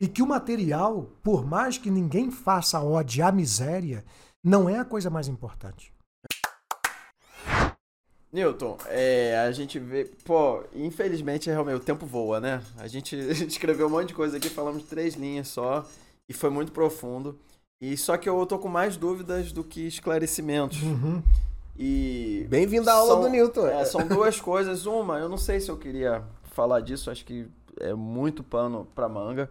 [0.00, 4.04] e que o material, por mais que ninguém faça ode à miséria,
[4.42, 5.94] não é a coisa mais importante.
[8.32, 10.06] Newton, é, a gente vê.
[10.24, 12.64] Pô, infelizmente, realmente, o tempo voa, né?
[12.78, 13.14] A gente
[13.46, 15.86] escreveu um monte de coisa aqui, falamos três linhas só,
[16.28, 17.38] e foi muito profundo.
[17.80, 20.82] E só que eu tô com mais dúvidas do que esclarecimentos.
[20.82, 21.22] Uhum.
[21.78, 22.46] E.
[22.48, 23.66] Bem-vindo à aula São- do Newton.
[23.66, 24.86] É, são duas coisas.
[24.86, 26.22] Uma, eu não sei se eu queria
[26.52, 27.46] falar disso, acho que
[27.78, 29.50] é muito pano pra manga.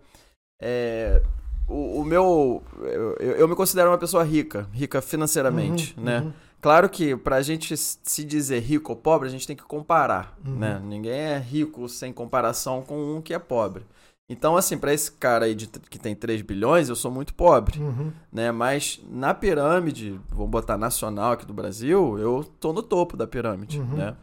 [0.61, 1.21] É,
[1.67, 2.61] o, o meu.
[2.81, 6.19] Eu, eu me considero uma pessoa rica, rica financeiramente, Uhum, né?
[6.21, 6.33] uhum.
[6.61, 10.55] Claro que pra gente se dizer rico ou pobre, a gente tem que comparar, Uhum.
[10.57, 10.81] né?
[10.83, 13.85] Ninguém é rico sem comparação com um que é pobre.
[14.29, 17.79] Então, assim, pra esse cara aí de, que tem 3 bilhões, eu sou muito pobre,
[17.79, 18.11] Uhum.
[18.31, 18.51] né?
[18.51, 23.79] Mas na pirâmide, vamos botar nacional aqui do Brasil, eu tô no topo da pirâmide,
[23.79, 23.95] Uhum.
[23.97, 24.15] né?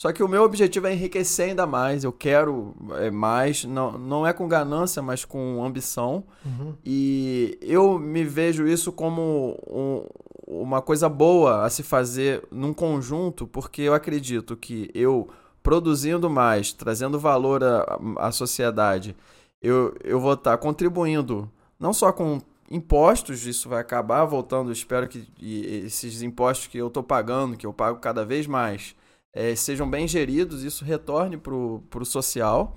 [0.00, 4.26] Só que o meu objetivo é enriquecer ainda mais, eu quero é, mais, não, não
[4.26, 6.24] é com ganância, mas com ambição.
[6.44, 6.74] Uhum.
[6.84, 10.04] E eu me vejo isso como um-
[10.64, 15.28] uma coisa boa a se fazer num conjunto, porque eu acredito que eu
[15.62, 19.14] produzindo mais, trazendo valor à, à sociedade,
[19.62, 22.40] eu, eu vou estar contribuindo não só com
[22.70, 27.72] impostos, isso vai acabar voltando, espero que esses impostos que eu estou pagando, que eu
[27.72, 28.94] pago cada vez mais,
[29.32, 32.76] eh, sejam bem geridos, isso retorne para o social,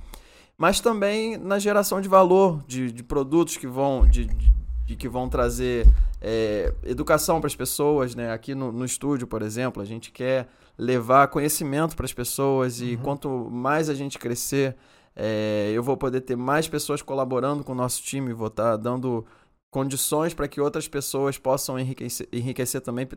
[0.57, 5.27] mas também na geração de valor, de, de produtos que vão, de, de- que vão
[5.29, 5.87] trazer
[6.21, 8.31] eh, educação para as pessoas, né?
[8.31, 10.47] Aqui no, no estúdio, por exemplo, a gente quer
[10.77, 14.75] levar conhecimento para as pessoas e quanto mais a gente crescer,
[15.15, 19.25] eh, eu vou poder ter mais pessoas colaborando com o nosso time, vou estar dando
[19.71, 23.07] condições para que outras pessoas possam enriquecer, enriquecer também,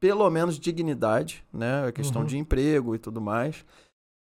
[0.00, 1.86] pelo menos dignidade, né?
[1.86, 2.26] A questão Uhum.
[2.26, 3.64] de emprego e tudo mais.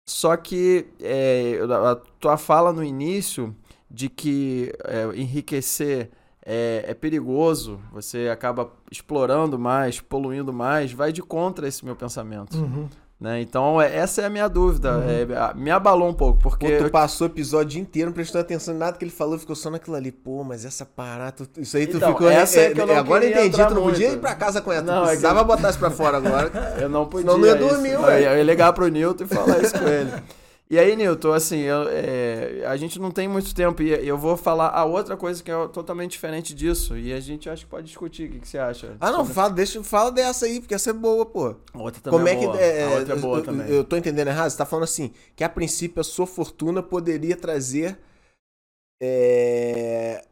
[0.07, 1.59] Só que é,
[1.91, 3.55] a tua fala no início
[3.89, 6.09] de que é, enriquecer
[6.43, 12.55] é, é perigoso, você acaba explorando mais, poluindo mais, vai de contra esse meu pensamento.
[12.57, 12.87] Uhum.
[13.17, 13.39] Né?
[13.39, 15.01] Então, é, essa é a minha dúvida.
[15.07, 16.67] É, me abalou um pouco, porque.
[16.69, 19.39] Pô, tu eu- passou o episódio inteiro não prestando atenção em nada que ele falou,
[19.39, 20.11] ficou só naquilo ali.
[20.11, 21.31] Pô, mas essa parada.
[21.45, 22.29] tu- Isso aí tu Então, ficou.
[22.29, 24.17] essa é que eu não agora entendi, tu não podia muito.
[24.17, 24.81] ir pra casa com ela.
[24.83, 26.51] Tu Não, é que- precisava botar isso pra fora agora.
[26.77, 27.31] Eu não podia.
[27.31, 27.67] Senão não ia isso.
[27.69, 30.11] dormir, ia, eu ia ligar pro Newton e falar isso com ele.
[30.67, 34.35] E aí, Newton, assim, eu- é, a gente não tem muito tempo e eu vou
[34.35, 36.97] falar a outra coisa que é totalmente diferente disso.
[36.97, 38.27] E a gente acho que pode discutir.
[38.27, 38.97] O que, que você acha?
[38.99, 41.55] Ah, não, sobre- fala, deixa, fala dessa aí, porque essa é boa, pô.
[41.71, 42.45] A outra também Como é que.
[42.47, 42.59] boa.
[42.59, 43.69] é, a outra é boa eu, também.
[43.69, 44.49] eu tô entendendo errado?
[44.49, 47.99] Você tá falando assim, que a princípio a sua fortuna poderia trazer.
[48.99, 50.25] É,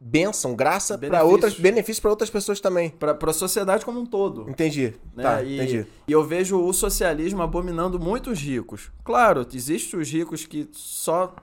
[0.00, 1.54] bênção, graça para outras.
[1.54, 2.88] Benefícios para outras pessoas também.
[2.90, 4.48] Pra, pra sociedade como um todo.
[4.48, 4.94] Entendi.
[5.14, 5.22] né?
[5.22, 5.86] Tá, e, entendi.
[6.08, 8.90] e eu vejo o socialismo abominando muito os ricos.
[9.04, 11.34] Claro, existem os ricos que só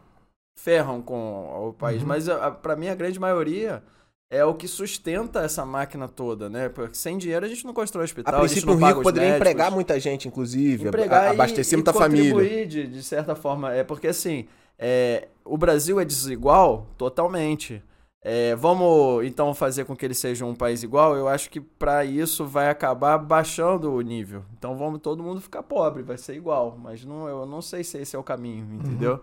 [0.59, 2.07] ferram com o país, Uhum.
[2.07, 3.83] mas a, a, para mim a grande maioria
[4.29, 6.67] é o que sustenta essa máquina toda, né?
[6.67, 9.03] Porque sem dinheiro a gente não constrói A hospital, a, gente princípio, não paga rico
[9.03, 9.47] poderia médicos.
[9.49, 12.31] empregar muita gente, inclusive, empregar a- e- abastecer e muita família.
[12.33, 13.71] contribuir de, de certa forma.
[13.73, 14.47] É porque assim,
[14.79, 17.81] é, o Brasil é desigual totalmente.
[18.21, 21.15] É, vamos então fazer com que ele seja um país igual?
[21.15, 24.43] Eu acho que para isso vai acabar baixando o nível.
[24.57, 26.77] Então vamos todo mundo ficar pobre, vai ser igual.
[26.77, 29.21] Mas não, eu não sei se esse é o caminho, entendeu?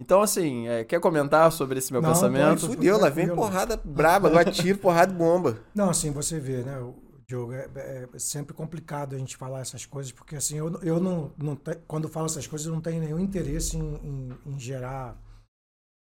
[0.00, 2.60] Então, assim, é, quer comentar sobre esse meu Não, pensamento?
[2.60, 2.76] pode.
[2.76, 5.58] Fudeu, lá vem porrada braba, agora tiro, porrada de bomba.
[5.74, 6.94] Não, assim, você vê, né, o
[7.26, 7.68] Diogo, é,
[8.12, 11.76] é sempre complicado a gente falar essas coisas, porque assim, eu, eu não, não te-
[11.86, 15.18] quando falo essas coisas, eu não tenho nenhum interesse em, em- em gerar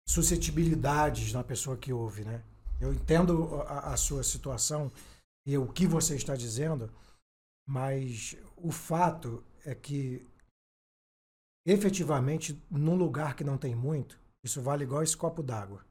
[0.07, 2.43] suscetibilidades na pessoa que ouve, né?
[2.81, 4.91] Eu entendo a, a sua situação
[5.47, 6.93] e o que você está dizendo,
[7.67, 10.27] mas o fato é que
[11.67, 15.85] efetivamente, num lugar que não tem muito, isso vale igual esse copo d'água.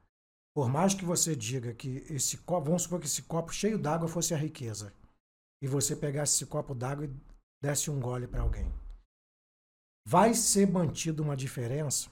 [0.55, 4.07] Por mais que você diga que esse copo, vamos supor que esse copo cheio d'água
[4.07, 4.93] fosse a riqueza,
[5.61, 7.13] e você pegasse esse copo d'água e
[7.61, 8.71] desse um gole para alguém,
[10.05, 12.11] vai ser mantido uma diferença.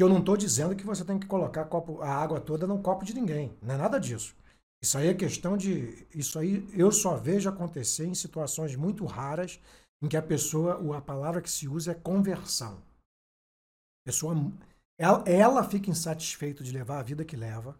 [0.00, 2.80] Que eu não estou dizendo que você tem que colocar copo- a água toda no
[2.80, 4.34] copo de ninguém, não é nada disso.
[4.82, 9.60] Isso aí é questão de, isso aí eu só vejo acontecer em situações muito raras
[10.02, 12.76] em que a pessoa, a palavra que se usa é conversão.
[12.78, 14.34] A pessoa
[14.98, 17.78] ela, ela fica insatisfeita de levar a vida que leva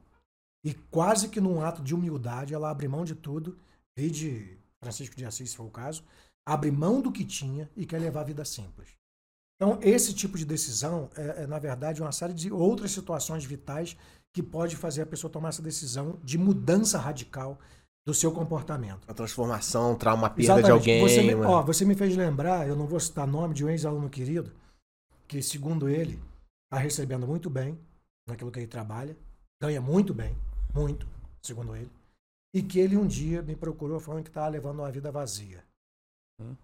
[0.63, 3.59] e quase que num ato de humildade ela abre mão de tudo,
[3.97, 6.05] vide Francisco de Assis, se for o caso,
[6.47, 8.99] abre mão do que tinha e quer levar a vida simples.
[9.61, 13.95] Então, esse tipo de decisão é, é, na verdade, uma série de outras situações vitais
[14.32, 17.59] que pode fazer a pessoa tomar essa decisão de mudança radical
[18.07, 19.05] do seu comportamento.
[19.07, 20.70] Uma transformação, trauma, perda de Exatamente.
[20.70, 21.03] alguém.
[21.03, 24.09] Você me, ó, você me fez lembrar, eu não vou citar nome de um ex-aluno
[24.09, 24.51] querido,
[25.28, 26.19] que segundo ele,
[26.65, 27.78] está recebendo muito bem
[28.27, 29.15] naquilo que ele trabalha,
[29.61, 30.35] ganha muito bem,
[30.73, 31.07] muito,
[31.43, 31.91] segundo ele,
[32.55, 35.62] e que ele um dia me procurou falando que estava levando uma vida vazia.
[36.41, 36.57] Hum.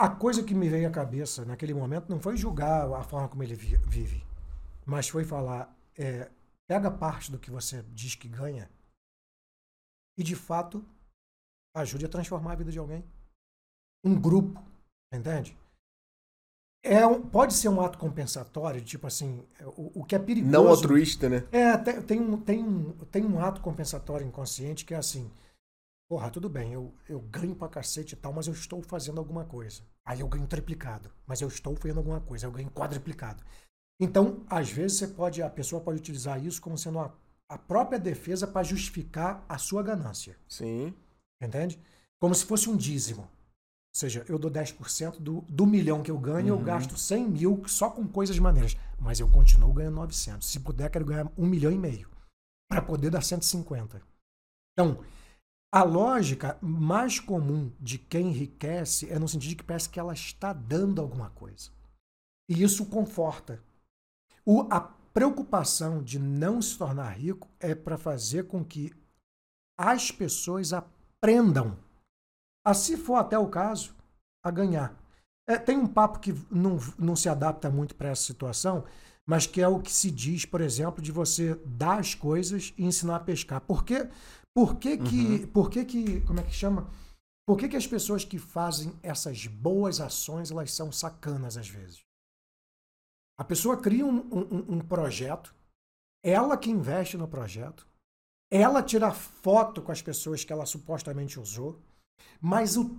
[0.00, 3.42] A coisa que me veio à cabeça naquele momento não foi julgar a forma como
[3.42, 4.24] ele vi- vive,
[4.86, 6.30] mas foi falar, é,
[6.66, 8.70] pega parte do que você diz que ganha
[10.18, 10.82] e de fato
[11.76, 13.04] ajude a transformar a vida de alguém.
[14.02, 14.64] Um grupo,
[15.12, 15.54] entende?
[16.82, 19.46] É um, pode ser um ato compensatório, tipo assim,
[19.76, 20.50] o, o que é perigoso.
[20.50, 21.46] Não altruísta, né?
[21.52, 25.30] É, tem, tem, um, tem, um, tem um ato compensatório inconsciente que é assim:
[26.10, 29.44] porra, tudo bem, eu, eu ganho pra cacete e tal, mas eu estou fazendo alguma
[29.44, 29.82] coisa.
[30.04, 33.44] Aí eu ganho triplicado, mas eu estou fazendo alguma coisa, eu ganho quadriplicado.
[34.00, 37.14] Então, às vezes, você pode, a pessoa pode utilizar isso como sendo a,
[37.48, 40.36] a própria defesa para justificar a sua ganância.
[40.48, 40.92] Sim.
[41.40, 41.80] Entende?
[42.20, 43.22] Como se fosse um dízimo.
[43.22, 46.64] Ou seja, eu dou 10% do, do milhão que eu ganho, eu Uhum.
[46.64, 48.76] gasto 100 mil só com coisas maneiras.
[48.98, 50.50] Mas eu continuo ganhando 900.
[50.50, 52.08] Se puder, quero ganhar um milhão e meio.
[52.68, 54.02] Para poder dar 150.
[54.72, 55.04] Então,
[55.72, 60.12] a lógica mais comum de quem enriquece é no sentido de que parece que ela
[60.12, 61.70] está dando alguma coisa.
[62.48, 63.62] E isso conforta.
[64.44, 68.92] O, a preocupação de não se tornar rico é para fazer com que
[69.78, 71.78] as pessoas aprendam,
[72.64, 73.94] a se for até o caso,
[74.44, 74.94] a ganhar.
[75.48, 78.84] É, tem um papo que não, não se adapta muito para essa situação,
[79.26, 82.84] mas que é o que se diz, por exemplo, de você dar as coisas e
[82.84, 83.60] ensinar a pescar.
[84.54, 86.88] Por que, que, que, por que, que como é que chama?
[87.46, 92.00] Por que, que as pessoas que fazem essas boas ações, elas são sacanas às vezes?
[93.38, 95.54] A pessoa cria um, um, um projeto,
[96.24, 97.86] ela que investe no projeto,
[98.52, 101.80] ela tira foto com as pessoas que ela supostamente usou,
[102.40, 102.98] mas o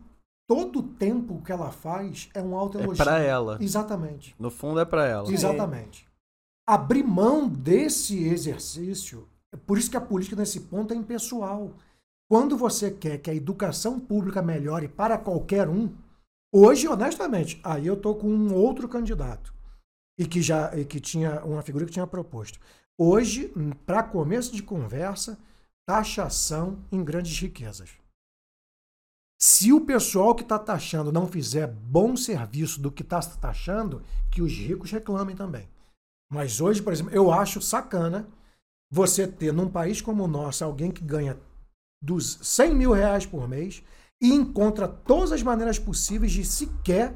[0.50, 3.04] todo o tempo que ela faz é um É autoelogio.
[3.06, 3.58] pra ela.
[3.62, 4.36] Exatamente.
[4.40, 5.32] No fundo é pra ela.
[5.32, 6.08] Exatamente.
[6.68, 11.74] Abrir mão desse exercício, é por isso que a política nesse ponto é impessoal.
[12.30, 15.94] Quando você quer que a educação pública melhore para qualquer um,
[16.54, 19.54] Hoje, honestamente, aí eu tô com um outro candidato
[20.20, 22.60] e que já e que tinha uma figura que tinha proposto.
[22.98, 23.54] Hoje,
[23.86, 25.40] para começo de conversa,
[25.88, 27.92] taxação em grandes riquezas.
[29.40, 34.42] Se o pessoal que está taxando não fizer bom serviço do que está taxando, que
[34.42, 35.70] os ricos reclamem também.
[36.30, 38.28] Mas hoje, por exemplo, eu acho sacana
[38.92, 41.40] você ter num país como o nosso alguém que ganha
[42.04, 43.82] dos 100 mil reais por mês
[44.22, 47.16] e encontra todas as maneiras possíveis de sequer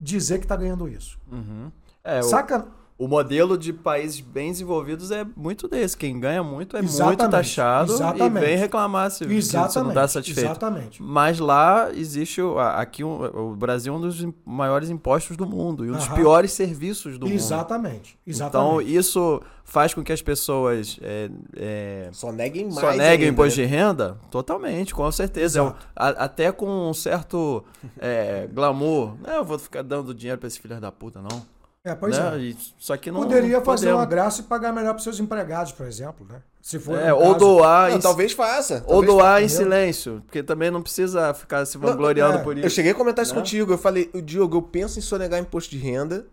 [0.00, 1.18] dizer que está ganhando isso.
[1.30, 1.70] Uhum.
[2.04, 2.66] É, Saca?
[3.04, 5.96] O, modelo de países bem desenvolvidos é muito desse.
[5.96, 8.44] Quem ganha muito é muito Exatamente, taxado exatamente.
[8.44, 9.86] e vem reclamar se, se Exatamente.
[9.88, 10.46] não dá satisfeito.
[10.46, 11.02] Exatamente.
[11.02, 12.40] Mas lá existe
[12.76, 13.22] aqui um-
[13.52, 16.14] o Brasil é um dos maiores impostos do mundo e um dos Aham.
[16.14, 17.34] piores serviços do mundo.
[17.34, 18.18] Exatamente.
[18.26, 18.94] Então Exatamente.
[18.94, 22.74] isso faz com que as pessoas é, é, Só neguem mais.
[22.80, 23.66] só neguem o ainda, imposto né?
[23.66, 24.18] de renda?
[24.30, 25.58] Totalmente, com certeza.
[25.58, 27.64] É um- a- até com um certo
[27.98, 29.14] é, glamour.
[29.26, 31.42] Não, eu vou ficar dando dinheiro pra esse filho da puta, não.
[31.84, 32.36] É, pois né?
[32.36, 32.38] é.
[32.40, 34.00] E- só que não Poderia não fazer podemos.
[34.00, 36.42] uma graça e pagar melhor para seus empregados, por exemplo, né?
[36.60, 38.84] Se for É, ou caso- doar, Não, em, talvez faça.
[38.86, 42.56] ou talvez doar em silêncio, porque também não precisa ficar se Não, vangloriando é, por
[42.58, 42.76] Eu isso.
[42.76, 43.40] cheguei a comentar isso Né?
[43.40, 43.72] contigo.
[43.72, 46.26] Eu falei, o Diogo, eu penso em sonegar imposto de renda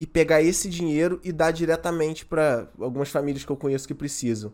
[0.00, 4.52] e pegar esse dinheiro e dar diretamente pra algumas famílias que eu conheço que precisam.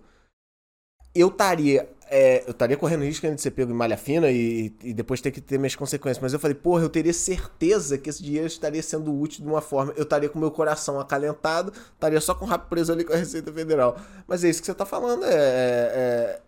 [1.14, 1.88] Eu estaria.
[2.10, 5.30] é, eu estaria correndo risco de ser pego em malha fina e, e depois ter
[5.30, 6.20] que ter minhas consequências.
[6.22, 9.60] Mas eu falei, porra, eu teria certeza que esse dinheiro estaria sendo útil de uma
[9.60, 9.92] forma.
[9.96, 13.16] Eu estaria com meu coração acalentado, estaria só com o rabo preso ali com a
[13.16, 13.96] Receita Federal.
[14.26, 15.24] Mas é isso que você tá falando.
[15.24, 16.40] É, é,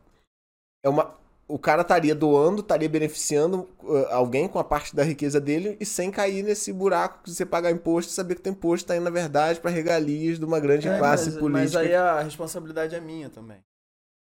[0.85, 1.15] é uma.
[1.49, 5.87] O cara estaria doando, estaria beneficiando uh, alguém com a parte da riqueza dele e
[5.87, 9.01] sem cair nesse buraco de você pagar imposto e saber que tem imposto tá aí,
[9.01, 11.79] na verdade, para regalias de uma grande É, classe mas, política.
[11.79, 13.59] mas aí a responsabilidade é minha também.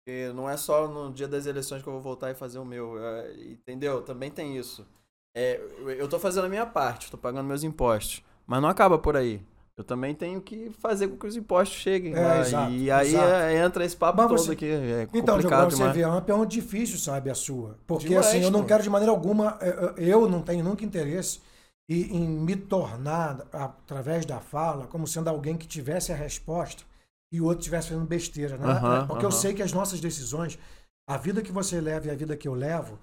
[0.03, 2.65] Porque não é só no dia das eleições que eu vou voltar e fazer o
[2.65, 2.97] meu.
[2.99, 4.01] é, entendeu?
[4.01, 4.85] Também tem isso.
[5.35, 5.61] É,
[5.97, 8.21] eu- tô fazendo a minha parte, tô pagando meus impostos.
[8.45, 9.41] Mas não acaba por aí.
[9.77, 12.39] Eu também tenho que fazer com que os impostos cheguem É, lá.
[12.41, 13.31] exato, e aí exato.
[13.33, 14.65] é- entra esse papo Mas todo você- aqui.
[14.65, 15.95] É Então, Diogo, complicado você demais.
[15.95, 17.77] ver, é uma pergunta difícil, sabe, a sua.
[17.87, 21.39] Porque Demais, assim, eu não quero de maneira alguma, eu- eu não tenho nunca interesse
[21.89, 26.83] em me tornar, através da fala, como sendo alguém que tivesse a resposta
[27.31, 28.65] e o outro estivesse fazendo besteira, né?
[28.73, 30.59] Aham, Porque eu sei que as nossas decisões,
[31.07, 32.99] a vida que você leva e a vida que eu levo,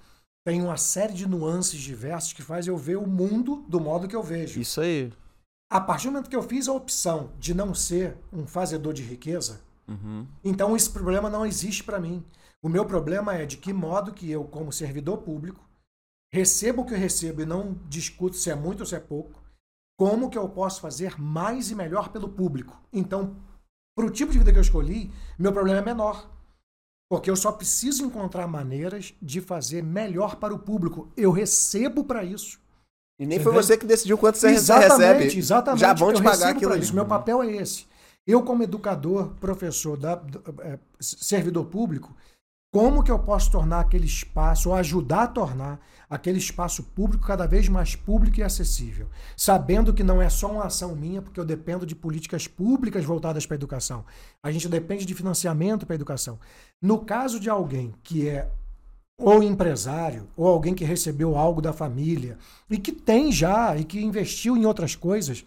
[0.46, 4.16] tem uma série de nuances diversas que faz eu ver o mundo do modo que
[4.16, 4.60] eu vejo.
[4.60, 5.12] Isso aí.
[5.70, 9.02] A partir do momento que eu fiz a opção de não ser um fazedor de
[9.02, 10.26] riqueza, Uhum.
[10.44, 12.22] então esse problema não existe para mim.
[12.62, 15.66] O meu problema é de que modo que eu, como servidor público,
[16.32, 19.42] recebo o que eu recebo e não discuto se é muito ou se é pouco,
[19.98, 22.76] como que eu posso fazer mais e melhor pelo público.
[22.92, 23.36] Então,
[23.98, 26.30] para o tipo de vida que eu escolhi, meu problema é menor.
[27.10, 31.08] Porque eu só preciso encontrar maneiras de fazer melhor para o público.
[31.16, 32.60] Eu recebo para isso.
[33.20, 33.62] E nem Você foi vê?
[33.62, 35.38] você que decidiu quanto você exatamente, recebe.
[35.38, 35.80] exatamente.
[35.80, 36.94] Já vão eu te pagar aquilo isso.
[36.94, 37.86] Meu papel é esse.
[38.26, 40.22] Eu, como educador, professor, da-
[40.60, 42.14] é, servidor público,
[42.70, 47.46] como que eu posso tornar aquele espaço, ou ajudar a tornar aquele espaço público cada
[47.46, 49.08] vez mais público e acessível?
[49.36, 53.46] Sabendo que não é só uma ação minha, porque eu dependo de políticas públicas voltadas
[53.46, 54.04] para a educação.
[54.42, 56.38] A gente depende de financiamento para a educação.
[56.80, 58.50] No caso de alguém que é
[59.20, 62.38] ou empresário, ou alguém que recebeu algo da família
[62.70, 65.44] e que tem já e que investiu em outras coisas,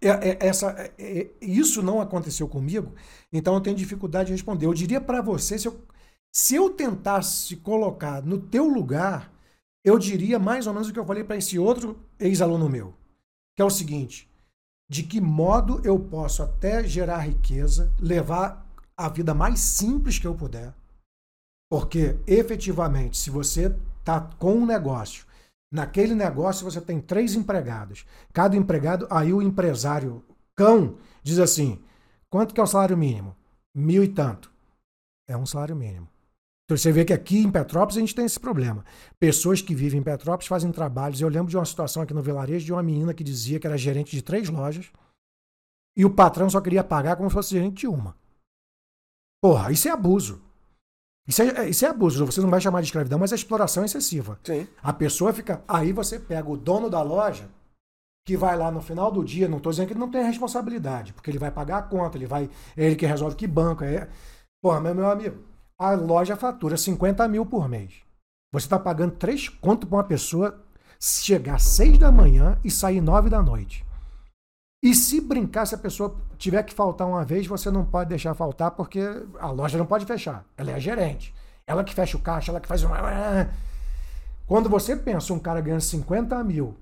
[0.00, 2.92] é- é- essa, é- isso não aconteceu comigo,
[3.32, 4.66] então eu tenho dificuldade de responder.
[4.66, 5.80] Eu diria para você, se eu,
[6.34, 9.32] se eu tentasse colocar no teu lugar,
[9.84, 12.92] eu diria mais ou menos o que eu falei para esse outro ex-aluno meu,
[13.54, 14.28] que é o seguinte:
[14.90, 18.66] de que modo eu posso até gerar riqueza, levar
[18.96, 20.74] a vida mais simples que eu puder,
[21.70, 25.26] porque efetivamente, se você está com um negócio,
[25.72, 30.24] naquele negócio você tem três empregados, cada empregado, aí o empresário
[30.56, 31.80] cão diz assim:
[32.28, 33.36] quanto que é o salário mínimo?
[33.72, 34.52] Mil e tanto.
[35.28, 36.13] É um salário mínimo.
[36.64, 38.84] Então você vê que aqui em Petrópolis a gente tem esse problema.
[39.18, 41.20] Pessoas que vivem em Petrópolis fazem trabalhos.
[41.20, 43.76] Eu lembro de uma situação aqui no vilarejo de uma menina que dizia que era
[43.76, 44.90] gerente de três lojas
[45.96, 48.16] e o patrão só queria pagar como se fosse gerente de uma.
[49.42, 50.42] Porra, isso é abuso.
[51.28, 52.24] Isso é, isso é abuso.
[52.26, 54.38] Você não vai chamar de escravidão, mas é exploração excessiva.
[54.42, 54.66] Sim.
[54.82, 55.62] A pessoa fica.
[55.68, 57.48] Aí você pega o dono da loja,
[58.26, 61.12] que vai lá no final do dia, não estou dizendo que ele não tem responsabilidade,
[61.12, 62.50] porque ele vai pagar a conta, ele vai.
[62.76, 63.84] É ele que resolve que banco.
[63.84, 64.08] É...
[64.62, 65.42] Pô, meu, meu amigo,
[65.88, 67.92] a loja fatura 50 mil por mês.
[68.52, 70.60] Você está pagando três conto para uma pessoa
[71.00, 73.84] chegar às 6 da manhã e sair 9 da noite.
[74.82, 78.34] E se brincar, se a pessoa tiver que faltar uma vez, você não pode deixar
[78.34, 79.00] faltar, porque
[79.40, 80.44] a loja não pode fechar.
[80.56, 81.34] Ela é a gerente.
[81.66, 82.98] Ela que fecha o caixa, ela que faz uma.
[84.46, 86.76] Quando você pensa um cara ganhando 50 mil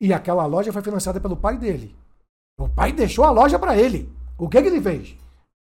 [0.00, 1.94] e aquela loja foi financiada pelo pai dele,
[2.58, 4.10] o pai deixou a loja para ele.
[4.38, 5.14] O que, que ele fez?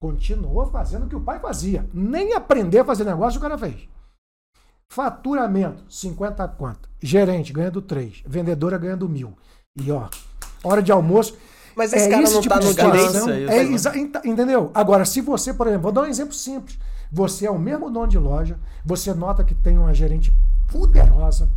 [0.03, 1.87] Continuou fazendo o que o pai fazia.
[1.93, 3.87] Nem aprender a fazer negócio o cara fez.
[4.91, 6.89] Faturamento, 50 quanto?
[7.01, 8.21] Gerente ganhando 3.
[8.25, 9.31] Vendedora ganhando mil.
[9.77, 10.09] E ó,
[10.61, 11.37] hora de almoço.
[11.73, 13.29] Mas esse cara não tá de no situação.
[13.29, 13.93] É, exa-
[14.25, 14.71] entendeu?
[14.73, 16.77] Agora, se você, por exemplo, vou dar um exemplo simples.
[17.09, 20.35] Você é o mesmo dono de loja, você nota que tem uma gerente
[20.69, 21.49] poderosa,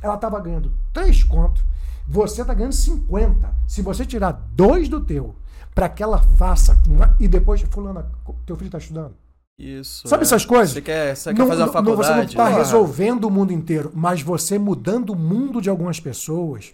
[0.00, 1.62] ela estava ganhando 3 contos,
[2.08, 3.54] você está ganhando 50.
[3.66, 5.36] Se você tirar dois do teu
[5.74, 8.10] para que ela faça uma- e depois, fulana,
[8.46, 9.14] teu filho está estudando.
[9.58, 10.08] Isso.
[10.08, 10.24] Sabe é.
[10.24, 10.70] essas coisas?
[10.74, 12.30] Você quer, você quer Não- fazer uma não- não- Você não faculdade?
[12.32, 16.72] está resolvendo o mundo inteiro, mas você mudando o mundo de algumas pessoas.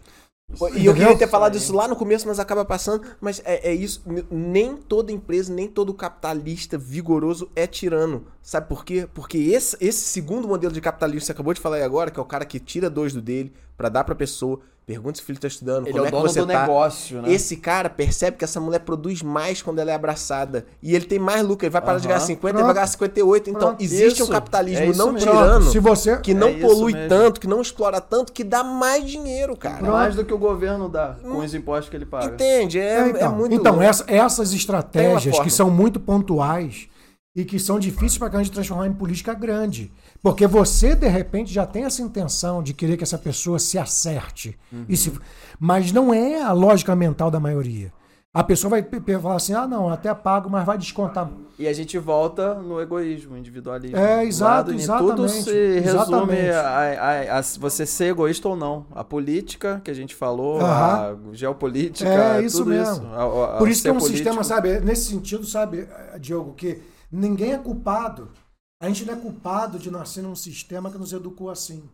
[0.75, 3.03] E eu queria ter falado isso lá no começo, mas acaba passando.
[3.21, 4.03] Mas é, é isso.
[4.31, 8.25] Nem toda empresa, nem todo capitalista vigoroso é tirano.
[8.41, 9.07] Sabe por quê?
[9.13, 12.19] Porque esse, esse segundo modelo de capitalismo que você acabou de falar aí agora, que
[12.19, 15.27] é o cara que tira dois do dele pra dar pra pessoa, pergunta se o
[15.27, 16.61] filho tá estudando, Ele como é é, o que dono você do tá.
[16.63, 17.31] negócio, né?
[17.31, 20.65] Esse cara percebe que essa mulher produz mais quando ela é abraçada.
[20.83, 21.67] E ele tem mais lucro.
[21.67, 22.27] Ele vai parar de ganhar Aham.
[22.27, 23.51] 50, ele vai ganhar 58.
[23.51, 23.83] Então, Pronto.
[23.83, 24.25] existe Isso.
[24.25, 25.31] um capitalismo É não mesmo.
[25.31, 26.17] tirano, Se você.
[26.17, 27.09] que não É polui mesmo.
[27.11, 29.83] tanto, que não explora tanto, que dá mais dinheiro, cara.
[29.87, 32.25] Mais do que o governo dá com os impostos que ele paga.
[32.33, 32.79] Entende?
[32.81, 33.55] É, É, então, é muito.
[33.55, 36.89] então essa- essas estratégias que são muito pontuais
[37.37, 39.93] e que são difíceis para a gente transformar em política grande.
[40.23, 44.59] Porque você, de repente, já tem essa intenção de querer que essa pessoa se acerte.
[44.89, 45.13] E se-
[45.61, 47.93] mas não é a lógica mental da maioria.
[48.35, 48.87] A pessoa vai
[49.21, 51.31] falar assim: ah, não, até pago, mas vai descontar.
[51.59, 53.97] E a gente volta no egoísmo, individualismo.
[53.97, 56.51] É, exato, Lado, e Tudo exatamente, se resume exatamente.
[56.51, 58.87] a, a- a você ser egoísta ou não.
[58.95, 63.07] A política, que a gente falou, a geopolítica, É, isso mesmo.
[63.07, 63.07] isso.
[63.15, 64.17] A- Por isso que é um político.
[64.19, 65.89] sistema, sabe, nesse sentido, sabe,
[66.21, 66.81] Diogo, que
[67.11, 68.29] ninguém é culpado.
[68.81, 71.89] A gente não é culpado de nascer num sistema que nos educou assim.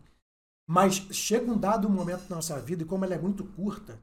[0.67, 3.99] Mas chega um dado momento da nossa vida, e como ela é muito curta,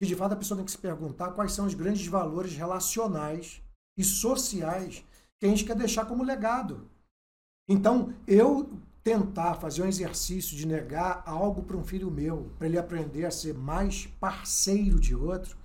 [0.00, 3.62] que de fato a pessoa tem que se perguntar quais são os grandes valores relacionais
[3.96, 5.04] e sociais
[5.38, 6.88] que a gente quer deixar como legado.
[7.68, 8.70] Então, eu
[9.02, 13.30] tentar fazer um exercício de negar algo para um filho meu, para ele aprender a
[13.30, 15.56] ser mais parceiro de outro,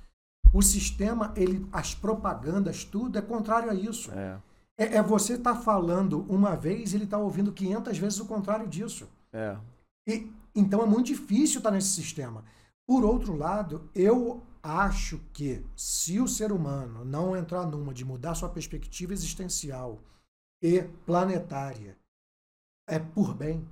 [0.52, 4.12] o sistema, ele, as propagandas, tudo é contrário a isso.
[4.12, 4.38] É,
[4.80, 8.68] É, é você estar falando uma vez e ele está ouvindo 500 vezes o contrário
[8.68, 9.07] disso.
[9.34, 9.57] é.
[10.07, 12.43] E, então é muito difícil estar nesse sistema.
[12.88, 18.34] Por outro lado, eu acho que se o ser humano não entrar numa de mudar
[18.34, 19.99] sua perspectiva existencial
[20.64, 21.95] e planetária,
[22.89, 23.68] é por bem,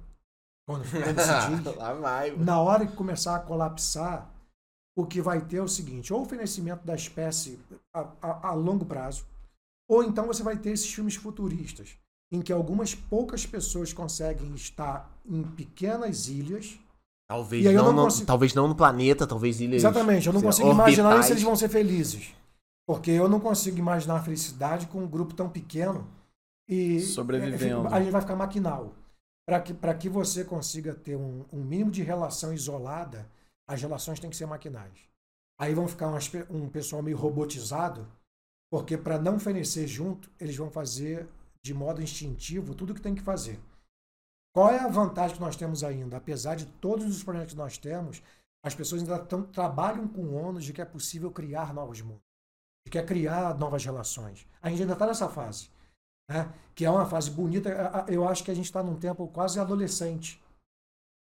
[0.67, 2.35] quando quando se diz, Lá vai.
[2.35, 4.29] na hora que começar a colapsar,
[4.95, 7.59] o que vai ter é o seguinte: ou o fenecimento da espécie
[7.93, 9.25] a, a- a longo prazo,
[9.89, 11.97] ou então você vai ter esses filmes futuristas,
[12.31, 16.77] em que algumas poucas pessoas conseguem estar em pequenas ilhas.
[17.29, 19.81] Talvez não, não consigo- talvez não no planeta, talvez ilhas.
[19.81, 21.31] Exatamente, eu não consigo imaginar nem se orbitais.
[21.31, 22.33] eles vão ser felizes.
[22.87, 26.07] Porque eu não consigo imaginar a felicidade com um grupo tão pequeno
[26.69, 27.87] e Sobrevivendo.
[27.89, 28.93] a gente vai ficar maquinal.
[29.45, 33.29] Para que, pra que você consiga ter um, um mínimo de relação isolada,
[33.67, 34.91] as relações têm que ser maquinais.
[35.59, 38.07] Aí vão ficar umas um pessoal meio robotizado,
[38.71, 41.27] porque para não fenecer junto, eles vão fazer
[41.63, 43.59] de modo instintivo tudo que tem que fazer.
[44.55, 46.17] Qual é a vantagem que nós temos ainda?
[46.17, 48.23] Apesar de todos os problemas que nós temos,
[48.65, 52.23] as pessoas ainda tão, trabalham com o ônus de que é possível criar novos mundos,
[52.85, 54.47] de que é criar novas relações.
[54.61, 55.69] A gente ainda está nessa fase,
[56.29, 56.51] né?
[56.73, 57.69] que é uma fase bonita.
[58.07, 60.41] Eu acho que a gente está num tempo quase adolescente.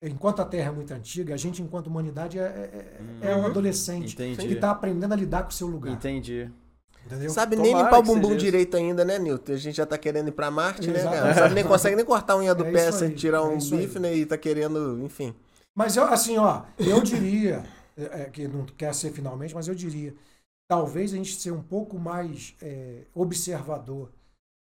[0.02, 2.42] Enquanto a Terra é muito antiga, a gente, enquanto humanidade, é,
[3.22, 4.46] é- é um adolescente Entendi.
[4.46, 5.92] que está aprendendo a lidar com o seu lugar.
[5.92, 6.50] Entendi.
[7.08, 7.30] Entendeu?
[7.30, 8.36] Sabe nem Tomara limpar o bumbum isso.
[8.38, 9.52] direito ainda, né, Nilton?
[9.52, 11.16] A gente já tá querendo ir pra Marte, né, Exato.
[11.16, 11.26] cara?
[11.28, 13.40] Não sabe nem, consegue nem cortar a unha do É pé isso sem tirar é
[13.40, 13.86] um isso aí.
[13.86, 14.14] bife, né?
[14.14, 15.34] E tá querendo, enfim.
[15.74, 17.64] Mas eu, assim, ó, eu diria,
[17.96, 20.14] é, é, que não quer ser finalmente, mas eu diria,
[20.68, 24.10] talvez a gente ser um pouco mais é, observador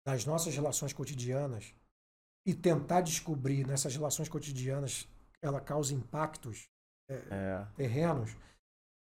[0.07, 1.73] das nossas relações cotidianas
[2.47, 5.05] e tentar descobrir nessas relações cotidianas
[5.41, 6.65] ela causa impactos
[7.09, 7.61] É.
[7.75, 8.31] terrenos,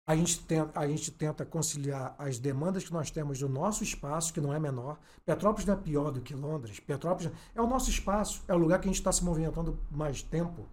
[0.08, 4.32] a gente, tenta, a gente tenta conciliar as demandas que nós temos do nosso espaço,
[4.32, 4.98] que não é menor.
[5.24, 6.80] Petrópolis não é pior do que Londres.
[6.80, 10.22] Petrópolis é o nosso espaço, é o lugar que a gente está se movimentando mais
[10.22, 10.68] tempo.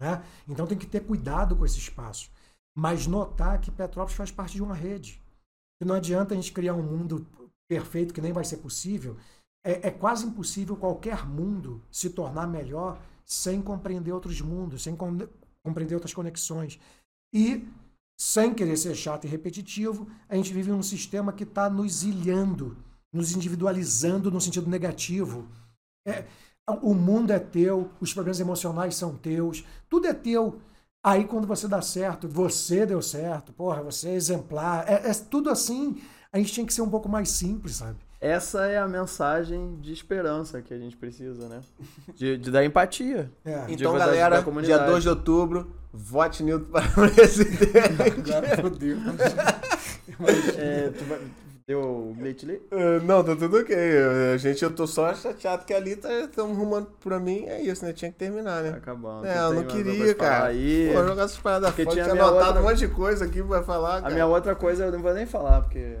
[0.00, 0.24] Né?
[0.48, 2.30] Então tem que ter cuidado com esse espaço.
[2.76, 5.22] Mas notar que Petrópolis faz parte de uma rede.
[5.82, 7.26] E não adianta a gente criar um mundo
[7.68, 9.16] perfeito que nem vai ser possível.
[9.64, 15.28] É, é quase impossível qualquer mundo se tornar melhor sem compreender outros mundos, sem com-
[15.62, 16.80] compreender outras conexões.
[17.34, 17.68] E,
[18.18, 22.76] sem querer ser chato e repetitivo, a gente vive num sistema que está nos ilhando,
[23.12, 25.48] nos individualizando no sentido negativo.
[26.04, 26.24] É,
[26.82, 30.60] o mundo é teu, os problemas emocionais são teus, tudo é teu.
[31.02, 35.48] Aí quando você dá certo, você deu certo, porra, você é exemplar, é, é tudo
[35.48, 36.02] assim.
[36.32, 37.98] A gente tinha que ser um pouco mais simples, sabe?
[38.20, 41.60] Essa é a mensagem de esperança que a gente precisa, né?
[42.16, 43.30] De, de dar empatia.
[43.44, 43.64] É.
[43.66, 44.90] De Então, galera, dia comunidade.
[44.90, 48.32] 2 de outubro, vote Nilton para presidente.
[48.32, 48.96] Agora fodeu.
[50.58, 51.20] É, tu vai-
[51.66, 52.54] Deu o bilhete ali?
[52.72, 53.76] Uh, não, tá tudo ok.
[53.76, 57.44] Uh, gente, eu tô só chateado que ali tá tão arrumando pra mim.
[57.46, 57.92] É isso, né?
[57.92, 58.76] Tinha que terminar, Tá né?
[58.78, 59.26] acabando.
[59.26, 60.46] É, eu não queria, cara.
[60.46, 61.94] Aí, Pô, jogar essas paradas Porque fora.
[61.94, 64.14] tinha Tinha anotado outra- um monte de coisa aqui pra falar, a cara.
[64.14, 65.96] minha outra coisa eu não vou nem falar, porque...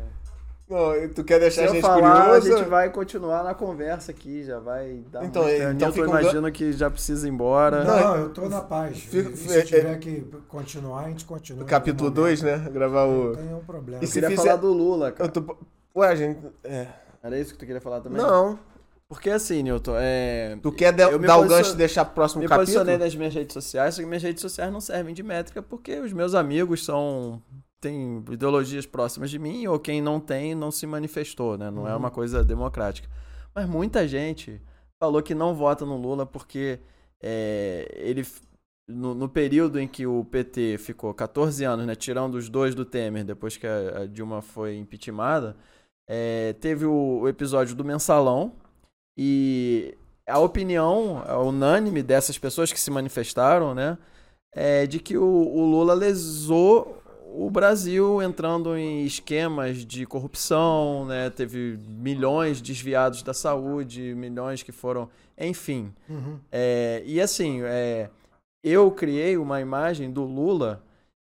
[0.68, 2.52] Não, tu quer Se deixar a eu gente falar, curioso?
[2.54, 6.06] a gente vai continuar na conversa aqui, já vai dar Então, muito- então Nilton, fica
[6.06, 7.84] um imagino que já precisa ir embora.
[7.84, 8.98] Não, eu tô na paz.
[9.12, 11.64] E se é- tiver que continuar, a gente continua.
[11.64, 12.64] Capítulo No 2, momento.
[12.64, 12.70] né?
[12.70, 13.36] Gravar Não o...
[13.36, 14.02] tem nenhum problema.
[14.02, 15.30] E Eu se queria fizer- falar do Lula, cara.
[15.30, 15.56] Eu tô...
[15.96, 16.40] Ué, gente...
[16.62, 16.86] É.
[17.22, 18.20] Era isso que tu queria falar também?
[18.20, 18.58] Não.
[19.08, 20.58] Porque assim, Newton, é...
[20.62, 22.66] Tu quer Eu dar o gancho e deixar pro próximo me capítulo?
[22.66, 25.98] posicionei nas minhas redes sociais, só que minhas redes sociais não servem de métrica porque
[25.98, 27.42] os meus amigos são
[27.80, 31.70] têm ideologias próximas de mim ou quem não tem não se manifestou, né?
[31.70, 33.08] Não é uma coisa democrática.
[33.54, 34.60] Mas muita gente
[35.00, 36.80] falou que não vota no Lula porque
[37.22, 38.24] é, ele
[38.88, 42.84] no, no período em que o PT ficou 14 anos, né, tirando os dois do
[42.84, 45.56] Temer depois que a, a Dilma foi impeachmentada,
[46.08, 48.54] é, teve o, o episódio do mensalão
[49.16, 49.94] e
[50.26, 53.98] a opinião é, unânime dessas pessoas que se manifestaram, né,
[54.54, 57.02] é de que o, o Lula lesou
[57.34, 64.72] o Brasil entrando em esquemas de corrupção, né, teve milhões desviados da saúde, milhões que
[64.72, 65.92] foram, enfim.
[66.08, 66.38] Uhum.
[66.50, 68.08] É, e assim, é,
[68.62, 70.82] eu criei uma imagem do Lula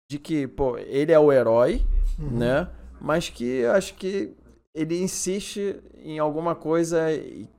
[0.10, 1.82] de que, pô, ele é o herói,
[2.19, 2.30] Uhum.
[2.38, 2.69] né?
[3.02, 4.32] Mas que acho que
[4.73, 6.99] ele insiste em alguma coisa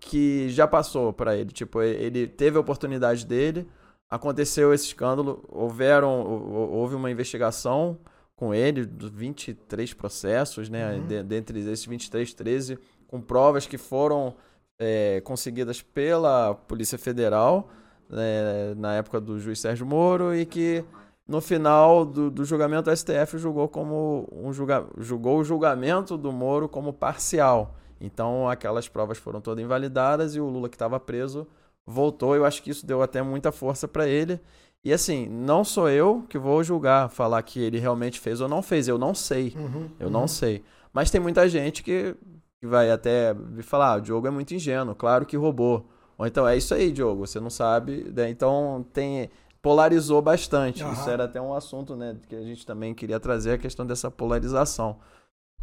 [0.01, 1.51] que já passou pra ele.
[1.51, 3.67] Tipo, ele teve a oportunidade dele,
[4.09, 7.99] aconteceu esse escândalo, houveram, hou- houve uma investigação
[8.37, 10.93] com ele, dos 23 processos, né?
[10.95, 11.07] Uhum.
[11.07, 14.35] De- dentre esses 23, 13, com provas que foram
[14.79, 17.69] é, conseguidas pela Polícia Federal
[18.09, 20.85] né, na época do juiz Sérgio Moro e que
[21.27, 26.31] no final do, do julgamento o STF julgou como um julga, julgou o julgamento do
[26.31, 27.75] Moro como parcial.
[28.01, 31.47] Então aquelas provas foram todas invalidadas e o Lula que estava preso
[31.85, 32.37] voltou.
[32.37, 34.39] Eu acho que isso deu até muita força para ele.
[34.87, 38.63] E assim, não sou eu que vou julgar, falar que ele realmente fez ou não
[38.63, 38.87] fez.
[38.87, 39.53] Eu não sei.
[39.57, 39.91] Uhum.
[39.99, 40.63] Eu não sei.
[40.93, 42.15] Mas tem muita gente que,
[42.61, 45.89] que vai até me falar: ah, o Diogo é muito ingênuo, claro que roubou.
[46.17, 48.13] Ou então é isso aí, Diogo, você não sabe.
[48.15, 48.31] né?
[48.31, 49.29] Então tem.
[49.61, 50.85] Polarizou bastante.
[50.85, 50.93] Aham.
[50.93, 52.17] Isso era até um assunto, né?
[52.29, 54.99] Que a gente também queria trazer a questão dessa polarização.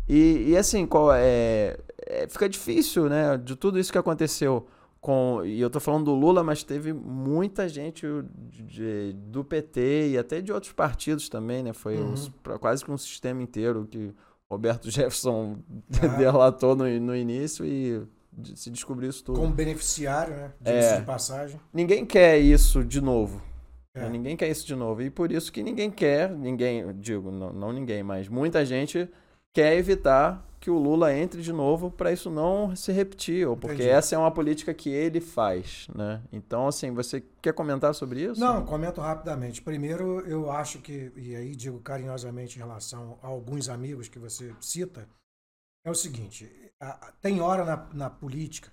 [0.05, 3.37] E, e assim, qual é, é- Fica difícil, né?
[3.37, 4.67] De tudo isso que aconteceu
[5.03, 5.41] com.
[5.45, 8.07] E eu tô falando do Lula, mas teve muita gente
[8.49, 11.73] de- de- do PT e até de outros partidos também, né?
[11.73, 12.57] Foi um Uhum.
[12.59, 14.13] quase que um sistema inteiro que
[14.49, 15.57] Roberto Jefferson
[16.01, 16.07] Ah.
[16.17, 18.01] delatou no, no início e
[18.31, 19.39] de- se descobriu isso tudo.
[19.39, 20.51] Como beneficiário, né?
[20.61, 20.99] Diga-se É.
[21.01, 21.59] de passagem.
[21.73, 23.41] Ninguém quer isso de novo.
[23.95, 23.99] É.
[24.01, 24.09] né?
[24.09, 25.01] Ninguém quer isso de novo.
[25.03, 29.07] E por isso que ninguém quer, ninguém, digo, não, não ninguém, mas muita gente
[29.53, 33.75] quer evitar que o Lula entre de novo para isso não se repetir, ou porque
[33.75, 33.89] Entendi.
[33.89, 36.21] essa é uma política que ele faz, né?
[36.31, 38.39] Então, assim, você quer comentar sobre isso?
[38.39, 39.61] Não, comento rapidamente.
[39.61, 44.53] Primeiro, eu acho que, e aí digo carinhosamente em relação a alguns amigos que você
[44.61, 45.05] cita,
[45.85, 46.49] é o seguinte:
[46.79, 48.71] a- a- tem hora na, na política,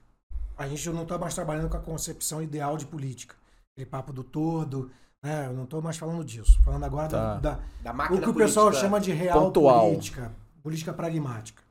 [0.57, 3.35] a gente não está mais trabalhando com a concepção ideal de política.
[3.75, 4.93] Aquele papo do todo,
[5.25, 5.47] né?
[5.49, 6.57] Eu não estou mais falando disso.
[6.65, 7.41] Falando agora da- Tá.
[7.41, 8.87] da, Da o máquina que o pessoal política.
[8.87, 9.89] chama de real pontual.
[9.89, 11.69] política, política pragmática.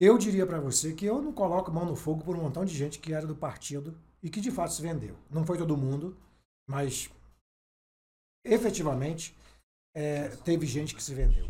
[0.00, 2.74] Eu diria para você que eu não coloco mão no fogo por um montão de
[2.74, 5.16] gente que era do partido e que de fato se vendeu.
[5.30, 6.16] Não foi todo mundo,
[6.68, 7.10] mas
[8.44, 9.34] efetivamente
[9.94, 11.48] é, teve gente que se vendeu.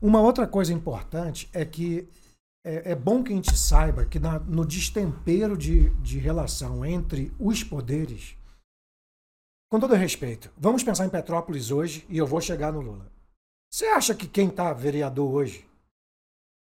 [0.00, 2.08] Uma outra coisa importante é que
[2.64, 7.32] é, é bom que a gente saiba que na- no destempero de, de relação entre
[7.38, 8.36] os poderes,
[9.70, 13.10] com todo respeito, vamos pensar em Petrópolis hoje e eu vou chegar no Lula.
[13.70, 15.67] Você acha que quem está vereador hoje,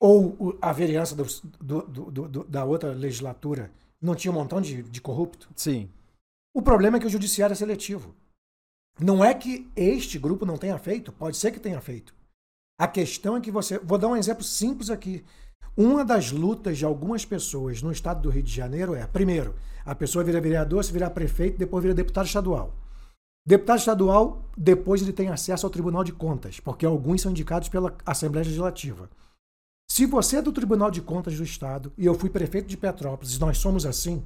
[0.07, 3.71] ou a vereança do- do- do- da outra legislatura,
[4.03, 5.49] não tinha um montão de, de corrupto?
[5.57, 5.89] Sim.
[6.55, 8.15] O problema é que o judiciário é seletivo.
[9.01, 12.15] Não é que este grupo não tenha feito, pode ser que tenha feito.
[12.79, 13.79] A questão é que você.
[13.79, 15.25] Vou dar um exemplo simples aqui.
[15.77, 19.55] Uma das lutas de algumas pessoas no estado do Rio de Janeiro é, primeiro,
[19.87, 22.75] a pessoa vira vereador, se virar prefeito, depois vira deputado estadual.
[23.47, 27.97] Deputado estadual, depois ele tem acesso ao Tribunal de Contas, porque alguns são indicados pela
[28.05, 29.09] Assembleia Legislativa.
[29.89, 33.35] Se você é do Tribunal de Contas do Estado, e eu fui prefeito de Petrópolis,
[33.37, 34.25] e nós somos assim,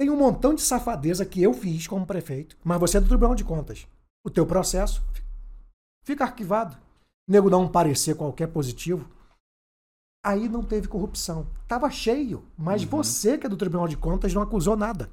[0.00, 3.34] Tem um montão de safadeza que eu fiz como prefeito, mas você é do Tribunal
[3.34, 3.84] de Contas.
[4.24, 5.02] O teu processo
[6.04, 6.76] fica arquivado.
[7.28, 9.08] O nego dá um parecer qualquer positivo.
[10.24, 11.48] Aí não teve corrupção.
[11.66, 12.88] Tava cheio, mas Uhum.
[12.90, 15.10] você que é do Tribunal de Contas não acusou nada.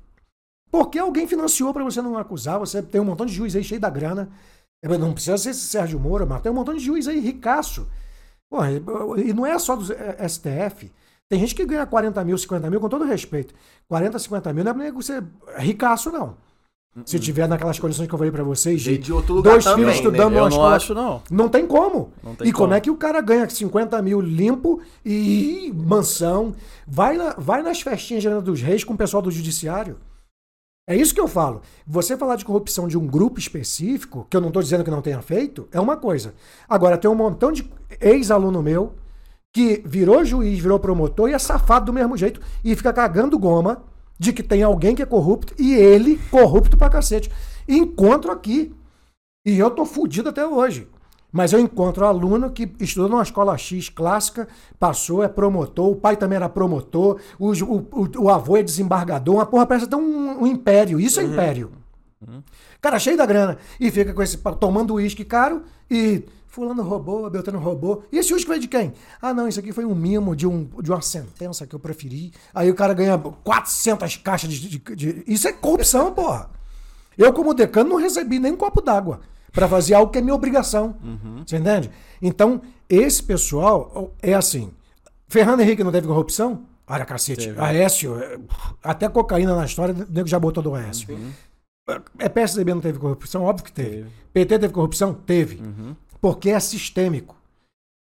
[0.69, 2.59] Porque alguém financiou para você não acusar.
[2.59, 4.29] Você tem um montão de juiz aí cheio da grana.
[4.83, 7.87] É, Não precisa ser Sérgio Moro, mas tem um montão de juiz aí ricaço.
[8.49, 10.91] Porra, e não é só do STF.
[11.27, 13.53] Tem gente que ganha 40 mil, 50 mil, com todo respeito.
[13.87, 15.23] 40, 50 mil não é nego ser
[15.57, 16.37] ricaço, não.
[17.05, 19.79] Se tiver naquelas condições que eu falei pra vocês, de de outro lugar dois também,
[19.83, 19.97] filhos né?
[19.97, 20.75] estudando Eu numa não escola.
[20.77, 21.21] acho, não.
[21.29, 22.11] Não tem como.
[22.23, 22.73] Não tem e como como.
[22.73, 26.55] é que o cara ganha 50 mil limpo e mansão?
[26.87, 29.97] Vai, na- vai nas festinhas de Ana dos Reis com o pessoal do judiciário.
[30.87, 31.61] É isso que eu falo.
[31.87, 35.01] Você falar de corrupção de um grupo específico, que eu não estou dizendo que não
[35.01, 36.35] tenha feito, é uma coisa.
[36.69, 37.67] Agora, tem um montão de
[37.99, 38.93] ex-aluno meu
[39.51, 43.83] que virou juiz, virou promotor e é safado do mesmo jeito e fica cagando goma
[44.19, 47.31] de que tem alguém que é corrupto e ele corrupto pra cacete.
[47.67, 48.75] Encontro aqui.
[49.45, 50.87] E eu tô fudido até hoje.
[51.35, 54.47] Mas eu encontro aluno que estudou numa escola X clássica,
[54.79, 57.87] passou, é promotor, o pai também era promotor, o, o,
[58.23, 60.97] o- avô é desembargador, uma porra parece até um, um império.
[60.97, 61.71] Isso é império.
[62.79, 63.57] Cara cheio da grana.
[63.77, 68.05] E fica com esse tomando uísque caro e fulano roubou, Beltrano roubou.
[68.13, 68.93] E esse uísque foi de quem?
[69.21, 72.31] Ah, não, isso aqui foi um mimo de, um, de uma sentença que eu preferi.
[72.53, 74.69] Aí o cara ganha 400 caixas de...
[74.79, 76.49] de- de- Isso é corrupção, porra.
[77.17, 79.19] Eu, como decano, não recebi nem um copo d'água
[79.55, 80.95] para fazer algo que é minha obrigação.
[81.45, 81.89] Você entende?
[82.21, 84.71] Então, esse pessoal é assim.
[85.27, 86.65] Fernando Henrique não teve corrupção?
[86.87, 87.51] Olha, cacete.
[87.57, 88.37] Aécio, é,
[88.83, 91.17] até cocaína na história, o nego já botou do Aécio.
[92.19, 93.43] É PSDB não teve corrupção?
[93.43, 94.07] Óbvio que teve.
[94.33, 95.13] PT teve corrupção?
[95.13, 95.61] Teve.
[96.21, 97.35] Porque é sistêmico.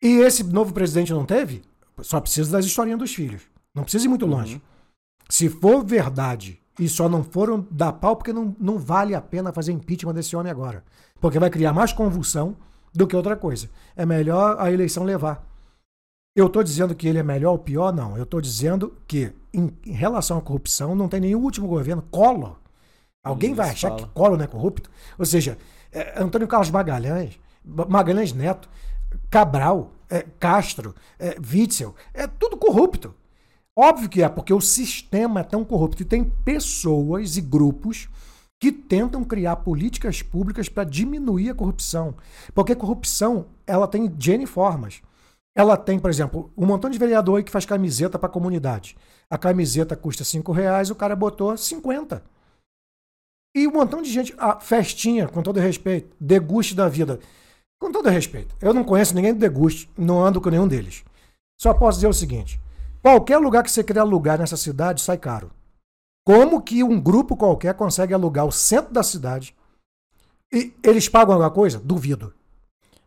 [0.03, 1.63] E esse novo presidente não teve?
[2.01, 3.43] Só precisa das historinhas dos filhos.
[3.75, 4.63] Não precisa ir muito longe.
[5.29, 9.53] Se for verdade e só não foram dar pau, porque não, não vale a pena
[9.53, 10.83] fazer impeachment desse homem agora.
[11.21, 12.57] Porque vai criar mais convulsão
[12.93, 13.69] do que outra coisa.
[13.95, 15.47] É melhor a eleição levar.
[16.35, 17.93] Eu estou dizendo que ele é melhor ou pior?
[17.93, 18.17] Não.
[18.17, 22.03] Eu estou dizendo que, em, em relação à corrupção, não tem nenhum último governo.
[22.11, 22.57] Collor.
[23.23, 24.91] Alguém vai achar que Collor não é corrupto?
[25.19, 25.59] Ou seja,
[25.93, 28.69] é, Antônio Carlos Magalhães, Magalhães Neto,
[29.29, 33.15] Cabral, é, Castro, é, Witzel, é tudo corrupto.
[33.77, 36.03] Óbvio que é, porque o sistema é tão corrupto.
[36.03, 38.09] E tem pessoas e grupos
[38.61, 42.15] que tentam criar políticas públicas para diminuir a corrupção.
[42.55, 45.01] Porque a corrupção, ela tem N formas.
[45.57, 48.97] Ela tem, por exemplo, um montão de vereador aí que faz camiseta para a comunidade.
[49.31, 52.23] A camiseta custa 5 reais, o cara botou 50.
[53.57, 54.35] E um montão de gente.
[54.37, 57.19] A festinha, com todo respeito, deguste da vida.
[57.81, 58.55] Com todo respeito.
[58.61, 61.03] Eu não conheço ninguém do deguste, não ando com nenhum deles.
[61.59, 62.61] Só posso dizer o seguinte:
[63.03, 65.51] qualquer lugar que você queira alugar nessa cidade sai caro.
[66.25, 69.55] Como que um grupo qualquer consegue alugar o centro da cidade
[70.53, 71.79] e eles pagam alguma coisa?
[71.83, 72.33] Duvido.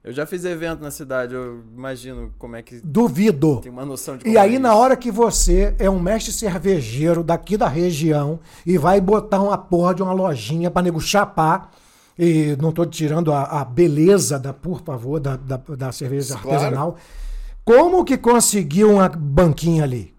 [0.04, 3.62] Eu já fiz evento na cidade, eu imagino como é que Duvido.
[3.62, 6.34] tem uma noção de E como aí, é na hora que você é um mestre
[6.34, 11.72] cervejeiro daqui da região e vai botar uma porra de uma lojinha pra nego chapar,
[12.20, 16.50] e não tô tirando a, a beleza, da, por favor, da, da, da cerveja Claro.
[16.58, 16.98] artesanal,
[17.64, 20.13] como que conseguiu uma banquinha ali?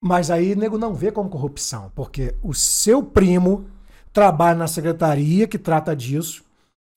[0.00, 3.66] Mas aí nego não vê como corrupção, porque o seu primo
[4.12, 6.42] trabalha na secretaria que trata disso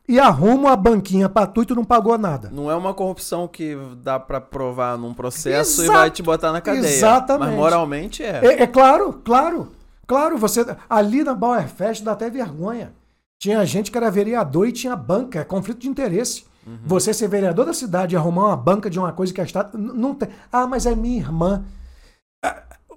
[0.07, 2.49] e arruma uma banquinha pra tu e tu não pagou nada.
[2.51, 5.99] Não é uma corrupção que dá pra provar num processo e Exato.
[5.99, 6.85] vai te botar na cadeia.
[6.85, 7.49] Exatamente.
[7.49, 8.39] Mas moralmente é.
[8.43, 9.69] É, é claro, claro,
[10.05, 10.37] claro.
[10.37, 12.93] Você ali na Bauer Fest dá até vergonha.
[13.39, 16.45] Tinha gente que era vereador e tinha banca, é conflito de interesse.
[16.85, 19.75] Você ser vereador da cidade e arrumar uma banca de uma coisa que a Estado.
[19.77, 20.29] Não tem.
[20.51, 21.63] Ah, mas é minha irmã.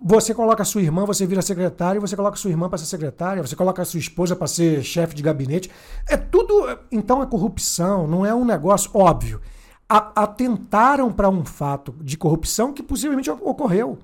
[0.03, 2.87] Você coloca a sua irmã, você vira secretário, você coloca a sua irmã para ser
[2.87, 5.71] secretária, você coloca a sua esposa para ser chefe de gabinete.
[6.09, 6.79] É tudo.
[6.93, 9.41] Então é corrupção, não é um negócio óbvio.
[9.89, 13.99] A- Atentaram para um fato de corrupção que possivelmente ocorreu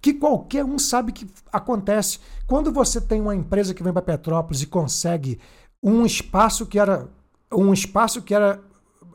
[0.00, 2.18] que qualquer um sabe que acontece.
[2.46, 5.40] Quando você tem uma empresa que vem para Petrópolis e consegue
[5.82, 7.08] um espaço que era
[7.50, 8.60] um espaço que era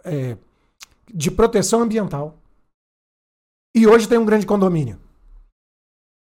[0.04, 0.36] é,
[1.14, 2.38] de proteção ambiental
[3.76, 5.00] e hoje tem um grande condomínio.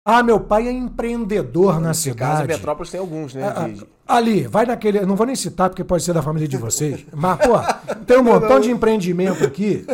[0.04, 2.58] Ah, meu pai é empreendedor na Nesse caso, em cidade.
[2.58, 3.52] Petrópolis tem alguns, né?
[3.54, 5.00] Ah, de- Ali, vai naquele.
[5.06, 7.06] Não vou nem citar porque pode ser da família de vocês.
[7.14, 9.86] Mas, pô, tem um montão de empreendimento aqui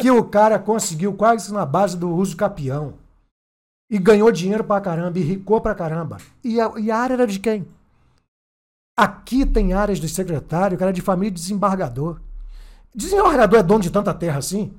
[0.00, 2.94] que o cara conseguiu quase na base do uso capião.
[3.90, 6.18] E ganhou dinheiro pra caramba, e ricou pra caramba.
[6.44, 7.66] E a, e a área era de quem?
[8.96, 12.20] Aqui tem áreas de secretário, cara de família de desembargador.
[12.94, 14.72] Desembargador é dono de tanta terra assim?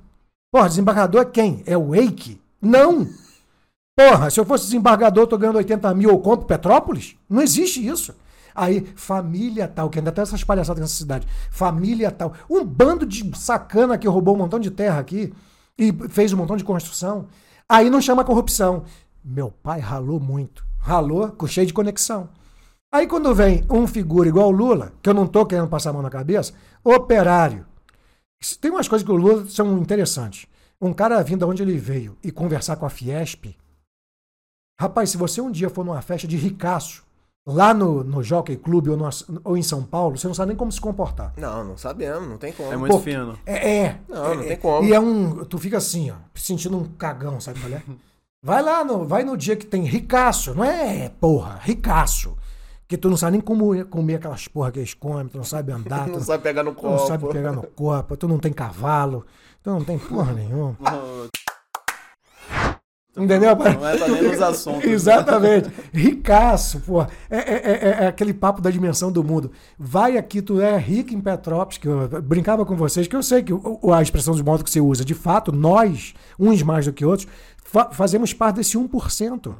[0.52, 1.62] Porra, desembargador é quem?
[1.66, 2.42] É o Eike?
[2.62, 3.08] Não!
[3.98, 7.15] Porra, se eu fosse desembargador, eu tô ganhando 80 mil, eu compro Petrópolis?
[7.28, 8.14] Não existe isso.
[8.53, 11.28] Aí, família tal, que ainda tem essas palhaçadas nessa cidade.
[11.49, 12.32] Família tal.
[12.48, 15.34] Um bando de sacana que roubou um montão de terra aqui
[15.76, 17.26] e fez um montão de construção.
[17.68, 18.84] Aí não chama corrupção.
[19.26, 20.64] Meu pai ralou muito.
[20.78, 22.30] Ralou, cheio de conexão.
[22.91, 25.94] Aí quando vem um figura igual o Lula, que eu não tô querendo passar a
[25.94, 26.53] mão na cabeça,
[26.84, 27.65] operário.
[28.61, 30.45] Tem umas coisas que o Lula são interessantes.
[30.80, 33.57] Um cara vindo de onde ele veio e conversar com a Fiesp.
[34.80, 37.04] Rapaz, se você um dia for numa festa de ricaço,
[37.45, 39.10] lá no, no Jockey Club ou, no,
[39.44, 41.34] ou em São Paulo, você não sabe nem como se comportar.
[41.36, 42.72] Não, não sabemos, não tem como.
[42.72, 43.40] É muito Pô, fino.
[43.44, 43.99] É, é.
[44.08, 44.88] Não, não é, tem como.
[44.88, 45.44] E é um.
[45.45, 47.82] Tu fica assim, ó, sentindo um cagão, sabe qual é?
[48.44, 52.38] Vai lá, no, vai no dia que tem ricaço, não é porra, ricaço.
[52.88, 55.72] Que tu não sabe nem como comer aquelas porra que eles comem, tu não sabe
[55.72, 57.08] andar, tu Não sabe pegar no tu não copo.
[57.08, 59.26] sabe pegar no corpo, tu não tem cavalo,
[59.64, 60.78] tu não tem porra nenhuma.
[63.18, 63.56] Entendeu?
[63.56, 64.84] Não é também nos assuntos.
[64.85, 64.91] né?
[64.94, 65.72] Exatamente.
[65.94, 67.02] Ricaço, pô.
[67.02, 67.39] É, é-
[67.99, 69.52] é- é aquele papo da dimensão do mundo.
[69.77, 73.44] Vai aqui, tu é rico em Petrópolis, que eu brincava com vocês, que eu sei
[73.44, 73.52] que
[73.94, 77.27] a expressão de modo que você usa, de fato, nós, uns mais do que outros,
[77.69, 79.53] fa- fazemos parte desse 1%.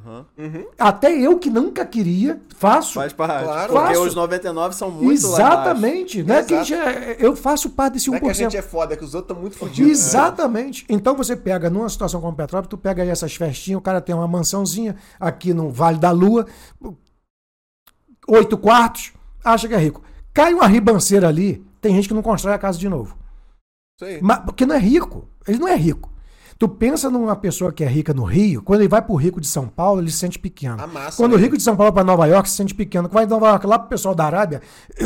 [0.80, 2.94] Até eu que nunca queria, faço.
[2.94, 3.44] Faz parte.
[3.46, 3.74] Claro.
[3.74, 4.02] Porque Faço.
[4.08, 5.34] os 99 são muito lá.
[5.38, 6.24] Exatamente.
[6.24, 6.44] Né?
[6.44, 8.12] Que a gente é- eu faço parte desse 1%.
[8.12, 9.92] Não é que a gente é foda, é que os outros estão muito fodidos.
[9.92, 10.86] Exatamente.
[10.90, 14.16] Então você pega, numa situação como Petrópolis, tu pega aí essas festinhas, o cara tem
[14.16, 16.46] uma mansãozinha aqui no Vale da Lua,
[18.28, 19.14] oito quartos,
[19.44, 20.02] acha que é rico.
[20.34, 23.18] Cai uma ribanceira ali, tem gente que não constrói a casa de novo.
[24.00, 24.20] Isso aí.
[24.22, 25.28] Mas, porque não é rico.
[25.48, 26.12] Ele não é rico.
[26.60, 29.46] Tu pensa numa pessoa que é rica no Rio, quando ele vai pro rico de
[29.48, 30.82] São Paulo, ele se sente pequeno.
[30.82, 33.08] A massa, quando o rico de São Paulo para Nova York, se sente pequeno.
[33.08, 34.62] Quando vai de Nova York lá pro pessoal da Arábia,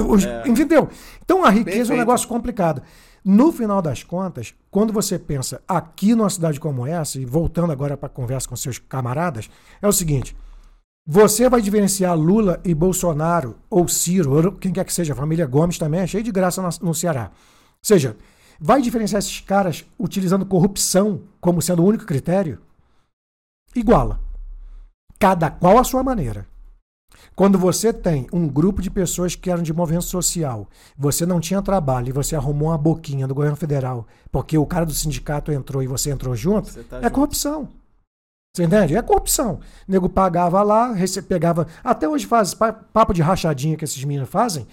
[0.07, 0.87] os- entendeu?
[1.23, 1.99] Então a riqueza é um Perfeito.
[1.99, 2.81] negócio complicado.
[3.23, 7.95] No final das contas, quando você pensa aqui numa cidade como essa, e voltando agora
[7.97, 9.49] para a conversa com seus camaradas,
[9.81, 10.35] é o seguinte:
[11.05, 15.45] você vai diferenciar Lula e Bolsonaro, ou Ciro, ou quem quer que seja, a família
[15.45, 17.29] Gomes também é cheio de graça no Ceará.
[17.31, 18.15] Ou seja,
[18.63, 22.59] vai diferenciar esses caras utilizando corrupção como sendo o único critério?
[23.75, 24.19] Iguala.
[25.19, 26.45] Cada qual a sua maneira.
[27.35, 30.67] Quando você tem um grupo de pessoas que eram de movimento social,
[30.97, 34.85] você não tinha trabalho e você arrumou uma boquinha do governo federal porque o cara
[34.85, 37.13] do sindicato entrou e você entrou junto, Você tá é junto.
[37.13, 37.69] corrupção.
[38.55, 38.95] Você entende?
[38.95, 39.61] É corrupção.
[39.87, 40.93] O nego pagava lá,
[41.27, 41.67] pegava.
[41.83, 44.67] Até hoje faz pa- papo de rachadinha que esses meninos fazem.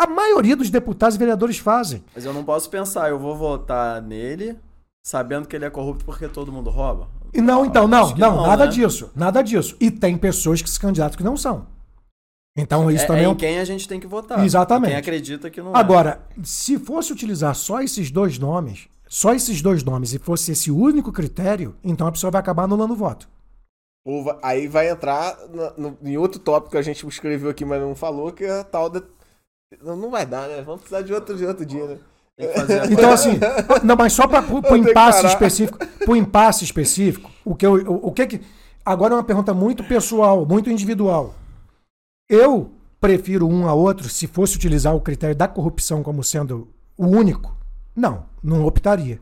[0.00, 2.04] A maioria dos deputados e vereadores fazem.
[2.14, 4.56] Mas eu não posso pensar, eu vou votar nele
[5.04, 7.08] sabendo que ele é corrupto porque todo mundo rouba.
[7.34, 8.70] E não, então, não, não, não, nada né?
[8.70, 9.10] disso.
[9.14, 9.76] Nada disso.
[9.80, 11.66] E tem pessoas que se candidatam que não são.
[12.56, 14.44] Então, isso é, também é é em quem a gente tem que votar.
[14.44, 14.90] Exatamente.
[14.90, 15.78] Quem acredita que não é.
[15.78, 20.70] Agora, se fosse utilizar só esses dois nomes, só esses dois nomes, e fosse esse
[20.70, 23.28] único critério, então a pessoa vai acabar anulando o voto.
[24.04, 27.64] Ou va- aí vai entrar na- no- em outro tópico que a gente escreveu aqui,
[27.64, 29.02] mas não falou, que é a tal da.
[29.82, 30.62] Não, não vai dar, né?
[30.62, 31.98] Vamos precisar de outro, de outro dia, né?
[32.38, 33.38] A Então, assim,
[33.84, 38.12] não, mas só para o impasse específico, pro impasse específico, o que, eu, o, o
[38.12, 38.40] que que.
[38.84, 41.34] Agora é uma pergunta muito pessoal, muito individual.
[42.28, 42.70] Eu
[43.00, 47.56] prefiro um a outro se fosse utilizar o critério da corrupção como sendo o único.
[47.94, 49.20] Não, não optaria.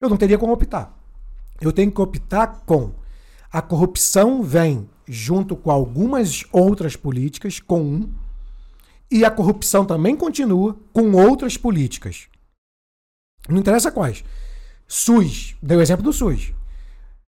[0.00, 0.96] Eu não teria como optar.
[1.60, 2.90] Eu tenho que optar com
[3.50, 8.12] a corrupção vem junto com algumas outras políticas, com um,
[9.12, 12.28] e a corrupção também continua com outras políticas.
[13.48, 14.24] Não interessa quais.
[14.88, 16.52] SUS, deu o exemplo do SUS.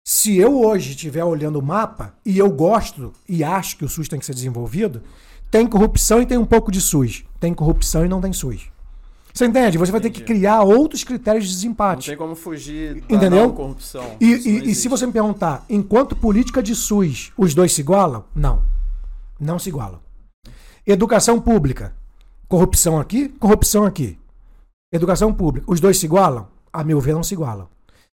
[0.06, 4.08] Se eu hoje estiver olhando o mapa e eu gosto e acho que o SUS
[4.08, 5.02] tem que ser desenvolvido,
[5.50, 7.24] tem corrupção e tem um pouco de SUS.
[7.40, 8.68] Tem corrupção e não tem SUS.
[9.32, 9.78] Você entende?
[9.78, 12.06] Você vai ter que criar outros critérios de Não desempate.
[12.10, 13.48] tem como fugir da Entendeu?
[13.48, 14.16] não corrupção.
[14.20, 17.80] E, não e- e se você me perguntar, enquanto política de SUS, os dois se
[17.80, 18.24] igualam?
[18.34, 18.62] Não.
[19.40, 20.00] Não se igualam.
[20.86, 21.94] Educação pública.
[22.46, 24.18] Corrupção aqui, corrupção aqui.
[24.92, 25.70] Educação pública.
[25.70, 26.46] Os dois se igualam?
[26.70, 27.66] A meu ver, não se igualam.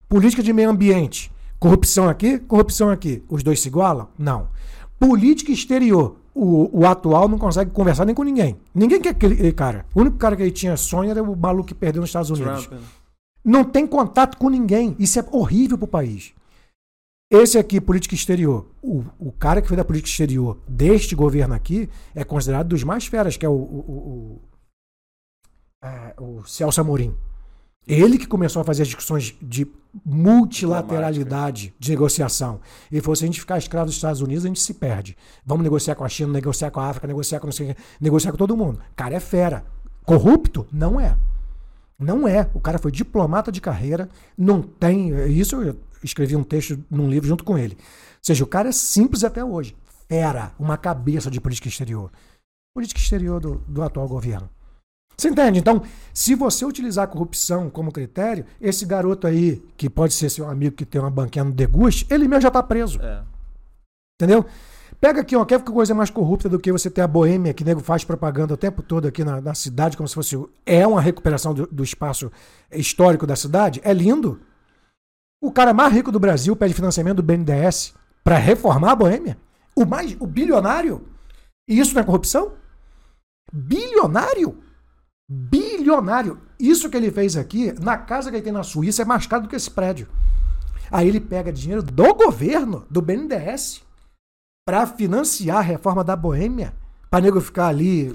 [0.08, 1.32] Política de meio ambiente.
[1.58, 3.24] Corrupção aqui, corrupção aqui.
[3.28, 4.08] Os dois se igualam?
[4.16, 4.46] Não.
[5.00, 6.16] Política exterior.
[6.32, 8.56] O, o atual não consegue conversar nem com ninguém.
[8.72, 9.84] Ninguém quer aquele cara.
[9.92, 12.66] O único cara que ele tinha sonho era o maluco que perdeu nos Estados Unidos
[12.66, 12.86] Trump, né?
[13.44, 14.94] não tem contato com ninguém.
[14.96, 16.32] Isso é horrível pro país.
[17.30, 21.88] Esse aqui, política exterior, o, o cara que foi da política exterior deste governo aqui
[22.12, 27.14] é considerado dos mais feras, que é o, o, o, o, é, o Celso Amorim.
[27.86, 29.64] Ele que começou a fazer as discussões de
[30.04, 32.60] multilateralidade de negociação.
[32.90, 35.16] Ele falou: se a gente ficar escravo dos Estados Unidos, a gente se perde.
[35.46, 37.48] Vamos negociar com a China, negociar com a África, negociar com
[38.00, 38.80] negociar com todo mundo.
[38.96, 39.64] Cara é fera.
[40.04, 40.66] Corrupto?
[40.72, 41.16] Não é.
[41.98, 42.48] Não é.
[42.54, 45.10] O cara foi diplomata de carreira, não tem.
[45.30, 47.76] Isso eu escrevi um texto num livro junto com ele.
[47.78, 49.76] Ou seja, o cara é simples até hoje.
[50.08, 52.10] Fera, uma cabeça de política exterior.
[52.74, 54.48] Política exterior do, do atual governo.
[55.16, 55.58] Você entende?
[55.58, 55.82] Então,
[56.14, 60.74] se você utilizar a corrupção como critério, esse garoto aí, que pode ser seu amigo
[60.74, 62.98] que tem uma banquinha no deguste, ele mesmo já está preso.
[63.02, 63.22] É.
[64.20, 64.46] Entendeu?
[64.98, 67.64] Pega aqui, ó, quer que coisa mais corrupta do que você ter a boêmia, que
[67.64, 70.38] nego faz propaganda o tempo todo aqui na, na cidade, como se fosse.
[70.64, 72.30] É uma recuperação do, do espaço
[72.70, 73.80] histórico da cidade?
[73.82, 74.40] É lindo.
[75.42, 79.38] O cara mais rico do Brasil pede financiamento do BNDES para reformar a boêmia.
[79.74, 80.16] O mais.
[80.20, 81.08] O bilionário.
[81.68, 82.52] E isso não é corrupção?
[83.52, 84.58] Bilionário?
[85.28, 86.38] Bilionário.
[86.58, 89.44] Isso que ele fez aqui, na casa que ele tem na Suíça, é mais caro
[89.44, 90.08] do que esse prédio.
[90.90, 93.82] Aí ele pega dinheiro do governo, do BNDES,
[94.66, 96.74] para financiar a reforma da Boêmia,
[97.08, 98.14] para nego ficar ali.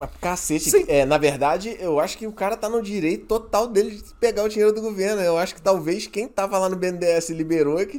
[0.00, 0.84] Mas, Cacete, Sim.
[0.88, 4.44] é, na verdade, eu acho que o cara tá no direito total dele de pegar
[4.44, 5.22] o dinheiro do governo.
[5.22, 7.98] Eu acho que talvez quem tava lá no BNDES liberou é que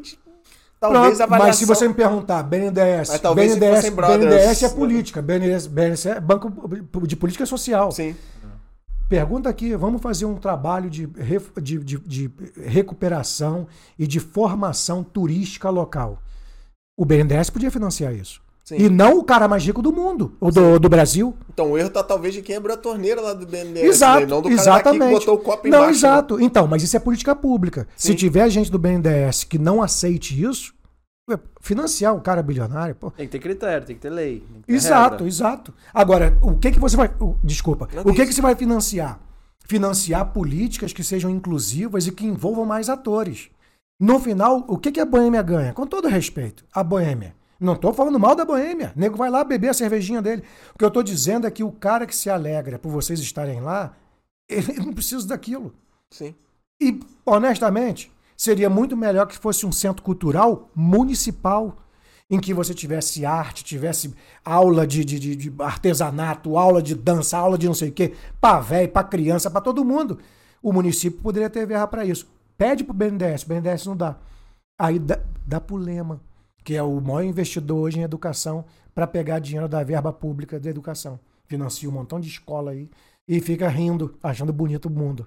[0.79, 1.47] talvez Pronto, avaliação...
[1.47, 4.73] Mas se você me perguntar, BNDES, Mas talvez se BNDES, brothers, BNDES é né?
[4.75, 6.51] política, BNDES, BNDES é banco
[7.07, 7.91] de política social.
[7.91, 8.15] Sim.
[9.09, 11.07] Pergunta aqui, vamos fazer um trabalho de,
[11.61, 12.31] de, de- de
[12.63, 13.65] recuperação
[13.97, 16.21] e de formação turística local.
[16.95, 18.41] O BNDES podia financiar isso.
[18.67, 18.75] Sim.
[18.79, 21.33] E não o cara mais rico do mundo, ou do, do Brasil.
[21.53, 24.25] Então o erro tá talvez de quem abriu a torneira lá do BNDES, Exato, né?
[24.25, 24.99] não do cara exatamente.
[24.99, 25.85] daqui que botou o copo não, embaixo.
[25.85, 25.91] né?
[25.97, 26.41] exato.
[26.41, 27.87] Então, mas isso é política pública.
[27.95, 28.15] Se Sim.
[28.15, 30.73] tiver gente do BNDES que não aceite isso,
[31.29, 33.09] ué, financiar o cara bilionário, pô.
[33.11, 34.41] Tem que ter critério, tem que ter lei.
[34.41, 35.27] tem que ter Exato, regra.
[35.29, 35.73] exato.
[35.93, 37.09] Agora, o que que você vai.
[37.41, 37.87] Desculpa.
[37.93, 38.25] Não, o que isso.
[38.27, 39.17] que você vai financiar?
[39.65, 43.47] Financiar políticas que sejam inclusivas e que envolvam mais atores.
[43.97, 45.71] No final, o que que a Boêmia ganha?
[45.71, 47.33] Com todo respeito, a Boêmia.
[47.59, 48.93] Não estou falando mal da Boêmia.
[48.95, 50.43] O nego vai lá beber a cervejinha dele.
[50.73, 53.59] O que eu estou dizendo é que o cara que se alegra por vocês estarem
[53.61, 53.95] lá,
[54.47, 55.73] ele não precisa daquilo.
[56.11, 56.35] Sim.
[56.81, 61.77] E, honestamente, seria muito melhor que fosse um centro cultural municipal,
[62.29, 64.13] em que você tivesse arte, tivesse
[64.43, 68.13] aula de, de, de- de artesanato, aula de dança, aula de não sei o quê,
[68.39, 70.19] para velho, para criança, para todo mundo.
[70.61, 72.27] O município poderia ter verra para isso.
[72.57, 74.17] Pede pro BNDES, o BNDES não dá.
[74.79, 76.19] Aí dá, dá pro Lema,
[76.67, 80.69] que é o maior investidor hoje em educação, para pegar dinheiro da verba pública da
[80.69, 81.17] educação.
[81.45, 82.89] Financia um montão de escola aí
[83.25, 85.25] e fica rindo, achando bonito o mundo.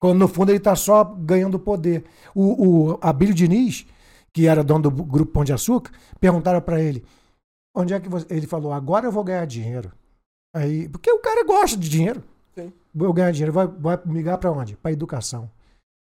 [0.00, 2.04] Quando no fundo ele está só ganhando poder.
[2.34, 3.86] O, o Abílio Diniz,
[4.32, 7.04] que era dono do grupo Pão de Açúcar, perguntaram para ele:
[7.72, 8.26] onde é que você.
[8.28, 9.92] Ele falou: agora eu vou ganhar dinheiro.
[10.52, 12.24] Aí, porque o cara gosta de dinheiro.
[12.56, 12.72] Sim.
[12.92, 13.52] Vou ganhar dinheiro.
[13.52, 14.76] Vai, vai migrar para onde?
[14.76, 15.48] Para educação.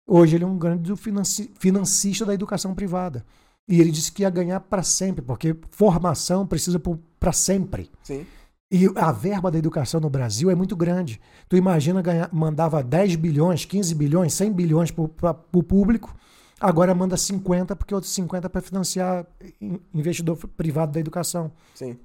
[0.08, 3.26] Hoje ele é um grande financi- financista da educação privada.
[3.68, 6.82] E ele disse que ia ganhar para sempre, porque formação precisa
[7.20, 7.90] para sempre.
[8.04, 8.26] Sim.
[8.74, 11.20] E a verba da educação no Brasil é muito grande.
[11.50, 16.16] Tu imagina ganhar, mandava 10 bilhões, 15 bilhões, 100 bilhões para o público,
[16.60, 19.26] agora manda 50, porque outros 50 para financiar
[19.60, 21.52] in- investidor privado da educação.
[21.76, 21.98] Sim.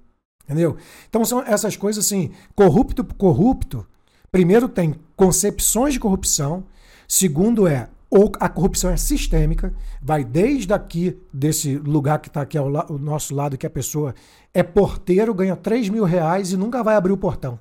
[0.45, 0.77] Entendeu?
[1.09, 3.87] Então são essas coisas assim, corrupto por corrupto.
[4.31, 6.65] Primeiro tem concepções de corrupção,
[7.09, 12.57] segundo é ou a corrupção é sistêmica, vai desde aqui, desse lugar que está aqui
[12.57, 14.15] ao, nosso lado, que a pessoa
[14.55, 17.59] é porteiro, ganha 3 mil reais e nunca vai abrir o portão.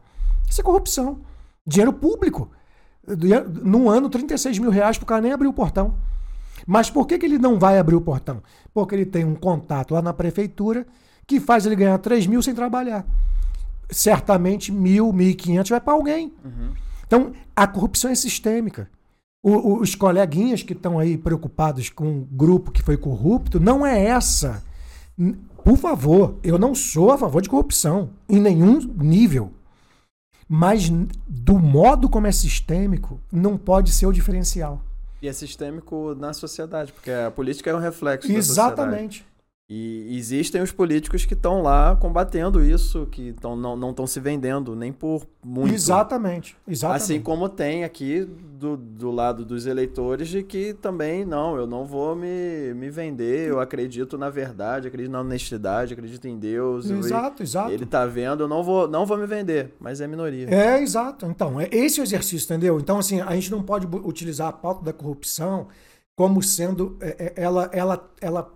[0.48, 1.22] Isso é corrupção.
[1.66, 2.52] Dinheiro público.
[3.64, 5.96] Num ano, 36 mil reais para o cara nem abrir o portão.
[6.66, 8.42] Mas por que, que ele não vai abrir o portão?
[8.74, 10.86] Porque ele tem um contato lá na prefeitura
[11.28, 13.06] que faz ele ganhar 3 mil sem trabalhar.
[13.90, 16.34] Certamente mil, mil e quinhentos vai para alguém.
[17.06, 18.90] Então, a corrupção é sistêmica.
[19.48, 24.04] O- os coleguinhas que estão aí preocupados com um grupo que foi corrupto, não é
[24.06, 24.64] essa.
[25.64, 29.52] Por favor, eu não sou a favor de corrupção, em nenhum nível.
[30.50, 30.90] Mas
[31.28, 34.82] do modo como é sistêmico, não pode ser o diferencial.
[35.22, 38.32] E é sistêmico na sociedade, porque a política é um reflexo.
[38.32, 39.26] Exatamente.
[39.68, 44.20] E existem os políticos que estão lá combatendo isso, que tão, não não estão se
[44.20, 45.74] vendendo nem por muito.
[45.74, 46.56] Exatamente.
[46.68, 47.02] Exatamente.
[47.04, 51.84] Assim como tem aqui do, do lado dos eleitores de que também, não, eu não
[51.84, 56.88] vou me, me vender, eu acredito na verdade, acredito na honestidade, acredito em Deus.
[56.88, 57.72] eu- Exato, exato.
[57.72, 60.48] Ele tá vendo, eu não vou, não vou me vender, mas é minoria.
[60.48, 61.26] É, exato.
[61.26, 62.80] Então, é esse o exercício, entendeu?
[62.80, 65.68] Então, assim, a gente não pode utilizar a pauta da corrupção
[66.16, 66.96] como sendo.
[67.02, 68.54] é, é, ela, ela, ela,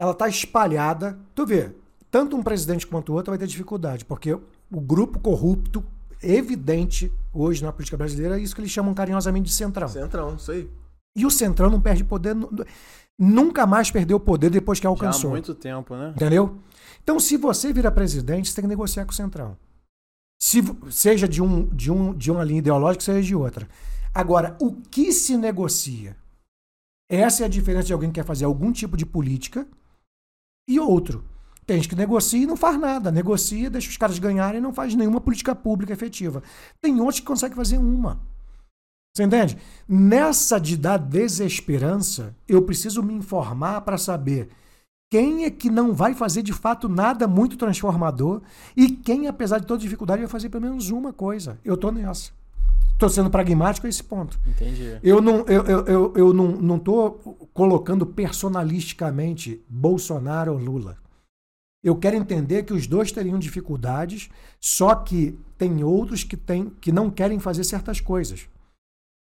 [0.00, 1.18] ela tá espalhada.
[1.34, 1.70] Tu vê,
[2.10, 5.84] tanto um presidente quanto o outro vai ter dificuldade, porque o grupo corrupto,
[6.22, 9.88] evidente hoje na política brasileira, é isso que eles chamam carinhosamente de centrão.
[9.88, 10.68] Centrão, isso aí.
[11.16, 12.50] E o centrão não perde poder, nu-
[13.18, 15.30] nunca mais perdeu poder depois que Já há alcançou.
[15.30, 16.12] muito tempo, né?
[16.16, 16.56] Entendeu?
[17.02, 19.56] Então, se você vira presidente, você tem que negociar com o Centrão.
[20.40, 23.68] Se, seja de, um, de, um, de uma linha ideológica, seja de outra.
[24.14, 26.16] Agora, o que se negocia?
[27.10, 29.66] Essa é a diferença de alguém que quer fazer algum tipo de política
[30.68, 31.24] e outro.
[31.66, 33.12] Tem gente que negocia e não faz nada.
[33.12, 36.42] Negocia, deixa os caras ganharem e não faz nenhuma política pública efetiva.
[36.80, 38.20] Tem outros que conseguem fazer uma.
[39.14, 39.58] Você entende?
[39.88, 44.48] Nessa de dar desesperança, eu preciso me informar para saber
[45.10, 48.42] quem é que não vai fazer de fato nada muito transformador
[48.76, 51.58] e quem, apesar de toda dificuldade, vai fazer pelo menos uma coisa.
[51.64, 52.30] Eu tô nessa.
[52.98, 54.38] Tô sendo pragmático a esse ponto.
[54.46, 54.98] Entendi.
[55.02, 57.12] Eu não, eu, eu, eu, eu não, não tô
[57.54, 60.98] colocando personalisticamente Bolsonaro ou Lula.
[61.82, 64.28] Eu quero entender que os dois teriam dificuldades,
[64.60, 68.46] só que tem outros que, tem, que não querem fazer certas coisas.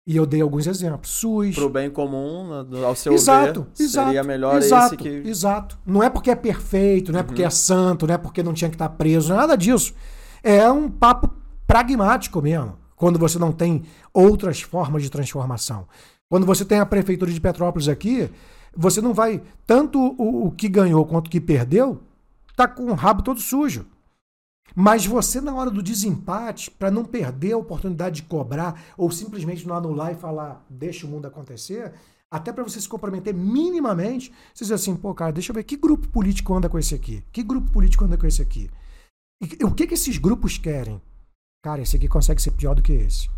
[0.07, 1.11] E eu dei alguns exemplos.
[1.11, 1.53] SUS.
[1.53, 2.49] Pro bem comum,
[2.84, 5.10] ao seu exato, ver, exato, seria melhor exato, esse que...
[5.30, 5.78] Exato.
[5.86, 8.69] Não é porque é perfeito, não é porque é santo, não é porque não tinha
[8.69, 9.94] que estar preso, não é nada disso.
[10.41, 11.30] É um papo
[11.68, 13.84] pragmático mesmo, quando você não tem
[14.14, 15.88] outras formas de transformação.
[16.30, 18.30] Quando você tem a prefeitura de Petrópolis aqui,
[18.76, 19.41] você não vai.
[19.65, 22.02] Tanto o, o que ganhou quanto o que perdeu,
[22.56, 23.86] tá com o rabo todo sujo.
[24.76, 29.65] Mas você, na hora do desempate, para não perder a oportunidade de cobrar ou simplesmente
[29.65, 31.94] não anular e falar, deixa o mundo acontecer,
[32.30, 35.78] até para você se comprometer minimamente, você diz assim, pô, cara, deixa eu ver que
[35.78, 37.24] grupo político anda com esse aqui?
[37.32, 38.69] Que grupo político anda com esse aqui?
[39.41, 41.02] E, o que, que esses grupos querem?
[41.63, 43.29] Cara, esse aqui consegue ser pior do que esse.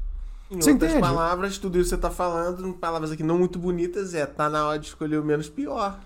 [0.52, 1.08] Em Você outras entende?
[1.08, 4.50] palavras, tudo isso que você tá falando, em palavras aqui não muito bonitas, é tá
[4.50, 6.00] na hora de escolher o menos pior.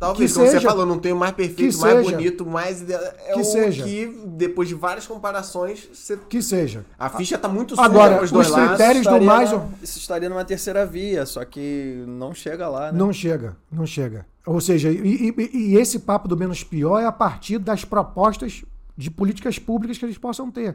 [0.00, 0.68] Talvez, Que como você seja.
[0.68, 2.16] falou, não tem o mais perfeito, Que mais seja.
[2.16, 2.80] bonito, mais.
[2.82, 3.82] ide- É Que o seja.
[3.82, 6.16] que, depois de várias comparações, você...
[6.16, 6.84] Que seja.
[6.96, 8.68] a ficha tá muito suja Agora, dois os lados.
[8.68, 9.50] critérios do Estaria mais.
[9.50, 12.98] na- Isso estaria numa terceira via, só que não chega lá, né?
[12.98, 14.24] Não chega, não chega.
[14.46, 18.64] Ou seja, e, e- e esse papo do menos pior é a partir das propostas
[18.98, 20.74] de políticas públicas que eles possam ter.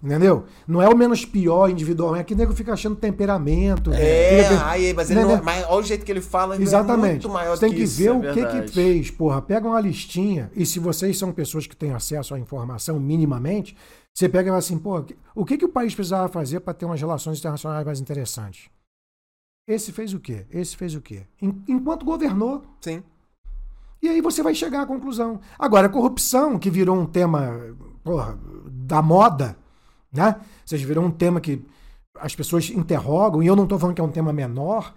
[0.00, 0.44] Entendeu?
[0.68, 2.20] Não é o menos pior individualmente.
[2.20, 3.92] É que o nego fica achando temperamento.
[3.92, 5.40] É, fica- aí, mas, ele não, né?
[5.44, 7.10] mas olha o jeito que ele fala, é Exatamente.
[7.10, 9.10] muito maior Você tem que, que, ver é o que que fez.
[9.10, 13.76] Porra, pega uma listinha e se vocês são pessoas que têm acesso à informação minimamente,
[14.14, 16.84] você pega e fala assim, pô, o que, que o país precisava fazer para ter
[16.86, 18.70] umas relações internacionais mais interessantes?
[19.68, 20.46] Esse fez o quê?
[20.52, 21.22] Esse fez o quê?
[21.42, 23.02] En- Enquanto governou, Sim.
[24.02, 25.40] E aí você vai chegar à conclusão.
[25.58, 27.74] Agora, a corrupção, que virou um tema
[28.04, 28.38] porra,
[28.70, 29.56] da moda,
[30.12, 30.36] né?
[30.64, 31.64] Seja, virou um tema que
[32.20, 34.94] as pessoas interrogam, e eu não estou falando que é um tema menor.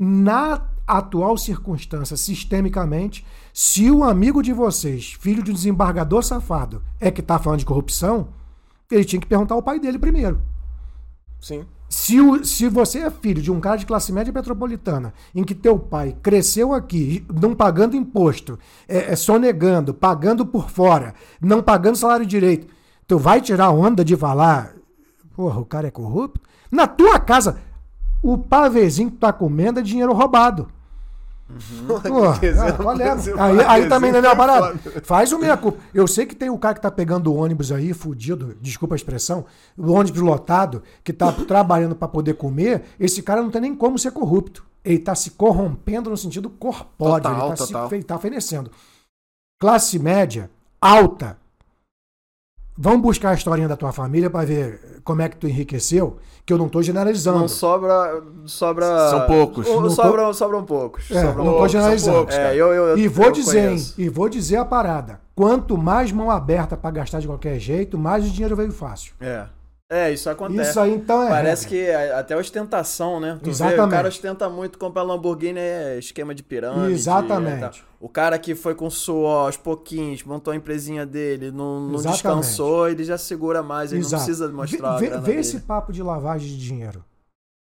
[0.00, 7.10] Na atual circunstância, sistemicamente, se o amigo de vocês, filho de um desembargador safado, é
[7.10, 8.28] que está falando de corrupção,
[8.90, 10.40] ele tinha que perguntar ao pai dele primeiro.
[11.40, 11.66] Sim.
[11.88, 15.54] Se, o- se você é filho de um cara de classe média metropolitana, em que
[15.54, 21.96] teu pai cresceu aqui, não pagando imposto, é, é sonegando, pagando por fora, não pagando
[21.96, 22.66] salário direito,
[23.06, 24.74] tu vai tirar onda de falar,
[25.34, 26.40] porra, o cara é corrupto?
[26.70, 27.58] Na tua casa,
[28.22, 30.68] o pavezinho que tu tá comendo é dinheiro roubado.
[32.06, 34.78] Pô, Quer dizer, ah, Aí, aí também não é parada.
[35.02, 35.78] Faz o meia culpa.
[35.94, 38.96] Eu sei que tem o cara que tá pegando o ônibus aí, fudido, desculpa a
[38.96, 39.46] expressão,
[39.76, 42.82] o ônibus lotado, que tá trabalhando para poder comer.
[43.00, 44.64] Esse cara não tem nem como ser corrupto.
[44.84, 47.22] Ele tá se corrompendo no sentido corpóreo.
[47.22, 47.88] Total, ele tá, se, total.
[47.92, 48.70] ele tá oferecendo.
[49.60, 50.50] Classe média,
[50.80, 51.36] alta.
[52.80, 56.52] Vamos buscar a historinha da tua família para ver como é que tu enriqueceu, que
[56.52, 57.40] eu não tô generalizando.
[57.40, 58.22] Não sobra.
[58.46, 59.66] sobra São poucos.
[59.66, 61.10] Ou- Não tô- sobram, sobram poucos.
[61.10, 61.72] É, sobram não tô poucos.
[61.72, 62.16] generalizando.
[62.18, 62.34] poucos.
[62.36, 65.20] É, eu, eu, E vou eu dizer, hein, e vou dizer a parada.
[65.34, 69.12] Quanto mais mão aberta para gastar de qualquer jeito, mais o dinheiro veio fácil.
[69.20, 69.46] É.
[69.90, 70.70] É, isso acontece.
[70.70, 71.28] Isso aí então é.
[71.30, 73.38] Parece que é até ostentação, né?
[73.38, 73.90] Tu vê, o Exatamente.
[73.90, 76.92] cara ostenta muito, compra Lamborghini, é esquema de pirâmide.
[76.92, 77.64] Exatamente.
[77.64, 77.72] é, tá.
[77.98, 82.12] O cara que foi com suor aos pouquinhos, montou a empresinha dele, não, não Exatamente.
[82.12, 84.16] descansou, ele já segura mais, ele Exato.
[84.16, 87.02] não precisa mostrar Vê, vê esse papo de lavagem de dinheiro.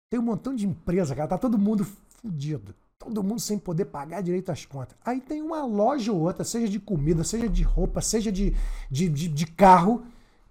[0.09, 1.27] Tem um montão de empresa, cara.
[1.27, 1.85] Tá todo mundo
[2.23, 2.73] fudido.
[2.99, 4.94] Todo mundo sem poder pagar direito as contas.
[5.05, 8.55] Aí tem uma loja ou outra, seja de comida, seja de roupa, seja de,
[8.89, 10.05] de, de, de carro,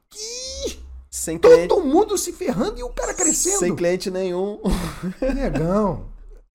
[0.09, 0.80] que
[1.21, 3.59] Sem cliente, todo mundo se ferrando e o cara crescendo.
[3.59, 4.59] sem cliente nenhum.
[5.35, 6.05] Negão.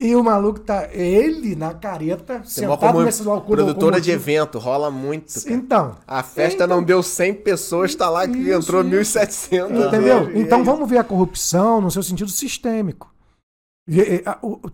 [0.01, 0.89] E o maluco tá.
[0.93, 3.47] Ele na careta, uma sentado nesse local.
[3.47, 5.33] produtora de evento, rola muito.
[5.33, 5.55] cara.
[5.55, 5.97] Então.
[6.07, 9.19] A festa Então- não deu 100 pessoas, tá lá que Isso, entrou isso.
[9.19, 9.87] 1.700.
[9.87, 10.37] Entendeu?
[10.37, 13.09] Então vamos ver a corrupção no seu sentido sistêmico.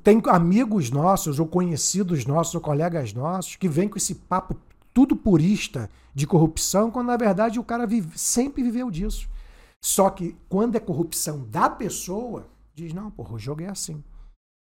[0.02, 4.56] Tem amigos nossos, ou conhecidos nossos, ou colegas nossos, que vêm com esse papo
[4.94, 9.28] tudo purista de corrupção, quando na verdade o cara vive- sempre viveu disso.
[9.84, 14.02] Só que quando é corrupção da pessoa, diz: não, porra, o jogo é assim.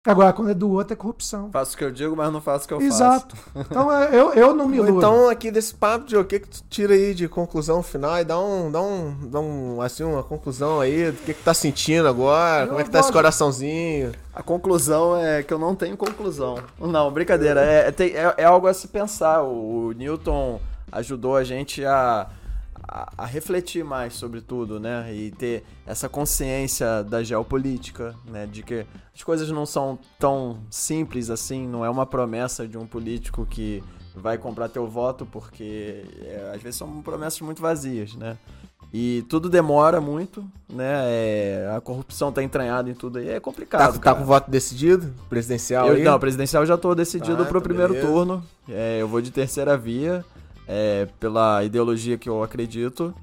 [0.07, 1.51] Agora, quando é do outro, é corrupção.
[1.51, 3.37] Faço o que eu digo, mas não faço o que eu Exato.
[3.57, 4.99] Então, é, eu, eu não me iludo.
[4.99, 8.24] Então, aqui desse papo, Diogo, o que, que tu tira aí de conclusão final e
[8.24, 12.07] dá um, dá um, dá um assim, uma conclusão aí do que, que tá sentindo
[12.07, 14.12] agora, Eu como é que tá esse coraçãozinho.
[14.33, 16.57] A conclusão é que eu não tenho conclusão.
[16.78, 17.61] Não, brincadeira.
[17.65, 19.43] É, é, é- é algo a se pensar.
[19.43, 20.61] O, o Newton
[20.93, 22.28] ajudou a gente a,
[22.89, 25.13] a, a refletir mais sobre tudo, né?
[25.15, 28.47] E ter essa consciência da geopolítica, né?
[28.47, 31.67] De que as coisas não são tão simples assim.
[31.67, 33.83] Não é uma promessa de um político que
[34.15, 38.37] vai comprar teu voto, porque é, às vezes são promessas muito vazias, né?
[38.95, 41.03] E tudo demora muito, né?
[41.07, 43.29] É, a corrupção tá entranhada em tudo aí.
[43.29, 43.93] É Tá, complicado.
[43.95, 44.17] tá cara.
[44.17, 45.13] com o voto decidido?
[45.29, 46.03] Presidencial Eu, aí?
[46.05, 48.11] não, presidencial eu já tô decidido Ah, pro tá primeiro beleza.
[48.11, 48.43] turno.
[48.69, 50.25] É, eu vou de terceira via,
[50.69, 53.15] é, pela ideologia que eu acredito.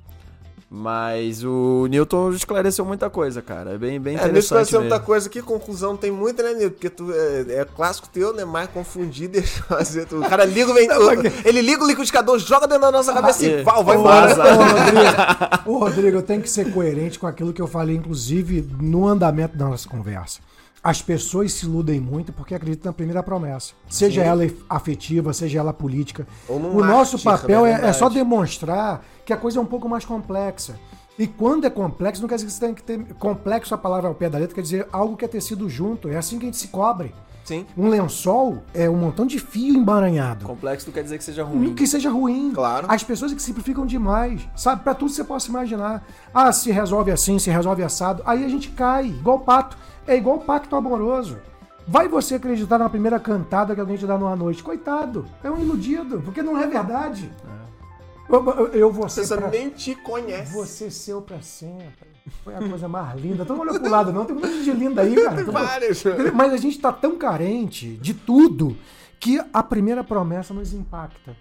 [0.75, 3.73] Mas o Newton esclareceu muita coisa, cara.
[3.73, 5.05] É bem, bem É, interessante ser muita mesmo.
[5.05, 6.71] coisa aqui, conclusão tem muita, né, Nilton?
[6.71, 8.43] Porque tu é, é clássico teu, né?
[8.43, 10.07] Mais confundir, deixa eu fazer.
[10.07, 13.13] Tu, o cara liga o, ven- o- ele liga o liquidificador, joga dentro da nossa
[13.13, 13.63] cabeça e é.
[13.63, 14.33] pau, vai embora.
[14.35, 18.67] ô, Rodrigo, ô, Rodrigo, eu tenho que ser coerente com aquilo que eu falei, inclusive,
[18.81, 20.39] no andamento da nossa conversa.
[20.83, 23.73] As pessoas se iludem muito porque acreditam na primeira promessa.
[23.89, 26.27] Seja ela afetiva, seja ela política.
[26.49, 30.77] O nosso papel é, é só demonstrar que a coisa é um pouco mais complexa.
[31.17, 33.13] E quando é complexo, não quer dizer que você tem que ter.
[33.13, 36.09] Complexo a palavra ao pé da letra, quer dizer algo que é tecido junto.
[36.09, 37.13] É assim que a gente se cobre.
[37.45, 40.45] Sim, Um lençol é um montão de fio embaranhado.
[40.45, 41.75] Complexo não quer dizer que seja ruim.
[41.75, 42.51] Que seja ruim.
[42.53, 42.87] Claro.
[42.89, 44.47] As pessoas é que simplificam demais.
[44.55, 46.05] Sabe, pra tudo você possa imaginar.
[46.33, 48.23] Ah, se resolve assim, se resolve assado.
[48.25, 49.77] Aí a gente cai, igual pato.
[50.07, 51.37] É igual pacto amoroso.
[51.87, 54.63] Vai você acreditar na primeira cantada que alguém te dá numa noite?
[54.63, 57.29] Coitado, é um iludido, porque não é verdade.
[58.29, 60.53] Eu, eu, eu vou ser você pra, nem te conhece.
[60.53, 62.07] você seu pra sempre.
[62.43, 63.43] Foi a coisa mais linda.
[63.43, 64.23] Então não olha pro lado, não.
[64.23, 65.35] Tem monte de linda aí, cara.
[65.35, 66.03] Tem várias.
[66.33, 68.77] mas a gente tá tão carente de tudo
[69.19, 71.35] que a primeira promessa nos impacta.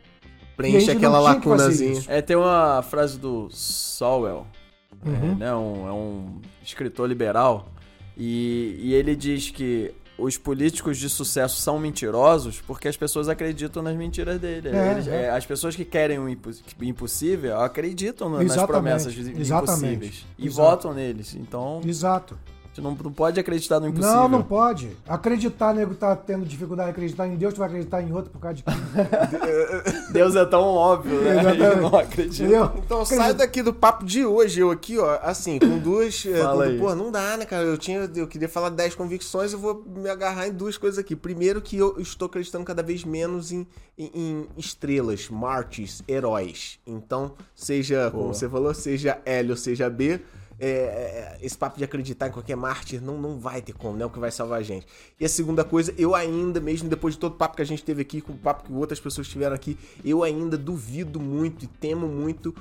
[0.57, 2.03] Preenche gente aquela lacunazinha.
[2.09, 4.47] É, tem uma frase do Sowell,
[5.05, 5.35] é, Uhum.
[5.37, 7.69] né, um, é um escritor liberal,
[8.17, 13.83] e, e ele diz que os políticos de sucesso são mentirosos porque as pessoas acreditam
[13.83, 14.69] nas mentiras dele.
[14.69, 15.23] É, Eles- é.
[15.25, 20.47] é, as pessoas que querem o impo- impossível acreditam na- nas promessas exatamente, impossíveis e
[20.47, 20.69] exato.
[20.69, 21.35] votam neles.
[21.35, 22.39] Então, Exato.
[22.73, 24.17] A gente não, não pode acreditar no impossível.
[24.17, 24.97] Não, não pode.
[25.07, 28.41] Acreditar, nego, tá tendo dificuldade de acreditar em Deus, tu vai acreditar em outro por
[28.41, 28.65] causa de?
[30.13, 31.31] Deus é tão óbvio, né?
[31.41, 31.63] Exatamente.
[31.63, 32.43] Eu não acredito.
[32.43, 32.73] Entendeu?
[32.79, 36.25] Então sai daqui do papo de hoje, eu aqui, ó, assim, com duas.
[36.27, 36.79] é, Fala com-.
[36.79, 37.65] Pô, não dá, né, cara?
[37.65, 38.11] Eu tinha.
[38.15, 41.15] Eu queria falar 10 convicções, eu vou me agarrar em duas coisas aqui.
[41.15, 43.67] Primeiro, que eu estou acreditando cada vez menos em,
[43.99, 46.79] em- em estrelas, mártires, heróis.
[46.87, 50.21] Então, seja, como você falou, seja L ou seja B.
[50.59, 54.05] é, é, esse papo de acreditar em qualquer mártir não, não vai ter como, né?
[54.05, 54.87] O que vai salvar a gente.
[55.19, 57.83] E a segunda coisa, eu ainda, mesmo depois de todo o papo que a gente
[57.83, 61.69] teve aqui, com o papo que outras pessoas tiveram aqui, eu ainda duvido muito e
[61.69, 62.55] temo muito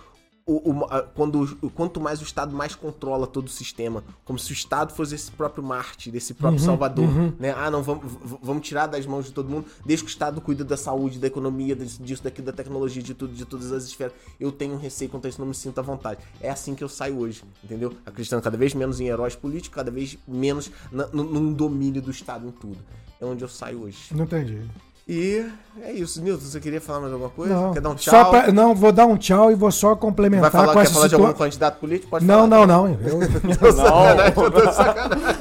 [0.55, 4.37] o, o- a- quando, o- quanto mais o Estado mais controla todo o sistema, como
[4.39, 7.05] se o Estado fosse esse próprio mártir, esse próprio salvador,
[7.39, 7.53] né?
[7.57, 8.03] Ah, não, vamos,
[8.41, 11.27] vamos tirar das mãos de todo mundo, desde que o Estado cuida da saúde, da
[11.27, 14.13] economia, disso, daquilo, da tecnologia, de tudo, de todas as esferas.
[14.39, 16.19] Eu tenho um receio quanto a isso, não me sinto à vontade.
[16.39, 17.93] É assim que eu saio hoje, entendeu?
[18.05, 22.11] Acreditando cada vez menos em heróis políticos, cada vez menos na, no- num domínio do
[22.11, 22.77] Estado em tudo.
[23.19, 23.97] É onde eu saio hoje.
[24.11, 24.61] Não entendi.
[25.07, 25.43] E
[25.81, 27.53] é isso, Nilton, você queria falar mais alguma coisa?
[27.53, 27.73] Não.
[27.73, 28.29] Quer dar um tchau?
[28.29, 31.07] pra- não, vou dar um tchau e vou só complementar falar, com quer essa falar
[31.07, 31.45] de algum situação.
[31.47, 32.09] candidato político?
[32.11, 32.47] Pode Não, falar.
[32.47, 32.87] não, não.
[33.03, 33.19] Eu,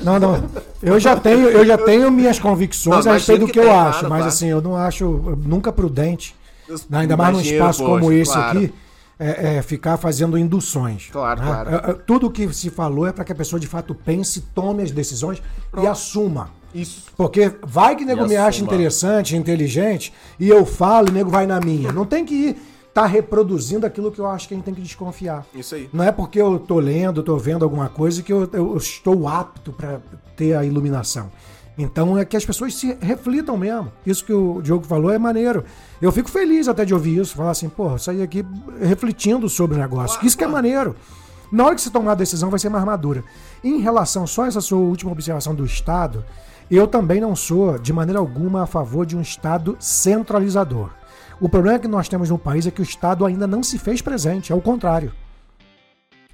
[0.02, 0.50] Não, não, não.
[0.82, 3.64] Eu já tenho, eu já tenho minhas convicções Não, a respeito do que que, eu
[3.64, 4.28] tem, acho, claro, mas claro.
[4.28, 6.34] assim, eu não acho nunca prudente,
[6.68, 8.58] Eu ainda mais num espaço poxa, como esse claro.
[8.58, 8.74] aqui,
[9.18, 11.08] é, é ficar fazendo induções.
[11.12, 11.46] Claro, né?
[11.46, 11.70] claro.
[11.70, 14.40] É, é, Tudo o que se falou é para que a pessoa de fato pense,
[14.54, 15.42] tome as decisões
[15.80, 16.48] e assuma.
[16.74, 17.04] Isso.
[17.16, 21.46] Porque vai que nego me acha interessante, inteligente, e eu falo e o nego vai
[21.46, 21.92] na minha.
[21.92, 22.56] Não tem que ir
[22.92, 25.46] tá reproduzindo aquilo que eu acho que a gente tem que desconfiar.
[25.54, 25.88] Isso aí.
[25.92, 29.72] Não é porque eu tô lendo, tô vendo alguma coisa que eu, eu estou apto
[29.72, 30.00] para
[30.36, 31.30] ter a iluminação.
[31.78, 33.90] Então é que as pessoas se reflitam mesmo.
[34.04, 35.64] Isso que o Diogo falou é maneiro.
[36.02, 38.44] Eu fico feliz até de ouvir isso, falar assim, pô, sair aqui
[38.80, 40.18] refletindo sobre o negócio.
[40.26, 40.96] Isso que é maneiro.
[41.50, 43.24] Na hora que você tomar a decisão, vai ser mais madura.
[43.62, 46.24] Em relação só a essa sua última observação do Estado,
[46.76, 50.90] eu também não sou, de maneira alguma, a favor de um Estado centralizador.
[51.40, 54.02] O problema que nós temos no país é que o Estado ainda não se fez
[54.02, 55.12] presente, é o contrário.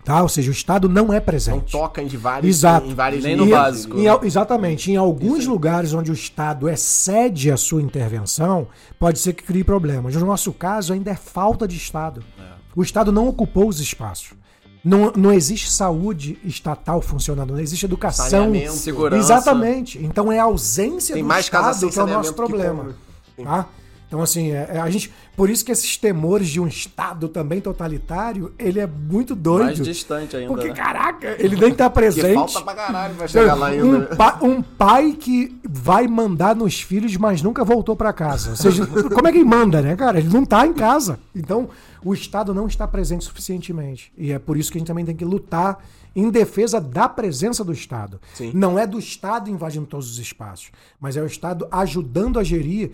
[0.05, 0.23] Tá?
[0.23, 1.73] Ou seja, o Estado não é Não presente.
[1.73, 2.87] toca em vários, Exato.
[2.87, 3.99] em vários Nem no E- básico.
[3.99, 4.91] em al- exatamente.
[4.93, 8.69] Em alguns lugares onde o Estado excede a sua intervenção,
[9.01, 10.15] pode ser que crie problemas.
[10.15, 12.23] No nosso caso, ainda é falta de Estado.
[12.77, 14.35] O Estado não ocupou os espaços.
[14.87, 18.31] Não, não existe saúde estatal funcionando, não existe educação.
[18.31, 18.75] Saneamento.
[18.75, 19.21] Segurança.
[19.21, 19.99] Exatamente.
[19.99, 22.95] Então é a ausência Tem do mais Estado que é o nosso que problema.
[23.43, 23.67] Tá?
[24.17, 25.13] Então, assim, é- é a gente.
[25.37, 29.65] Por isso que esses temores de um Estado também totalitário, ele é muito doido.
[29.67, 30.49] Mais distante ainda.
[30.49, 30.75] Porque, né?
[30.75, 32.35] caraca, ele nem tá presente.
[32.35, 33.85] falta pra caralho pra chegar lá ainda.
[34.13, 38.51] Um, pa- um pai que vai mandar nos filhos, mas nunca voltou pra casa.
[38.51, 40.19] Ou seja, como é que ele manda, né, cara?
[40.19, 41.19] Ele não tá em casa.
[41.35, 41.69] Então,
[42.03, 44.11] o Estado não está presente suficientemente.
[44.17, 45.85] E é por isso que a gente também tem que lutar
[46.15, 48.19] em defesa da presença do Estado.
[48.33, 48.51] Sim.
[48.55, 52.93] Não é do Estado invadindo todos os espaços, mas é o Estado ajudando a gerir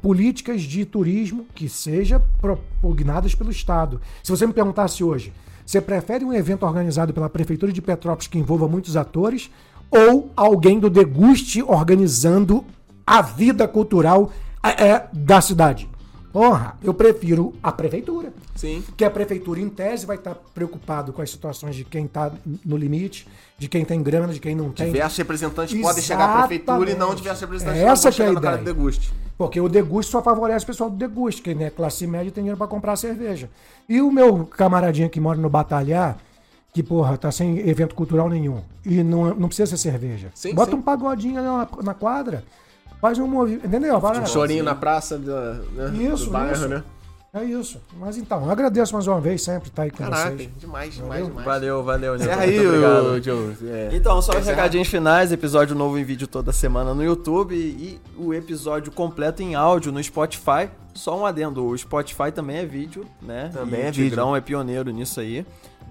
[0.00, 4.00] políticas de turismo que sejam propugnadas pelo Estado.
[4.22, 5.32] Se você me perguntasse hoje,
[5.66, 9.50] você prefere um evento organizado pela Prefeitura de Petrópolis que envolva muitos atores
[9.90, 12.64] ou alguém do Deguste organizando
[13.06, 14.30] a vida cultural
[14.62, 15.88] é, é, da cidade?
[16.34, 18.32] Porra, eu prefiro a Prefeitura.
[18.56, 18.82] Sim.
[18.96, 22.32] Que a prefeitura, em tese, vai estar preocupado com as situações de quem está
[22.66, 24.86] no limite, de quem tem grana, de quem não tem.
[24.86, 27.16] Diversos representantes podem chegar à prefeitura e não Exatamente.
[27.18, 28.74] diversos representantes Essa que é a cara do ideia.
[28.74, 29.12] deguste.
[29.38, 32.58] Porque o deguste só favorece o pessoal do deguste, quem é classe média tem dinheiro
[32.58, 33.48] para comprar cerveja.
[33.88, 36.18] E o meu camaradinho que mora no Batalhar,
[36.72, 40.32] que, porra, tá sem evento cultural nenhum, e não, não precisa ser cerveja.
[40.34, 40.78] Sim, Bota sim.
[40.78, 42.42] um pagodinho na, na quadra,
[43.04, 44.00] faz um movimento, entendeu?
[44.00, 44.22] Vai lá.
[44.22, 46.68] Um chorinho na praça da, né, Isso, do bairro, isso.
[46.68, 46.82] né?
[47.34, 47.78] É isso.
[47.98, 50.48] Mas então, eu agradeço mais uma vez, sempre estar aí com Caraca, vocês.
[50.56, 51.44] demais, demais, demais.
[51.44, 52.24] Valeu, valeu, Nico.
[52.24, 53.06] Encerra aí, Muito obrigado.
[53.06, 53.56] ô, Joe.
[53.68, 53.90] É.
[53.92, 54.56] Então, só os Encerra.
[54.56, 59.54] recadinhos finais, episódio novo em vídeo toda semana no YouTube e o episódio completo em
[59.54, 60.70] áudio no Spotify.
[60.94, 63.50] Só um adendo, o Spotify também é vídeo, né?
[63.52, 65.44] Também e é o Tigrão é pioneiro nisso aí.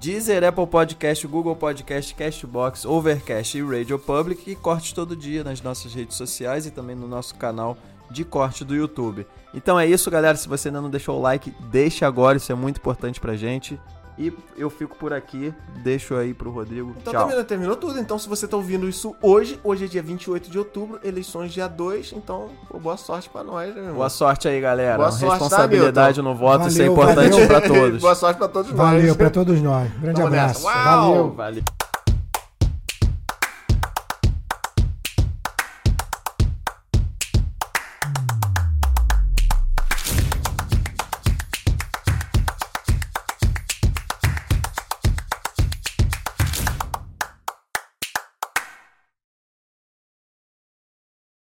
[0.04, 5.62] Deezer, Apple Podcast, Google Podcast, Castbox, Overcast e Radio Public e cortes todo dia nas
[5.62, 7.78] nossas redes sociais e também no nosso canal
[8.12, 9.26] de corte do YouTube.
[9.54, 10.36] Então é isso, galera.
[10.36, 13.80] Se você ainda não deixou o like, deixa agora, isso é muito importante pra gente.
[14.18, 16.94] E eu fico por aqui, deixo aí pro Rodrigo.
[17.02, 17.24] Então Tchau.
[17.24, 18.00] terminou, terminou tudo.
[18.00, 21.68] Então, se você tá ouvindo isso hoje, hoje é dia 28 de outubro, eleições dia
[21.68, 23.96] 2, então, pô, boa sorte pra nós, né, meu irmão?
[23.96, 24.98] Boa sorte aí, galera.
[24.98, 27.48] Boa sorte, tá, Responsabilidade no voto, isso é Valeu, importante valeu.
[27.48, 28.02] pra todos.
[28.02, 28.78] boa sorte pra todos nós.
[28.78, 29.92] Valeu para todos nós.
[30.00, 30.64] Grande Vamos abraço.
[30.64, 31.32] Valeu.
[31.34, 31.64] Valeu.